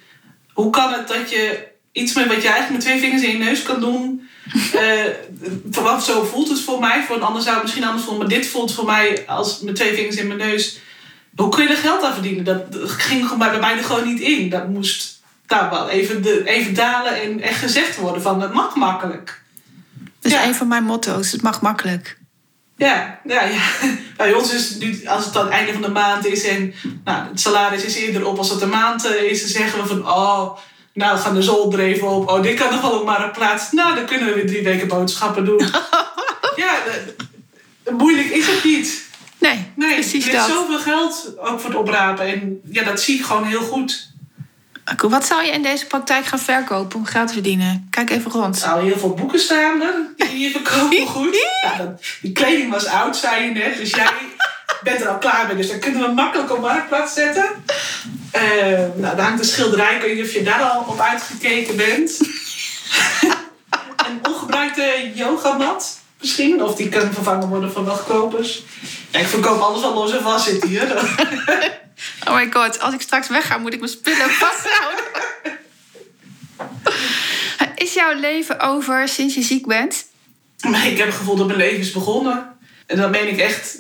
hoe 0.54 0.70
kan 0.70 0.94
het 0.94 1.08
dat 1.08 1.30
je 1.30 1.68
iets 1.92 2.14
met 2.14 2.28
wat 2.28 2.42
je 2.42 2.48
eigenlijk 2.48 2.72
met 2.72 2.82
twee 2.82 3.00
vingers 3.00 3.24
in 3.24 3.32
je 3.32 3.44
neus 3.44 3.64
kan 3.64 3.80
doen. 3.80 4.21
Uh, 4.54 6.00
zo 6.00 6.24
voelt 6.24 6.50
het 6.50 6.62
voor 6.62 6.80
mij. 6.80 7.04
Voor 7.04 7.16
een 7.16 7.22
ander 7.22 7.42
zou 7.42 7.54
het 7.54 7.64
misschien 7.64 7.84
anders 7.84 8.04
voelen. 8.04 8.28
Maar 8.28 8.38
dit 8.38 8.48
voelt 8.48 8.74
voor 8.74 8.86
mij 8.86 9.24
als 9.28 9.60
met 9.60 9.76
twee 9.76 9.94
vingers 9.96 10.16
in 10.16 10.28
mijn 10.28 10.40
neus. 10.40 10.80
Hoe 11.36 11.50
kun 11.50 11.64
je 11.64 11.70
er 11.70 11.76
geld 11.78 12.04
aan 12.04 12.14
verdienen? 12.14 12.44
Dat, 12.44 12.72
dat 12.72 12.90
ging 12.90 13.38
bij 13.38 13.60
mij 13.60 13.78
er 13.78 13.84
gewoon 13.84 14.08
niet 14.08 14.20
in. 14.20 14.50
Dat 14.50 14.68
moest 14.68 15.22
nou, 15.48 15.70
wel 15.70 15.90
even, 15.90 16.24
de, 16.24 16.44
even 16.46 16.74
dalen 16.74 17.22
en 17.22 17.42
echt 17.42 17.60
gezegd 17.60 17.98
worden 17.98 18.22
van 18.22 18.42
het 18.42 18.54
mag 18.54 18.76
makkelijk. 18.76 19.42
Dat 20.20 20.32
is 20.32 20.38
ja. 20.38 20.46
een 20.46 20.56
van 20.56 20.68
mijn 20.68 20.84
motto's. 20.84 21.32
Het 21.32 21.42
mag 21.42 21.62
makkelijk. 21.62 22.20
Ja, 22.76 23.20
ja, 23.24 23.44
ja. 23.44 23.62
Bij 24.18 24.34
ons 24.34 24.54
is 24.54 24.70
het 24.70 24.80
nu, 24.80 25.06
als 25.06 25.26
het 25.26 25.38
aan 25.38 25.46
het 25.46 25.54
einde 25.54 25.74
van 25.74 25.82
de 25.82 25.90
maand 25.90 26.26
is 26.26 26.44
en 26.44 26.74
nou, 27.04 27.28
het 27.28 27.40
salaris 27.40 27.84
is 27.84 27.96
eerder 27.96 28.26
op 28.26 28.38
als 28.38 28.50
het 28.50 28.60
de 28.60 28.66
maand 28.66 29.06
is, 29.06 29.40
dan 29.40 29.50
zeggen 29.50 29.82
we 29.82 29.88
van 29.88 30.08
oh, 30.08 30.58
nou 30.94 31.18
gaan 31.18 31.36
de 31.36 31.42
zolder 31.42 31.80
even 31.80 32.08
op. 32.08 32.30
Oh, 32.30 32.42
dit 32.42 32.60
kan 32.60 32.72
nog 32.72 32.82
wel 32.82 33.00
op 33.00 33.06
maar 33.06 33.24
een 33.24 33.32
plaats. 33.32 33.72
Nou, 33.72 33.96
dan 33.96 34.06
kunnen 34.06 34.28
we 34.28 34.34
weer 34.34 34.48
drie 34.48 34.64
weken 34.64 34.88
boodschappen 34.88 35.46
doen. 35.46 35.60
ja, 36.56 36.76
moeilijk 37.92 38.28
is 38.28 38.48
het 38.48 38.64
niet. 38.64 39.10
Nee, 39.38 39.72
nee 39.76 39.94
precies 39.94 40.28
is 40.28 40.34
dat. 40.34 40.48
zoveel 40.48 40.80
geld 40.80 41.34
ook 41.38 41.60
voor 41.60 41.70
het 41.70 41.80
oprapen. 41.80 42.26
En 42.26 42.62
ja, 42.72 42.84
dat 42.84 43.02
zie 43.02 43.20
ik 43.20 43.26
gewoon 43.26 43.46
heel 43.46 43.62
goed. 43.62 44.10
Wat 44.98 45.26
zou 45.26 45.46
je 45.46 45.52
in 45.52 45.64
deze 45.64 45.86
praktijk 45.86 46.26
gaan 46.26 46.40
verkopen 46.40 47.00
om 47.00 47.06
geld 47.06 47.28
te 47.28 47.34
verdienen? 47.34 47.88
Kijk 47.90 48.10
even 48.10 48.32
rond. 48.32 48.62
Er 48.62 48.68
nou, 48.68 48.84
heel 48.84 48.98
veel 48.98 49.14
boeken 49.14 49.40
staan 49.40 49.82
er. 49.82 49.94
Die 50.18 50.28
hier 50.28 50.52
verkopen 50.52 51.08
goed. 51.16 51.38
Ja, 51.62 51.78
dat, 51.78 52.04
die 52.22 52.32
kleding 52.32 52.72
was 52.72 52.86
oud, 52.86 53.18
zei 53.18 53.44
je 53.44 53.52
net. 53.52 53.78
Dus 53.78 53.90
jij 53.90 54.10
bent 54.84 55.02
er 55.02 55.08
al 55.08 55.18
klaar 55.18 55.48
mee. 55.48 55.56
Dus 55.56 55.70
dan 55.70 55.80
kunnen 55.80 56.02
we 56.02 56.14
makkelijk 56.14 56.52
op 56.52 56.62
marktplaats 56.62 57.14
zetten. 57.14 57.46
Uh, 58.36 58.42
nou, 58.96 59.16
daar 59.16 59.26
hangt 59.26 59.40
een 59.40 59.46
schilderij. 59.46 59.96
Ik 59.96 60.02
weet 60.02 60.16
niet 60.16 60.26
of 60.26 60.34
je 60.34 60.44
daar 60.44 60.62
al 60.62 60.86
op 60.88 61.00
uitgekeken 61.00 61.76
bent. 61.76 62.20
een 64.08 64.20
ongebruikte 64.28 65.12
yogamat 65.14 66.00
misschien. 66.20 66.64
Of 66.64 66.76
die 66.76 66.90
kan 66.90 67.14
vervangen 67.14 67.48
worden 67.48 67.72
van 67.72 67.86
wat 67.86 68.04
kopers. 68.04 68.64
Ja, 69.12 69.20
ik 69.20 69.28
verkoop 69.28 69.60
alles 69.60 69.82
wat 69.82 69.94
los 69.94 70.12
en 70.14 70.22
vast 70.22 70.46
zit 70.46 70.64
hier. 70.64 70.88
Oh 72.28 72.36
my 72.36 72.48
god, 72.52 72.80
als 72.80 72.94
ik 72.94 73.02
straks 73.02 73.28
wegga, 73.28 73.58
moet 73.58 73.74
ik 73.74 73.80
mijn 73.80 73.92
spullen 73.92 74.30
vasthouden. 74.44 75.04
is 77.76 77.94
jouw 77.94 78.14
leven 78.20 78.60
over 78.60 79.08
sinds 79.08 79.36
je 79.36 79.42
ziek 79.42 79.68
bent? 79.68 80.06
Nee, 80.62 80.92
ik 80.92 80.98
heb 80.98 81.08
het 81.08 81.16
gevoel 81.16 81.36
dat 81.36 81.48
mijn 81.48 81.60
leven 81.60 81.80
is 81.80 81.92
begonnen. 81.92 82.58
En 82.86 82.98
dat 82.98 83.10
meen 83.10 83.28
ik 83.28 83.38
echt. 83.38 83.78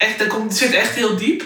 Echt 0.00 0.18
dat 0.18 0.28
komt, 0.28 0.42
het 0.42 0.56
zit 0.56 0.72
echt 0.72 0.94
heel 0.94 1.16
diep. 1.16 1.44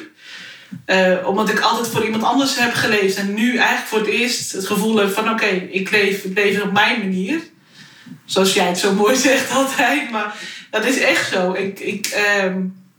Uh, 0.87 1.27
omdat 1.27 1.49
ik 1.49 1.61
altijd 1.61 1.89
voor 1.89 2.05
iemand 2.05 2.23
anders 2.23 2.59
heb 2.59 2.75
geleefd. 2.75 3.17
En 3.17 3.35
nu 3.35 3.57
eigenlijk 3.57 3.89
voor 3.89 3.99
het 3.99 4.09
eerst 4.09 4.53
het 4.53 4.67
gevoel 4.67 4.97
heb 4.97 5.11
van... 5.11 5.25
oké, 5.25 5.33
okay, 5.33 5.69
ik, 5.71 5.91
leef, 5.91 6.25
ik 6.25 6.37
leef 6.37 6.63
op 6.63 6.73
mijn 6.73 6.99
manier. 6.99 7.43
Zoals 8.25 8.55
jij 8.55 8.67
het 8.67 8.79
zo 8.79 8.93
mooi 8.93 9.17
zegt 9.29 9.51
altijd. 9.51 10.11
Maar 10.11 10.37
dat 10.71 10.85
is 10.85 10.99
echt 10.99 11.33
zo. 11.33 11.53
Ik, 11.53 11.81
ik, 11.81 12.15
uh, 12.15 12.57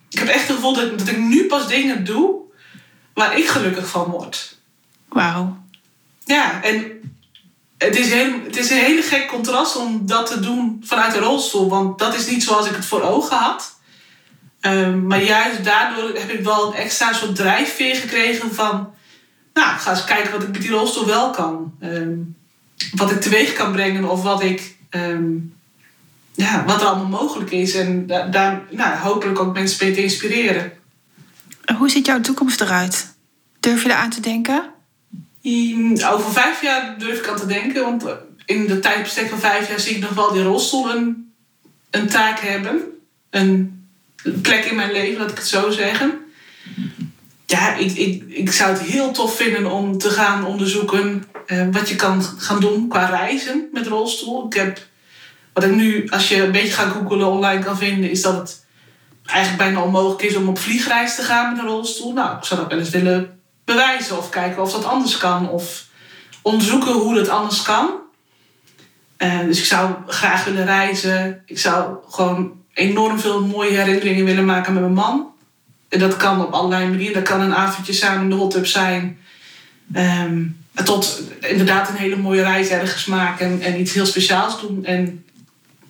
ik 0.10 0.20
heb 0.20 0.28
echt 0.28 0.48
het 0.48 0.56
gevoel 0.56 0.74
dat, 0.74 1.00
dat 1.00 1.08
ik 1.08 1.18
nu 1.18 1.46
pas 1.46 1.68
dingen 1.68 2.04
doe... 2.04 2.36
waar 3.14 3.38
ik 3.38 3.48
gelukkig 3.48 3.88
van 3.88 4.06
word. 4.06 4.58
Wauw. 5.10 5.58
Ja, 6.26 6.64
en 6.64 7.02
het 7.78 7.96
is, 7.96 8.12
heel, 8.12 8.32
het 8.44 8.58
is 8.58 8.70
een 8.70 8.78
hele 8.78 9.02
gek 9.02 9.28
contrast 9.28 9.76
om 9.76 10.06
dat 10.06 10.28
te 10.28 10.40
doen 10.40 10.84
vanuit 10.86 11.14
de 11.14 11.20
rolstoel. 11.20 11.70
Want 11.70 12.00
dat 12.00 12.16
is 12.16 12.28
niet 12.28 12.44
zoals 12.44 12.68
ik 12.68 12.76
het 12.76 12.86
voor 12.86 13.02
ogen 13.02 13.38
had. 13.38 13.75
Ehm, 14.66 15.08
maar 15.08 15.24
juist 15.24 15.64
daardoor 15.64 16.10
heb 16.14 16.30
ik 16.30 16.44
wel 16.44 16.68
een 16.68 16.74
extra 16.80 17.14
soort 17.14 17.36
drijfveer 17.36 17.96
gekregen 17.96 18.54
van... 18.54 18.94
Nou, 19.54 19.74
ik 19.74 19.80
ga 19.80 19.90
eens 19.92 20.04
kijken 20.04 20.32
wat 20.32 20.44
ik 20.44 20.52
met 20.52 20.62
die 20.62 20.70
rolstoel 20.70 21.06
wel 21.06 21.30
kan. 21.30 21.74
Ehm, 21.80 22.18
wat 22.92 23.12
ik 23.12 23.22
teweeg 23.22 23.54
kan 23.54 23.72
brengen 23.72 24.10
of 24.10 24.24
wat 24.24 24.44
ik... 24.44 24.76
ehm, 24.90 25.32
ja, 26.32 26.64
wat 26.66 26.82
er 26.82 26.88
allemaal 26.88 27.22
mogelijk 27.22 27.52
is. 27.52 27.76
En 27.76 28.08
da- 28.08 28.28
daar 28.28 28.62
nou, 28.70 28.98
hopelijk 28.98 29.40
ook 29.40 29.54
mensen 29.54 29.86
mee 29.86 29.96
te 29.96 30.04
inspireren. 30.04 30.72
En 31.66 31.76
Hoe 31.76 31.90
ziet 31.90 32.06
jouw 32.06 32.22
toekomst 32.22 32.62
eruit? 32.62 33.16
Durf 33.60 33.84
je 33.84 33.90
eraan 33.90 34.10
te 34.10 34.22
denken? 34.22 34.64
Over 36.12 36.32
vijf 36.32 36.62
jaar 36.62 36.96
durf 36.98 37.20
ik 37.20 37.28
aan 37.28 37.38
te 37.38 37.46
denken. 37.46 37.84
Want 37.84 38.06
in 38.46 38.68
de 38.68 38.80
tijdbestek 38.80 39.30
van 39.30 39.40
vijf 39.40 39.70
jaar 39.70 39.80
zie 39.80 39.96
ik 39.96 40.02
nog 40.02 40.14
wel 40.14 40.32
die 40.34 40.44
rolstoel 40.44 40.96
een, 40.96 41.34
een 41.90 42.08
taak 42.08 42.40
hebben. 42.40 42.82
Een 43.30 43.76
plek 44.32 44.66
in 44.66 44.76
mijn 44.76 44.92
leven, 44.92 45.20
laat 45.20 45.32
ik 45.32 45.38
het 45.38 45.48
zo 45.48 45.72
zeggen. 45.72 46.20
Ja, 47.46 47.76
ik, 47.76 47.92
ik, 47.92 48.24
ik 48.28 48.52
zou 48.52 48.72
het 48.72 48.82
heel 48.82 49.12
tof 49.12 49.36
vinden 49.36 49.72
om 49.72 49.98
te 49.98 50.10
gaan 50.10 50.46
onderzoeken 50.46 51.24
eh, 51.46 51.68
wat 51.72 51.90
je 51.90 51.96
kan 51.96 52.24
gaan 52.24 52.60
doen 52.60 52.88
qua 52.88 53.06
reizen 53.06 53.70
met 53.72 53.88
rolstoel. 53.88 54.46
Ik 54.46 54.54
heb, 54.54 54.80
wat 55.54 55.64
ik 55.64 55.76
nu, 55.76 56.10
als 56.10 56.30
je 56.30 56.44
een 56.44 56.52
beetje 56.52 56.74
gaat 56.74 56.92
googlen 56.92 57.28
online 57.28 57.64
kan 57.64 57.78
vinden, 57.78 58.10
is 58.10 58.22
dat 58.22 58.36
het 58.36 58.66
eigenlijk 59.26 59.64
bijna 59.64 59.82
onmogelijk 59.82 60.22
is 60.22 60.36
om 60.36 60.48
op 60.48 60.60
vliegreis 60.60 61.16
te 61.16 61.22
gaan 61.22 61.52
met 61.52 61.62
een 61.62 61.70
rolstoel. 61.70 62.14
Nou, 62.14 62.38
ik 62.38 62.44
zou 62.44 62.60
dat 62.60 62.70
wel 62.70 62.80
eens 62.80 62.90
willen 62.90 63.40
bewijzen 63.66 64.18
of 64.18 64.30
kijken 64.30 64.62
of 64.62 64.72
dat 64.72 64.86
anders 64.86 65.18
kan. 65.18 65.50
Of 65.50 65.86
onderzoeken 66.42 66.94
hoe 66.94 67.16
dat 67.16 67.30
anders 67.30 67.62
kan. 67.62 67.90
Eh, 69.18 69.40
dus 69.40 69.60
ik 69.60 69.66
zou 69.66 69.94
graag 70.08 70.44
willen 70.44 70.66
reizen. 70.66 71.44
Ik 71.46 71.60
zou 71.60 71.96
gewoon 72.10 72.64
enorm 72.76 73.20
veel 73.20 73.46
mooie 73.46 73.78
herinneringen 73.78 74.26
willen 74.26 74.46
maken 74.46 74.74
met 74.74 74.82
mijn 74.82 74.94
man. 74.94 75.34
En 75.90 76.00
dat 76.00 76.18
kan 76.18 76.46
op 76.46 76.54
allerlei 76.54 76.88
manieren. 76.88 77.14
Dat 77.14 77.24
kan 77.24 77.42
een 77.42 77.56
avondje 77.56 77.94
samen 77.94 78.24
in 78.24 78.30
de 78.30 78.36
hot 78.36 78.52
tub 78.52 78.66
zijn. 78.66 79.20
Ehm, 79.94 80.44
tot 80.84 81.22
inderdaad 81.40 81.90
een 81.90 81.96
hele 81.96 82.16
mooie 82.16 82.42
reis 82.42 82.70
ergens 82.70 83.06
maken 83.06 83.46
en, 83.46 83.62
en 83.62 83.80
iets 83.80 83.94
heel 83.94 84.06
speciaals 84.06 84.62
doen. 84.62 84.86
En 84.86 85.26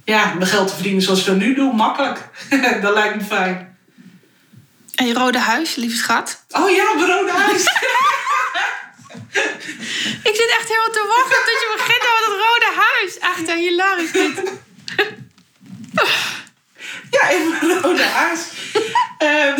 ja, 0.03 0.33
mijn 0.33 0.49
geld 0.49 0.67
te 0.67 0.73
verdienen 0.73 1.01
zoals 1.01 1.19
ik 1.19 1.25
dat 1.25 1.37
nu 1.37 1.55
doe, 1.55 1.73
makkelijk. 1.73 2.29
dat 2.81 2.93
lijkt 2.93 3.15
me 3.15 3.23
fijn. 3.23 3.77
En 4.95 5.05
je 5.05 5.13
rode 5.13 5.39
huis, 5.39 5.75
lieve 5.75 5.97
schat? 5.97 6.43
Oh 6.49 6.69
ja, 6.69 6.93
mijn 6.95 7.09
rode 7.09 7.31
huis. 7.31 7.63
Ik 10.29 10.35
zit 10.35 10.55
echt 10.59 10.67
helemaal 10.67 10.91
te 10.91 11.05
wachten 11.07 11.39
tot 11.47 11.59
je 11.63 11.73
begint 11.77 12.03
over 12.11 12.21
dat 12.25 12.39
rode 12.45 12.71
huis. 12.85 13.17
Echt 13.17 13.53
hilarisch 13.53 14.11
dit. 14.11 14.51
Ja, 17.09 17.29
in 17.29 17.49
mijn 17.49 17.81
rode 17.81 18.03
huis. 18.03 18.39
Ehm, 19.17 19.59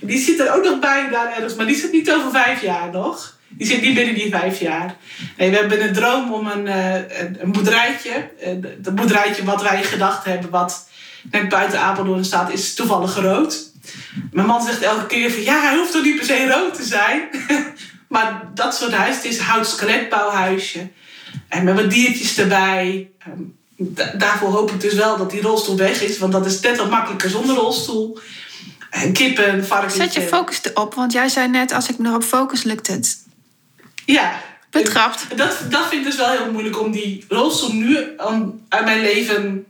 die 0.00 0.18
zit 0.18 0.40
er 0.40 0.54
ook 0.54 0.64
nog 0.64 0.78
bij 0.78 1.08
daar 1.10 1.32
ergens, 1.32 1.54
maar 1.54 1.66
die 1.66 1.76
zit 1.76 1.92
niet 1.92 2.12
over 2.12 2.30
vijf 2.30 2.62
jaar 2.62 2.90
nog. 2.90 3.36
Die 3.48 3.66
zit 3.66 3.80
niet 3.80 3.94
binnen 3.94 4.14
die 4.14 4.30
vijf 4.30 4.60
jaar. 4.60 4.96
Nee, 5.36 5.50
we 5.50 5.56
hebben 5.56 5.82
een 5.82 5.92
droom 5.92 6.32
om 6.32 6.46
een, 6.46 6.66
eh, 6.66 6.94
een, 7.40 7.52
boerderijtje. 7.52 8.30
Het 8.38 8.94
boerderijtje 8.94 9.44
wat 9.44 9.62
wij 9.62 9.84
gedacht 9.84 10.24
hebben, 10.24 10.50
wat 10.50 10.88
net 11.30 11.48
buiten 11.48 11.80
Apeldoorn 11.80 12.24
staat, 12.24 12.52
is 12.52 12.74
toevallig 12.74 13.14
rood. 13.14 13.72
Mijn 14.30 14.46
man 14.46 14.62
zegt 14.62 14.82
elke 14.82 15.06
keer 15.06 15.30
van 15.30 15.42
ja, 15.42 15.60
hij 15.60 15.76
hoeft 15.76 15.92
toch 15.92 16.04
niet 16.04 16.16
per 16.16 16.24
se 16.24 16.48
rood 16.48 16.74
te 16.74 16.84
zijn. 16.84 17.28
maar 18.08 18.42
dat 18.54 18.74
soort 18.74 18.92
huis, 18.92 19.16
het 19.16 19.24
is 19.24 19.38
een 19.38 19.44
hout. 19.44 19.78
En 21.48 21.64
met 21.64 21.74
wat 21.74 21.90
diertjes 21.90 22.38
erbij. 22.38 23.10
Da- 23.80 24.12
daarvoor 24.16 24.48
hoop 24.48 24.70
ik 24.70 24.80
dus 24.80 24.94
wel 24.94 25.16
dat 25.16 25.30
die 25.30 25.40
rolstoel 25.40 25.76
weg 25.76 26.02
is, 26.02 26.18
want 26.18 26.32
dat 26.32 26.46
is 26.46 26.60
net 26.60 26.76
wat 26.76 26.90
makkelijker 26.90 27.30
zonder 27.30 27.56
rolstoel. 27.56 28.18
En 28.90 29.12
kippen, 29.12 29.66
varkens. 29.66 29.94
Zet 29.94 30.14
je 30.14 30.20
focus 30.22 30.60
erop, 30.62 30.94
want 30.94 31.12
jij 31.12 31.28
zei 31.28 31.48
net, 31.48 31.72
als 31.72 31.88
ik 31.88 31.98
me 31.98 32.08
erop 32.08 32.22
focus, 32.24 32.62
lukt 32.62 32.86
het. 32.86 33.18
Ja. 34.04 34.42
Betrapt. 34.70 35.26
Dat, 35.36 35.56
dat 35.70 35.88
vind 35.88 35.92
ik 35.92 36.04
dus 36.04 36.16
wel 36.16 36.30
heel 36.30 36.52
moeilijk 36.52 36.80
om 36.80 36.90
die 36.92 37.24
rolstoel 37.28 37.72
nu 37.72 37.98
aan- 38.16 38.60
uit 38.68 38.84
mijn 38.84 39.00
leven, 39.00 39.66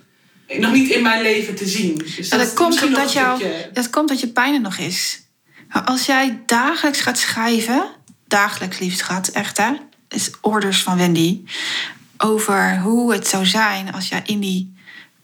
nog 0.59 0.73
niet 0.73 0.91
in 0.91 1.03
mijn 1.03 1.23
leven 1.23 1.55
te 1.55 1.69
zien. 1.69 1.99
Dus 2.17 2.29
dat 2.29 2.55
komt 2.55 2.75
nog 2.75 2.85
omdat, 2.85 3.13
jou, 3.13 3.39
stukje- 3.39 3.71
dat 3.73 3.91
komt 3.91 4.09
dat 4.09 4.21
je 4.21 4.29
pijn 4.29 4.55
er 4.55 4.61
nog 4.61 4.77
is. 4.77 5.21
Maar 5.73 5.83
als 5.85 6.07
jij 6.07 6.43
dagelijks 6.47 7.01
gaat 7.01 7.19
schrijven, 7.19 7.85
dagelijks 8.27 8.79
liefst 8.79 9.03
gaat, 9.03 9.29
echt 9.29 9.57
hè, 9.59 9.71
is 10.09 10.31
orders 10.41 10.83
van 10.83 10.97
Wendy, 10.97 11.41
over 12.19 12.81
hoe 12.81 13.13
het 13.13 13.29
zou 13.29 13.47
zijn 13.47 13.93
als 13.93 14.09
jij 14.09 14.23
in 14.25 14.41
die 14.41 14.75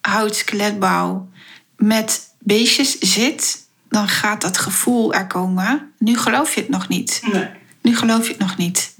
hout-skeletbouw 0.01 1.28
met 1.76 2.28
beestjes 2.38 2.99
zit, 2.99 3.66
dan 3.88 4.09
gaat 4.09 4.40
dat 4.40 4.59
gevoel 4.59 5.14
er 5.14 5.26
komen. 5.26 5.92
Nu 5.99 6.18
geloof 6.18 6.55
je 6.55 6.61
het 6.61 6.68
nog 6.70 6.88
niet. 6.88 7.22
Nee. 7.32 7.49
Nu 7.82 7.97
geloof 7.97 8.24
je 8.24 8.30
het 8.30 8.38
nog 8.38 8.57
niet. 8.57 8.95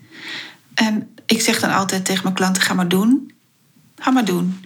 En 0.74 1.14
ik 1.26 1.40
zeg 1.40 1.61
dan 1.61 1.72
altijd 1.72 2.05
tegen 2.05 2.22
mijn 2.22 2.34
klanten: 2.34 2.62
ga 2.62 2.74
maar 2.74 2.88
doen. 2.88 3.32
Ga 3.99 4.11
maar 4.11 4.24
doen. 4.24 4.64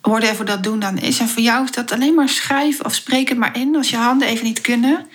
Whatever 0.00 0.44
dat 0.44 0.62
doen 0.62 0.80
dan 0.80 0.98
is. 0.98 1.18
En 1.18 1.28
voor 1.28 1.42
jou 1.42 1.64
is 1.64 1.70
dat 1.70 1.92
alleen 1.92 2.14
maar 2.14 2.28
schrijven 2.28 2.84
of 2.84 2.94
spreek 2.94 3.28
het 3.28 3.38
maar 3.38 3.56
in. 3.56 3.76
Als 3.76 3.90
je 3.90 3.96
handen 3.96 4.28
even 4.28 4.44
niet 4.44 4.60
kunnen, 4.60 5.06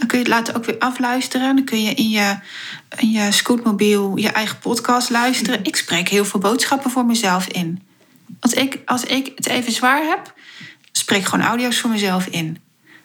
dan 0.00 0.08
kun 0.08 0.18
je 0.18 0.24
het 0.24 0.32
later 0.32 0.56
ook 0.56 0.64
weer 0.64 0.78
afluisteren. 0.78 1.56
Dan 1.56 1.64
kun 1.64 1.82
je 1.82 1.94
in 1.94 2.08
je, 2.08 2.38
in 2.96 3.10
je 3.10 3.32
scootmobiel 3.32 4.16
je 4.16 4.28
eigen 4.28 4.58
podcast 4.58 5.10
luisteren. 5.10 5.64
Ik 5.64 5.76
spreek 5.76 6.08
heel 6.08 6.24
veel 6.24 6.40
boodschappen 6.40 6.90
voor 6.90 7.04
mezelf 7.04 7.46
in. 7.46 7.82
Als 8.40 8.52
ik, 8.52 8.78
als 8.84 9.04
ik 9.04 9.32
het 9.34 9.46
even 9.46 9.72
zwaar 9.72 10.02
heb, 10.02 10.34
spreek 10.92 11.24
gewoon 11.24 11.44
audio's 11.44 11.80
voor 11.80 11.90
mezelf 11.90 12.26
in. 12.26 12.58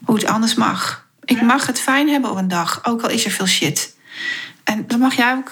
Hoe 0.06 0.16
het 0.16 0.26
anders 0.26 0.56
mag. 0.56 1.08
Ik 1.26 1.42
mag 1.42 1.68
het 1.68 1.80
fijn 1.80 2.10
hebben 2.10 2.32
op 2.32 2.38
een 2.38 2.48
dag, 2.48 2.86
ook 2.86 3.02
al 3.02 3.10
is 3.10 3.26
er 3.26 3.32
veel 3.32 3.48
shit. 3.48 3.96
En 4.64 4.88
dat 4.88 5.00
mag 5.00 5.16
jij 5.16 5.34
ook. 5.34 5.52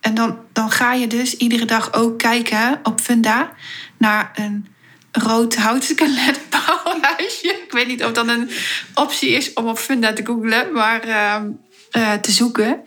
En 0.00 0.14
dan, 0.14 0.38
dan 0.52 0.70
ga 0.70 0.92
je 0.92 1.06
dus 1.06 1.36
iedere 1.36 1.64
dag 1.64 1.92
ook 1.92 2.18
kijken 2.18 2.80
op 2.82 3.00
Funda 3.00 3.52
naar 3.98 4.30
een 4.34 4.66
rood 5.12 5.56
houtskeletbouwhuisje. 5.56 7.48
Ik 7.66 7.72
weet 7.72 7.86
niet 7.86 8.04
of 8.04 8.12
dat 8.12 8.28
een 8.28 8.50
optie 8.94 9.30
is 9.30 9.52
om 9.52 9.66
op 9.68 9.78
Funda 9.78 10.12
te 10.12 10.24
googlen, 10.26 10.72
maar 10.72 11.00
ehm, 11.00 11.46
eh, 11.90 12.12
te 12.12 12.30
zoeken. 12.32 12.80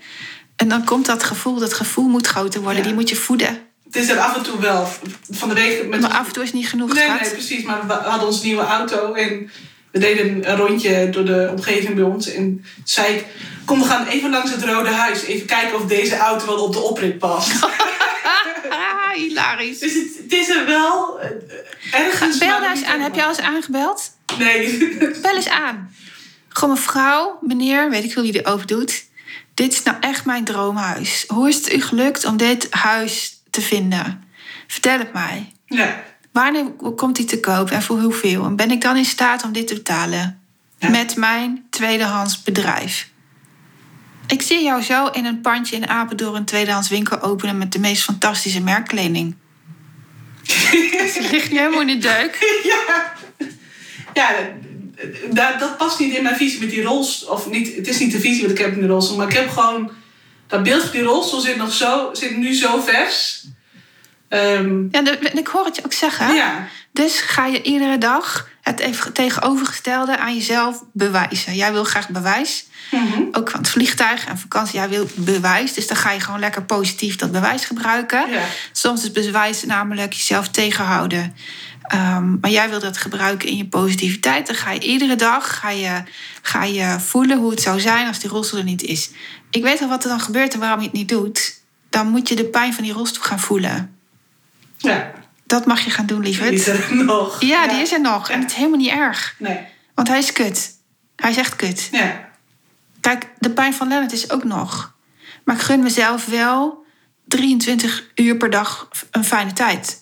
En 0.55 0.67
dan 0.67 0.83
komt 0.83 1.05
dat 1.05 1.23
gevoel, 1.23 1.59
dat 1.59 1.73
gevoel 1.73 2.07
moet 2.07 2.27
groter 2.27 2.61
worden, 2.61 2.77
Ja. 2.81 2.85
die 2.85 2.93
moet 2.93 3.09
je 3.09 3.15
voeden. 3.15 3.59
Het 3.85 3.95
is 3.95 4.09
er 4.09 4.19
af 4.19 4.35
en 4.35 4.43
toe 4.43 4.59
wel. 4.59 4.87
Van 5.31 5.49
de 5.49 5.55
week 5.55 5.87
met 5.87 6.01
Maar 6.01 6.11
af 6.11 6.27
en 6.27 6.33
toe 6.33 6.43
is 6.43 6.53
niet 6.53 6.67
genoeg, 6.69 6.93
Nee, 6.93 7.09
nee, 7.09 7.29
precies. 7.29 7.63
Maar 7.63 7.87
we 7.87 7.93
hadden 7.93 8.27
onze 8.27 8.45
nieuwe 8.45 8.63
auto 8.63 9.13
en 9.13 9.51
we 9.91 9.99
deden 9.99 10.49
een 10.49 10.55
rondje 10.57 11.09
door 11.09 11.25
de 11.25 11.47
omgeving 11.51 11.95
bij 11.95 12.03
ons. 12.03 12.27
En 12.33 12.65
zei 12.83 13.15
ik, 13.15 13.25
kom 13.65 13.79
we 13.79 13.85
gaan 13.85 14.05
even 14.07 14.29
langs 14.29 14.51
het 14.51 14.63
Rode 14.63 14.89
Huis. 14.89 15.23
Even 15.23 15.45
kijken 15.45 15.75
of 15.77 15.85
deze 15.85 16.17
auto 16.17 16.45
wel 16.45 16.63
op 16.63 16.73
de 16.73 16.79
oprit 16.79 17.17
past. 17.17 17.51
Hilarisch. 19.15 19.79
dus 19.79 19.93
het, 19.93 20.17
het 20.17 20.33
is 20.33 20.49
er 20.49 20.65
wel 20.65 21.19
eh, 21.19 21.29
ergens. 21.91 22.37
Bel 22.37 22.59
daar 22.59 22.69
eens 22.69 22.83
aan. 22.83 22.99
Heb 22.99 23.15
je 23.15 23.23
al 23.23 23.29
eens 23.29 23.39
aangebeld? 23.39 24.11
Nee. 24.37 24.87
Bel 25.21 25.35
eens 25.35 25.49
aan. 25.49 25.95
Gewoon 26.49 26.75
mevrouw, 26.75 27.37
meneer, 27.41 27.89
weet 27.89 28.03
ik 28.03 28.13
hoe 28.13 28.23
die 28.23 28.45
erover 28.45 28.67
doet. 28.67 29.05
Dit 29.53 29.73
is 29.73 29.83
nou 29.83 29.97
echt 29.99 30.25
mijn 30.25 30.43
droomhuis. 30.43 31.23
Hoe 31.27 31.47
is 31.47 31.55
het 31.55 31.73
u 31.73 31.81
gelukt 31.81 32.25
om 32.25 32.37
dit 32.37 32.67
huis 32.69 33.41
te 33.49 33.61
vinden? 33.61 34.23
Vertel 34.67 34.97
het 34.99 35.13
mij. 35.13 35.51
ja. 35.65 36.03
Wanneer 36.31 36.71
komt 36.95 37.15
die 37.15 37.25
te 37.25 37.39
koop 37.39 37.71
en 37.71 37.81
voor 37.83 37.99
hoeveel? 37.99 38.45
En 38.45 38.55
ben 38.55 38.71
ik 38.71 38.81
dan 38.81 38.97
in 38.97 39.05
staat 39.05 39.43
om 39.43 39.51
dit 39.53 39.67
te 39.67 39.73
betalen? 39.73 40.39
Ja. 40.77 40.89
Met 40.89 41.15
mijn 41.15 41.65
tweedehands 41.69 42.41
bedrijf. 42.41 43.09
Ik 44.27 44.41
zie 44.41 44.63
jou 44.63 44.81
zo 44.81 45.07
in 45.07 45.25
een 45.25 45.41
pandje 45.41 45.75
in 45.75 45.87
Apeldoorn 45.87 46.35
een 46.35 46.45
tweedehands 46.45 46.89
winkel 46.89 47.21
openen 47.21 47.57
met 47.57 47.71
de 47.71 47.79
meest 47.79 48.03
fantastische 48.03 48.61
merkkleding. 48.61 49.35
Ze 51.13 51.27
ligt 51.31 51.51
nu 51.51 51.57
helemaal 51.57 51.81
in 51.81 51.87
de 51.87 51.97
deuk. 51.97 52.37
ja. 52.71 53.13
Ja, 54.13 54.29
dat, 55.31 55.59
dat 55.59 55.77
past 55.77 55.99
niet 55.99 56.15
in 56.15 56.23
mijn 56.23 56.35
visie 56.35 56.59
met 56.59 56.69
die 56.69 56.83
rolstoel. 56.83 57.29
Of 57.29 57.49
niet, 57.49 57.75
het 57.75 57.87
is 57.87 57.99
niet 57.99 58.11
de 58.11 58.19
visie 58.19 58.41
wat 58.41 58.51
ik 58.51 58.57
heb 58.57 58.73
in 58.73 58.81
de 58.81 58.87
rolstoel. 58.87 59.17
Maar 59.17 59.27
ik 59.27 59.33
heb 59.33 59.49
gewoon... 59.49 59.91
Dat 60.47 60.63
beeld 60.63 60.81
van 60.81 60.91
die 60.91 61.01
rolstoel 61.01 61.39
zit, 61.39 61.55
nog 61.55 61.73
zo, 61.73 62.09
zit 62.13 62.37
nu 62.37 62.53
zo 62.53 62.81
vers. 62.81 63.45
Ehm, 64.29 64.87
Ja, 64.91 65.01
ik 65.33 65.47
hoor 65.47 65.65
het 65.65 65.75
je 65.75 65.85
ook 65.85 65.93
zeggen. 65.93 66.35
ja. 66.35 66.67
Dus 66.95 67.19
ga 67.19 67.45
je 67.45 67.61
iedere 67.61 67.97
dag 67.97 68.49
het 68.61 68.91
tegenovergestelde 69.13 70.17
aan 70.17 70.35
jezelf 70.35 70.83
bewijzen. 70.91 71.55
Jij 71.55 71.71
wil 71.71 71.83
graag 71.83 72.09
bewijs. 72.09 72.65
Mhm. 72.91 73.21
Ook 73.31 73.49
van 73.49 73.59
het 73.59 73.69
vliegtuig 73.69 74.25
en 74.25 74.37
vakantie. 74.37 74.79
Jij 74.79 74.89
wil 74.89 75.07
bewijs. 75.15 75.73
Dus 75.73 75.87
dan 75.87 75.97
ga 75.97 76.11
je 76.11 76.19
gewoon 76.19 76.39
lekker 76.39 76.63
positief 76.63 77.15
dat 77.15 77.31
bewijs 77.31 77.65
gebruiken. 77.65 78.29
Ja. 78.29 78.41
Soms 78.71 79.03
is 79.03 79.11
bewijs 79.11 79.63
namelijk 79.63 80.13
jezelf 80.13 80.47
tegenhouden. 80.47 81.35
Ehm, 81.81 82.39
maar 82.39 82.51
jij 82.51 82.69
wil 82.69 82.79
dat 82.79 82.97
gebruiken 82.97 83.49
in 83.49 83.57
je 83.57 83.67
positiviteit. 83.67 84.47
Dan 84.47 84.55
ga 84.55 84.71
je 84.71 84.79
iedere 84.79 85.15
dag 85.15 85.59
ga 85.59 85.69
je, 85.69 86.03
ga 86.41 86.63
je 86.63 86.99
voelen 86.99 87.37
hoe 87.37 87.51
het 87.51 87.61
zou 87.61 87.79
zijn 87.79 88.07
als 88.07 88.19
die 88.19 88.29
rolstoel 88.29 88.59
er 88.59 88.65
niet 88.65 88.83
is. 88.83 89.09
Ik 89.49 89.63
weet 89.63 89.81
al 89.81 89.87
wat 89.87 90.03
er 90.03 90.09
dan 90.09 90.19
gebeurt 90.21 90.53
en 90.53 90.59
waarom 90.59 90.79
je 90.79 90.85
het 90.85 90.95
niet 90.95 91.09
doet. 91.09 91.61
Dan 91.89 92.07
moet 92.07 92.29
je 92.29 92.35
de 92.35 92.45
pijn 92.45 92.73
van 92.73 92.83
die 92.83 92.93
rolstoel 92.93 93.23
gaan 93.23 93.39
voelen. 93.39 93.95
ja. 94.77 95.23
Dat 95.45 95.65
mag 95.65 95.79
je 95.83 95.89
gaan 95.89 96.05
doen, 96.05 96.21
Die 96.21 96.29
lieverd. 96.29 96.51
is 96.53 96.67
er 96.67 96.95
nog. 97.05 97.41
Ja, 97.41 97.67
die 97.67 97.77
is 97.81 97.91
er 97.91 98.01
nog. 98.01 98.29
En 98.29 98.39
het 98.39 98.49
is 98.49 98.55
helemaal 98.55 98.79
niet 98.79 98.89
erg. 98.89 99.35
Nee. 99.39 99.59
Want 99.93 100.07
hij 100.07 100.17
is 100.17 100.31
kut. 100.31 100.71
Hij 101.15 101.29
is 101.31 101.37
echt 101.37 101.55
kut. 101.55 101.87
Ja. 101.91 102.29
Kijk, 102.99 103.27
de 103.39 103.49
pijn 103.49 103.73
van 103.73 103.87
Lennart 103.87 104.11
is 104.11 104.29
ook 104.29 104.43
nog. 104.43 104.93
Maar 105.43 105.55
ik 105.55 105.61
gun 105.61 105.83
mezelf 105.83 106.25
wel 106.25 106.85
23 107.27 108.03
uur 108.15 108.37
per 108.37 108.49
dag 108.49 108.87
een 109.11 109.23
fijne 109.25 109.53
tijd. 109.53 110.01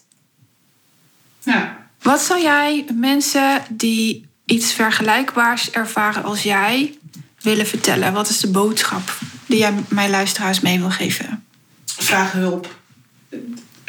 Ja. 1.44 1.78
Wat 2.02 2.22
zou 2.22 2.42
jij 2.42 2.86
mensen 2.94 3.62
die 3.70 4.28
iets 4.46 4.74
vergelijkbaars 4.74 5.72
ervaren 5.72 6.24
als 6.24 6.44
jij 6.44 6.98
willen 7.42 7.68
vertellen? 7.68 8.14
Wat 8.14 8.30
is 8.30 8.40
de 8.40 8.52
boodschap 8.52 9.18
die 9.46 9.58
jij 9.58 9.74
mijn 9.88 10.10
luisteraars 10.10 10.60
mee 10.60 10.80
wil 10.80 10.90
geven? 10.92 11.46
Vraag 11.86 12.32
hulp. 12.32 12.76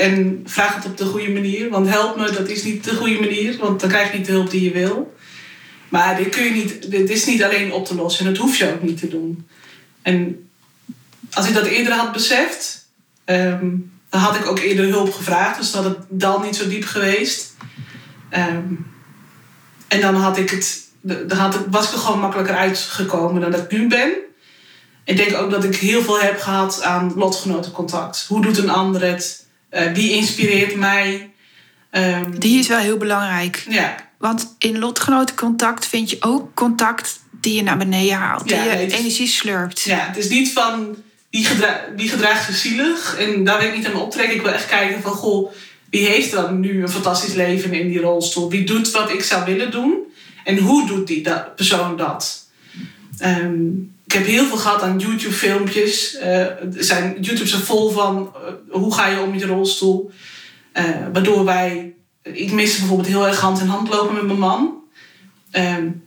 En 0.05 0.43
vraag 0.45 0.75
het 0.75 0.85
op 0.85 0.97
de 0.97 1.05
goede 1.05 1.31
manier. 1.31 1.71
Want 1.71 1.89
help 1.89 2.17
me, 2.17 2.31
dat 2.31 2.49
is 2.49 2.63
niet 2.63 2.85
de 2.85 2.95
goede 2.95 3.21
manier. 3.21 3.57
Want 3.59 3.81
dan 3.81 3.89
krijg 3.89 4.13
je 4.13 4.19
niet 4.19 4.27
de 4.27 4.33
hulp 4.33 4.51
die 4.51 4.63
je 4.63 4.71
wil. 4.71 5.15
Maar 5.89 6.17
dit, 6.17 6.29
kun 6.29 6.45
je 6.45 6.51
niet, 6.51 6.91
dit 6.91 7.11
is 7.11 7.27
niet 7.27 7.43
alleen 7.43 7.73
op 7.73 7.87
te 7.87 7.95
lossen. 7.95 8.27
En 8.27 8.33
dat 8.33 8.43
hoef 8.43 8.57
je 8.57 8.73
ook 8.73 8.83
niet 8.83 8.99
te 8.99 9.09
doen. 9.09 9.49
En 10.03 10.49
als 11.33 11.49
ik 11.49 11.55
dat 11.55 11.65
eerder 11.65 11.93
had 11.93 12.13
beseft... 12.13 12.89
ehm, 13.25 13.71
dan 14.11 14.21
had 14.21 14.37
ik 14.37 14.47
ook 14.47 14.59
eerder 14.59 14.89
hulp 14.89 15.13
gevraagd. 15.13 15.59
Dus 15.59 15.71
dan 15.71 15.83
had 15.83 15.97
het 15.97 16.07
dal 16.09 16.41
niet 16.41 16.57
zo 16.57 16.69
diep 16.69 16.85
geweest. 16.85 17.55
Ehm, 18.29 18.73
en 19.89 20.01
dan 20.01 20.15
had 20.15 20.39
ik 20.39 20.51
het, 20.51 20.81
dan 21.01 21.39
had 21.39 21.59
was 21.71 21.87
ik 21.87 21.93
er 21.93 21.99
gewoon 21.99 22.21
makkelijker 22.21 22.55
uitgekomen 22.55 23.41
dan 23.41 23.51
dat 23.51 23.61
ik 23.61 23.71
nu 23.71 23.89
ben. 23.89 24.13
Ik 25.05 25.17
denk 25.17 25.37
ook 25.37 25.51
dat 25.51 25.65
ik 25.65 25.77
heel 25.77 26.03
veel 26.03 26.21
heb 26.21 26.41
gehad 26.41 26.83
aan 26.83 27.13
lotgenotencontact. 27.17 28.25
Hoe 28.29 28.43
doet 28.43 28.59
een 28.59 28.71
ander 28.71 29.03
het? 29.03 29.44
Eh, 29.75 29.93
wie 29.93 30.11
inspireert 30.13 30.77
mij? 30.77 31.31
Ehm, 31.91 32.39
Die 32.39 32.59
is 32.59 32.67
wel 32.69 32.79
heel 32.79 32.97
belangrijk. 32.97 33.67
ja, 33.69 33.95
Want 34.19 34.55
in 34.59 34.79
lotgenotencontact 34.79 35.87
vind 35.87 36.11
je 36.11 36.17
ook 36.21 36.55
contact 36.55 37.21
die 37.31 37.55
je 37.55 37.63
naar 37.63 37.77
beneden 37.77 38.17
haalt. 38.17 38.49
Ja, 38.51 38.63
die 38.63 38.71
je 38.71 38.77
nee, 38.77 38.99
energie 38.99 39.27
slurpt. 39.27 39.81
ja, 39.81 40.07
het 40.07 40.17
is 40.17 40.29
niet 40.29 40.53
van 40.53 40.97
gedra 41.31 41.81
wie 41.97 42.09
gedraagt 42.09 42.45
zich 42.47 42.57
zielig. 42.57 43.17
En 43.19 43.45
daar 43.45 43.59
wil 43.59 43.69
ik 43.69 43.77
niet 43.77 43.87
aan 43.87 43.93
me 43.93 43.99
optrekken. 43.99 44.35
Ik 44.37 44.43
wil 44.43 44.53
echt 44.53 44.67
kijken 44.67 45.03
van, 45.03 45.13
goh, 45.13 45.53
wie 45.91 46.07
heeft 46.07 46.31
dan 46.33 46.61
nu 46.61 46.83
een 46.83 46.89
fantastisch 46.89 47.35
leven 47.35 47.73
in 47.73 47.89
die 47.89 48.01
rolstoel? 48.01 48.51
Wie 48.51 48.65
doet 48.65 48.91
wat 48.91 49.11
ik 49.11 49.23
zou 49.23 49.45
willen 49.45 49.71
doen? 49.71 49.99
En 50.45 50.59
hoe 50.59 50.87
doet 50.87 51.07
die 51.07 51.23
dat, 51.23 51.57
persoon 51.57 51.97
dat? 51.97 52.49
Ehm, 53.19 53.61
ik 54.15 54.21
heb 54.21 54.29
heel 54.29 54.47
veel 54.47 54.57
gehad 54.57 54.83
aan 54.83 54.99
YouTube-filmpjes. 54.99 56.17
Er 56.21 56.59
zijn 56.71 57.17
YouTubes 57.21 57.53
er 57.53 57.59
vol 57.59 57.91
van 57.91 58.33
eh, 58.35 58.53
hoe 58.81 58.95
ga 58.95 59.07
je 59.07 59.21
om 59.21 59.31
met 59.31 59.41
je 59.41 59.47
rolstoel. 59.47 60.11
Eh, 60.73 60.85
waardoor 61.13 61.45
wij... 61.45 61.95
Ik 62.23 62.53
miste 62.53 62.79
bijvoorbeeld 62.79 63.09
heel 63.09 63.27
erg 63.27 63.41
hand 63.41 63.61
in 63.61 63.67
hand 63.67 63.89
lopen 63.89 64.15
met 64.15 64.27
mijn 64.27 64.39
man. 64.39 64.83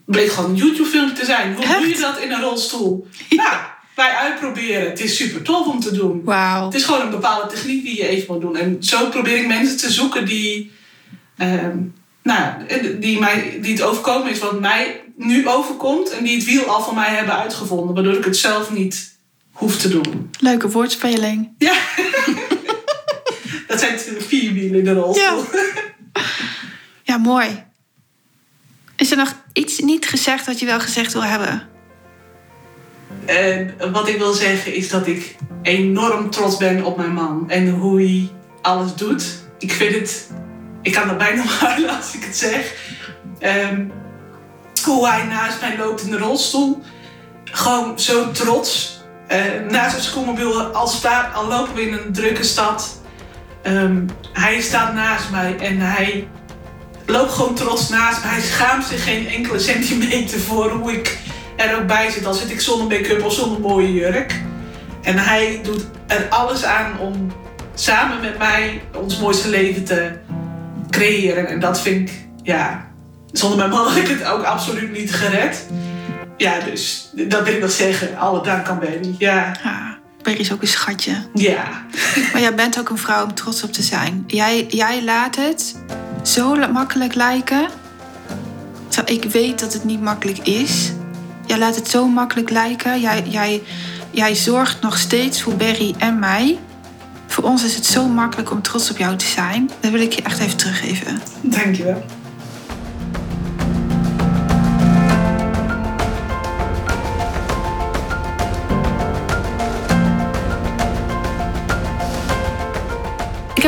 Bleek 0.06 0.32
gewoon 0.32 0.50
een 0.50 0.56
YouTube-filmpje 0.56 1.16
te 1.16 1.26
zijn. 1.26 1.56
Hoe 1.56 1.66
doe 1.66 1.88
je 1.88 1.98
dat 2.00 2.20
in 2.20 2.32
een 2.32 2.42
rolstoel? 2.42 3.08
Ja, 3.30 3.78
wij 3.96 4.12
uitproberen. 4.12 4.90
Het 4.90 5.00
is 5.00 5.16
super 5.16 5.42
tof 5.42 5.68
om 5.68 5.80
te 5.80 5.92
doen. 5.92 6.30
Het 6.66 6.74
is 6.74 6.84
gewoon 6.84 7.02
een 7.02 7.10
bepaalde 7.10 7.48
techniek 7.48 7.84
die 7.84 7.98
je 7.98 8.08
even 8.08 8.34
moet 8.34 8.42
doen. 8.42 8.58
En 8.58 8.78
zo 8.80 9.10
probeer 9.10 9.38
ik 9.38 9.48
mensen 9.48 9.78
te 9.78 9.92
zoeken 9.92 10.26
die, 10.26 10.72
nou, 12.24 12.54
die, 13.00 13.20
mij, 13.20 13.60
die 13.62 13.72
het 13.72 13.82
overkomen 13.82 14.32
is 14.32 14.40
wat 14.40 14.60
mij 14.60 15.02
nu 15.18 15.48
overkomt. 15.48 16.10
En 16.10 16.24
die 16.24 16.36
het 16.36 16.46
wiel 16.46 16.64
al 16.64 16.82
van 16.82 16.96
mij 16.96 17.16
hebben 17.16 17.38
uitgevonden. 17.38 17.96
Waardoor 17.96 18.18
ik 18.18 18.26
het 18.26 18.38
zelf 18.38 18.72
niet 18.72 19.16
hoef 19.52 19.78
te 19.78 19.90
doen. 19.90 20.30
Leuke 20.40 20.70
woordspeling. 20.70 21.50
Ja. 21.58 21.74
dat 23.68 23.80
zijn 23.80 24.00
vier 24.20 24.54
wielen 24.54 24.80
in 24.80 24.86
de 24.86 24.94
rolstoel. 24.94 25.44
Ja, 27.04 27.18
mooi. 27.18 27.64
Is 28.96 29.12
er 29.12 29.18
nog 29.18 29.34
iets 29.54 29.80
niet 29.80 30.08
gezegd 30.08 30.46
wat 30.46 30.60
je 30.60 30.66
wel 30.66 30.80
gezegd 30.80 31.14
wil 31.14 31.24
hebben? 31.24 31.68
En 33.26 33.74
wat 33.92 34.08
ik 34.08 34.18
wil 34.18 34.34
zeggen 34.34 34.76
is 34.76 34.90
dat 34.90 35.08
ik 35.08 35.36
enorm 35.62 36.30
trots 36.30 36.58
ben 36.58 36.84
op 36.84 36.98
mijn 36.98 37.14
man. 37.14 37.50
En 37.50 37.70
hoe 37.70 38.02
hij 38.02 38.30
alles 38.62 38.96
doet. 38.96 39.26
Ik 39.60 39.72
vind 39.72 39.96
het... 39.96 40.30
Ik 40.82 40.92
kan 40.92 41.10
er 41.10 41.16
bijna 41.16 41.44
huilen 41.60 41.98
als 41.98 42.14
ik 42.14 42.24
het 42.24 42.38
zeg. 42.38 42.74
Ehm, 43.40 43.86
hij 44.96 45.24
naast 45.24 45.62
mij 45.62 45.78
loopt 45.78 46.04
in 46.04 46.12
de 46.12 46.18
rolstoel. 46.18 46.82
Gewoon 47.44 48.00
zo 48.00 48.32
trots. 48.32 49.02
Eh, 49.28 49.40
naast 49.70 49.92
zijn 49.92 50.04
schoenmobiel, 50.04 50.62
al, 50.62 50.88
sta, 50.88 51.32
al 51.34 51.48
lopen 51.48 51.74
we 51.74 51.82
in 51.82 51.94
een 51.94 52.14
drukke 52.14 52.44
stad. 52.44 53.02
Ehm, 53.64 54.06
hij 54.34 54.62
staat 54.62 54.94
naast 54.94 55.30
mij 55.32 55.58
en 55.60 55.80
hij 55.80 56.28
loopt 57.06 57.32
gewoon 57.32 57.56
trots 57.56 57.90
naast 57.90 58.24
me. 58.24 58.30
Hij 58.30 58.42
schaamt 58.42 58.86
zich 58.86 59.04
geen 59.04 59.28
enkele 59.28 59.60
centimeter 59.60 60.40
voor 60.40 60.72
hoe 60.72 60.92
ik 60.92 61.18
er 61.56 61.76
ook 61.76 61.88
bij 61.88 62.10
zit. 62.10 62.26
Al 62.26 62.34
zit 62.34 62.52
ik 62.52 62.62
zonder 62.62 62.88
make-up 62.88 63.24
of 63.24 63.34
zonder 63.34 63.60
mooie 63.60 63.94
jurk. 63.94 64.42
En 65.02 65.18
hij 65.18 65.60
doet 65.64 65.86
er 66.08 66.28
alles 66.30 66.64
aan 66.64 67.00
om 67.00 67.32
samen 67.74 68.22
met 68.22 68.38
mij 68.38 68.82
ons 68.96 69.20
mooiste 69.20 69.50
leven 69.50 69.84
te 69.84 70.12
creëren. 70.90 71.48
En 71.48 71.60
dat 71.60 71.82
vind 71.82 72.10
ik, 72.10 72.28
ja, 72.44 72.87
zonder 73.38 73.58
mijn 73.58 73.70
man 73.70 73.88
had 73.88 73.96
ik 73.96 74.08
het 74.08 74.24
ook 74.24 74.44
absoluut 74.44 74.92
niet 74.92 75.14
gered. 75.14 75.66
Ja, 76.38 76.60
dus 76.60 77.10
dat 77.14 77.44
wil 77.44 77.54
ik 77.54 77.62
nog 77.62 77.72
zeggen. 77.72 78.18
Alle 78.18 78.44
dank 78.44 78.68
aan 78.68 78.80
Benny. 78.80 79.16
Ja, 79.18 79.56
Ja, 79.64 79.98
Berry 80.22 80.40
is 80.40 80.52
ook 80.52 80.62
een 80.62 80.68
schatje. 80.68 81.12
ja. 81.34 81.64
Maar 82.32 82.42
jij 82.42 82.56
bent 82.56 82.80
ook 82.80 82.90
een 82.90 82.98
vrouw 82.98 83.24
om 83.24 83.34
trots 83.34 83.64
op 83.64 83.72
te 83.74 83.82
zijn. 83.82 84.24
Jij, 84.28 84.66
jij 84.70 85.04
laat 85.04 85.36
het 85.36 85.76
zo 86.24 86.56
makkelijk 86.56 87.14
lijken. 87.16 87.68
Terwijl 88.88 89.18
ik 89.18 89.32
weet 89.32 89.60
dat 89.60 89.74
het 89.74 89.84
niet 89.84 90.02
makkelijk 90.02 90.38
is. 90.38 90.92
Jij 91.46 91.58
laat 91.58 91.76
het 91.76 91.88
zo 91.90 92.08
makkelijk 92.08 92.50
lijken. 92.50 93.02
Jij, 93.02 93.24
jij, 93.28 93.62
jij 94.12 94.36
zorgt 94.36 94.82
nog 94.82 94.98
steeds 94.98 95.42
voor 95.42 95.56
Berry 95.56 95.96
en 95.98 96.20
mij. 96.20 96.60
Voor 97.28 97.44
ons 97.44 97.64
is 97.64 97.76
het 97.76 97.86
zo 97.86 98.08
makkelijk 98.08 98.52
om 98.52 98.62
trots 98.62 98.92
op 98.92 98.98
jou 98.98 99.16
te 99.16 99.26
zijn. 99.26 99.70
Dat 99.80 99.92
wil 99.92 100.02
ik 100.02 100.14
je 100.14 100.22
echt 100.22 100.40
even 100.40 100.58
teruggeven. 100.58 101.22
Dankjewel. 101.42 102.06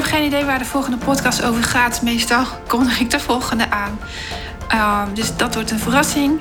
Geen 0.10 0.26
idee 0.26 0.46
waar 0.46 0.60
de 0.60 0.66
volgende 0.66 0.98
podcast 0.98 1.44
over 1.44 1.64
gaat. 1.64 2.02
Meestal 2.02 2.46
kondig 2.68 3.00
ik 3.00 3.10
de 3.10 3.20
volgende 3.20 3.70
aan. 3.70 4.00
Ehm, 4.68 5.14
dus 5.14 5.36
dat 5.36 5.54
wordt 5.54 5.72
een 5.72 5.80
verrassing. 5.80 6.40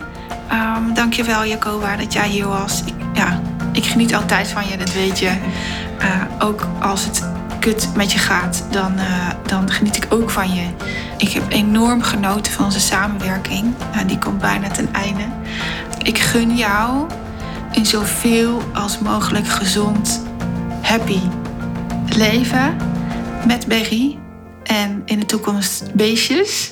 Dank 0.49 0.97
dankjewel 0.97 1.45
Jacoba 1.45 1.97
dat 1.97 2.12
jij 2.12 2.29
hier 2.29 2.47
was. 2.47 2.83
Ik, 2.85 2.95
ja, 3.12 3.41
ik 3.73 3.85
geniet 3.85 4.14
altijd 4.14 4.49
van 4.49 4.69
je, 4.69 4.77
dat 4.77 4.93
weet 4.93 5.19
je. 5.19 5.33
Eh, 5.99 6.23
ook 6.39 6.66
als 6.81 7.05
het 7.05 7.25
kut 7.61 7.89
met 7.95 8.12
je 8.12 8.19
gaat, 8.19 8.64
dan, 8.71 8.99
eh, 8.99 9.29
dan 9.47 9.71
geniet 9.71 9.97
ik 9.97 10.07
ook 10.09 10.31
van 10.31 10.55
je. 10.55 10.66
Ik 11.16 11.33
heb 11.33 11.43
enorm 11.49 12.03
genoten 12.03 12.53
van 12.53 12.64
onze 12.64 12.81
samenwerking. 12.81 13.75
Nou, 13.95 14.07
die 14.07 14.19
komt 14.19 14.39
bijna 14.39 14.69
ten 14.69 14.89
einde. 14.93 15.25
Ik 16.03 16.19
gun 16.19 16.57
jou 16.57 17.07
een 17.73 17.87
zoveel 17.87 18.62
als 18.75 18.99
mogelijk 18.99 19.49
gezond, 19.49 20.23
happy 20.83 21.21
leven 22.16 22.97
met 23.49 23.66
Berry. 23.66 24.18
En 24.62 25.03
in 25.05 25.18
de 25.18 25.26
toekomst 25.26 25.94
beestjes. 25.94 26.70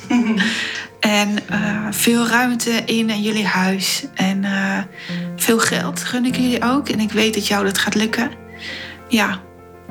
en 1.00 1.48
eh, 1.48 1.86
veel 1.90 2.26
ruimte 2.26 2.70
in 2.70 3.10
en 3.10 3.22
jullie 3.22 3.46
huis. 3.46 4.04
En 4.14 4.44
eh, 4.44 4.78
veel 5.36 5.58
geld 5.58 6.04
gun 6.04 6.24
ik 6.24 6.36
jullie 6.36 6.62
ook. 6.62 6.88
En 6.88 7.00
ik 7.00 7.12
weet 7.12 7.34
dat 7.34 7.46
jou 7.46 7.64
dat 7.64 7.78
gaat 7.78 7.94
lukken. 7.94 8.30
Ja, 9.08 9.40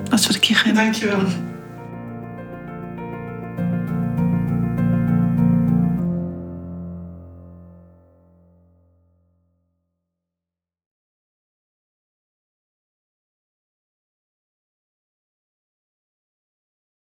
dat 0.10 0.20
is 0.20 0.28
wat 0.28 0.36
ik 0.36 0.44
je 0.44 0.54
gun. 0.54 0.74
Dankjewel. 0.74 1.24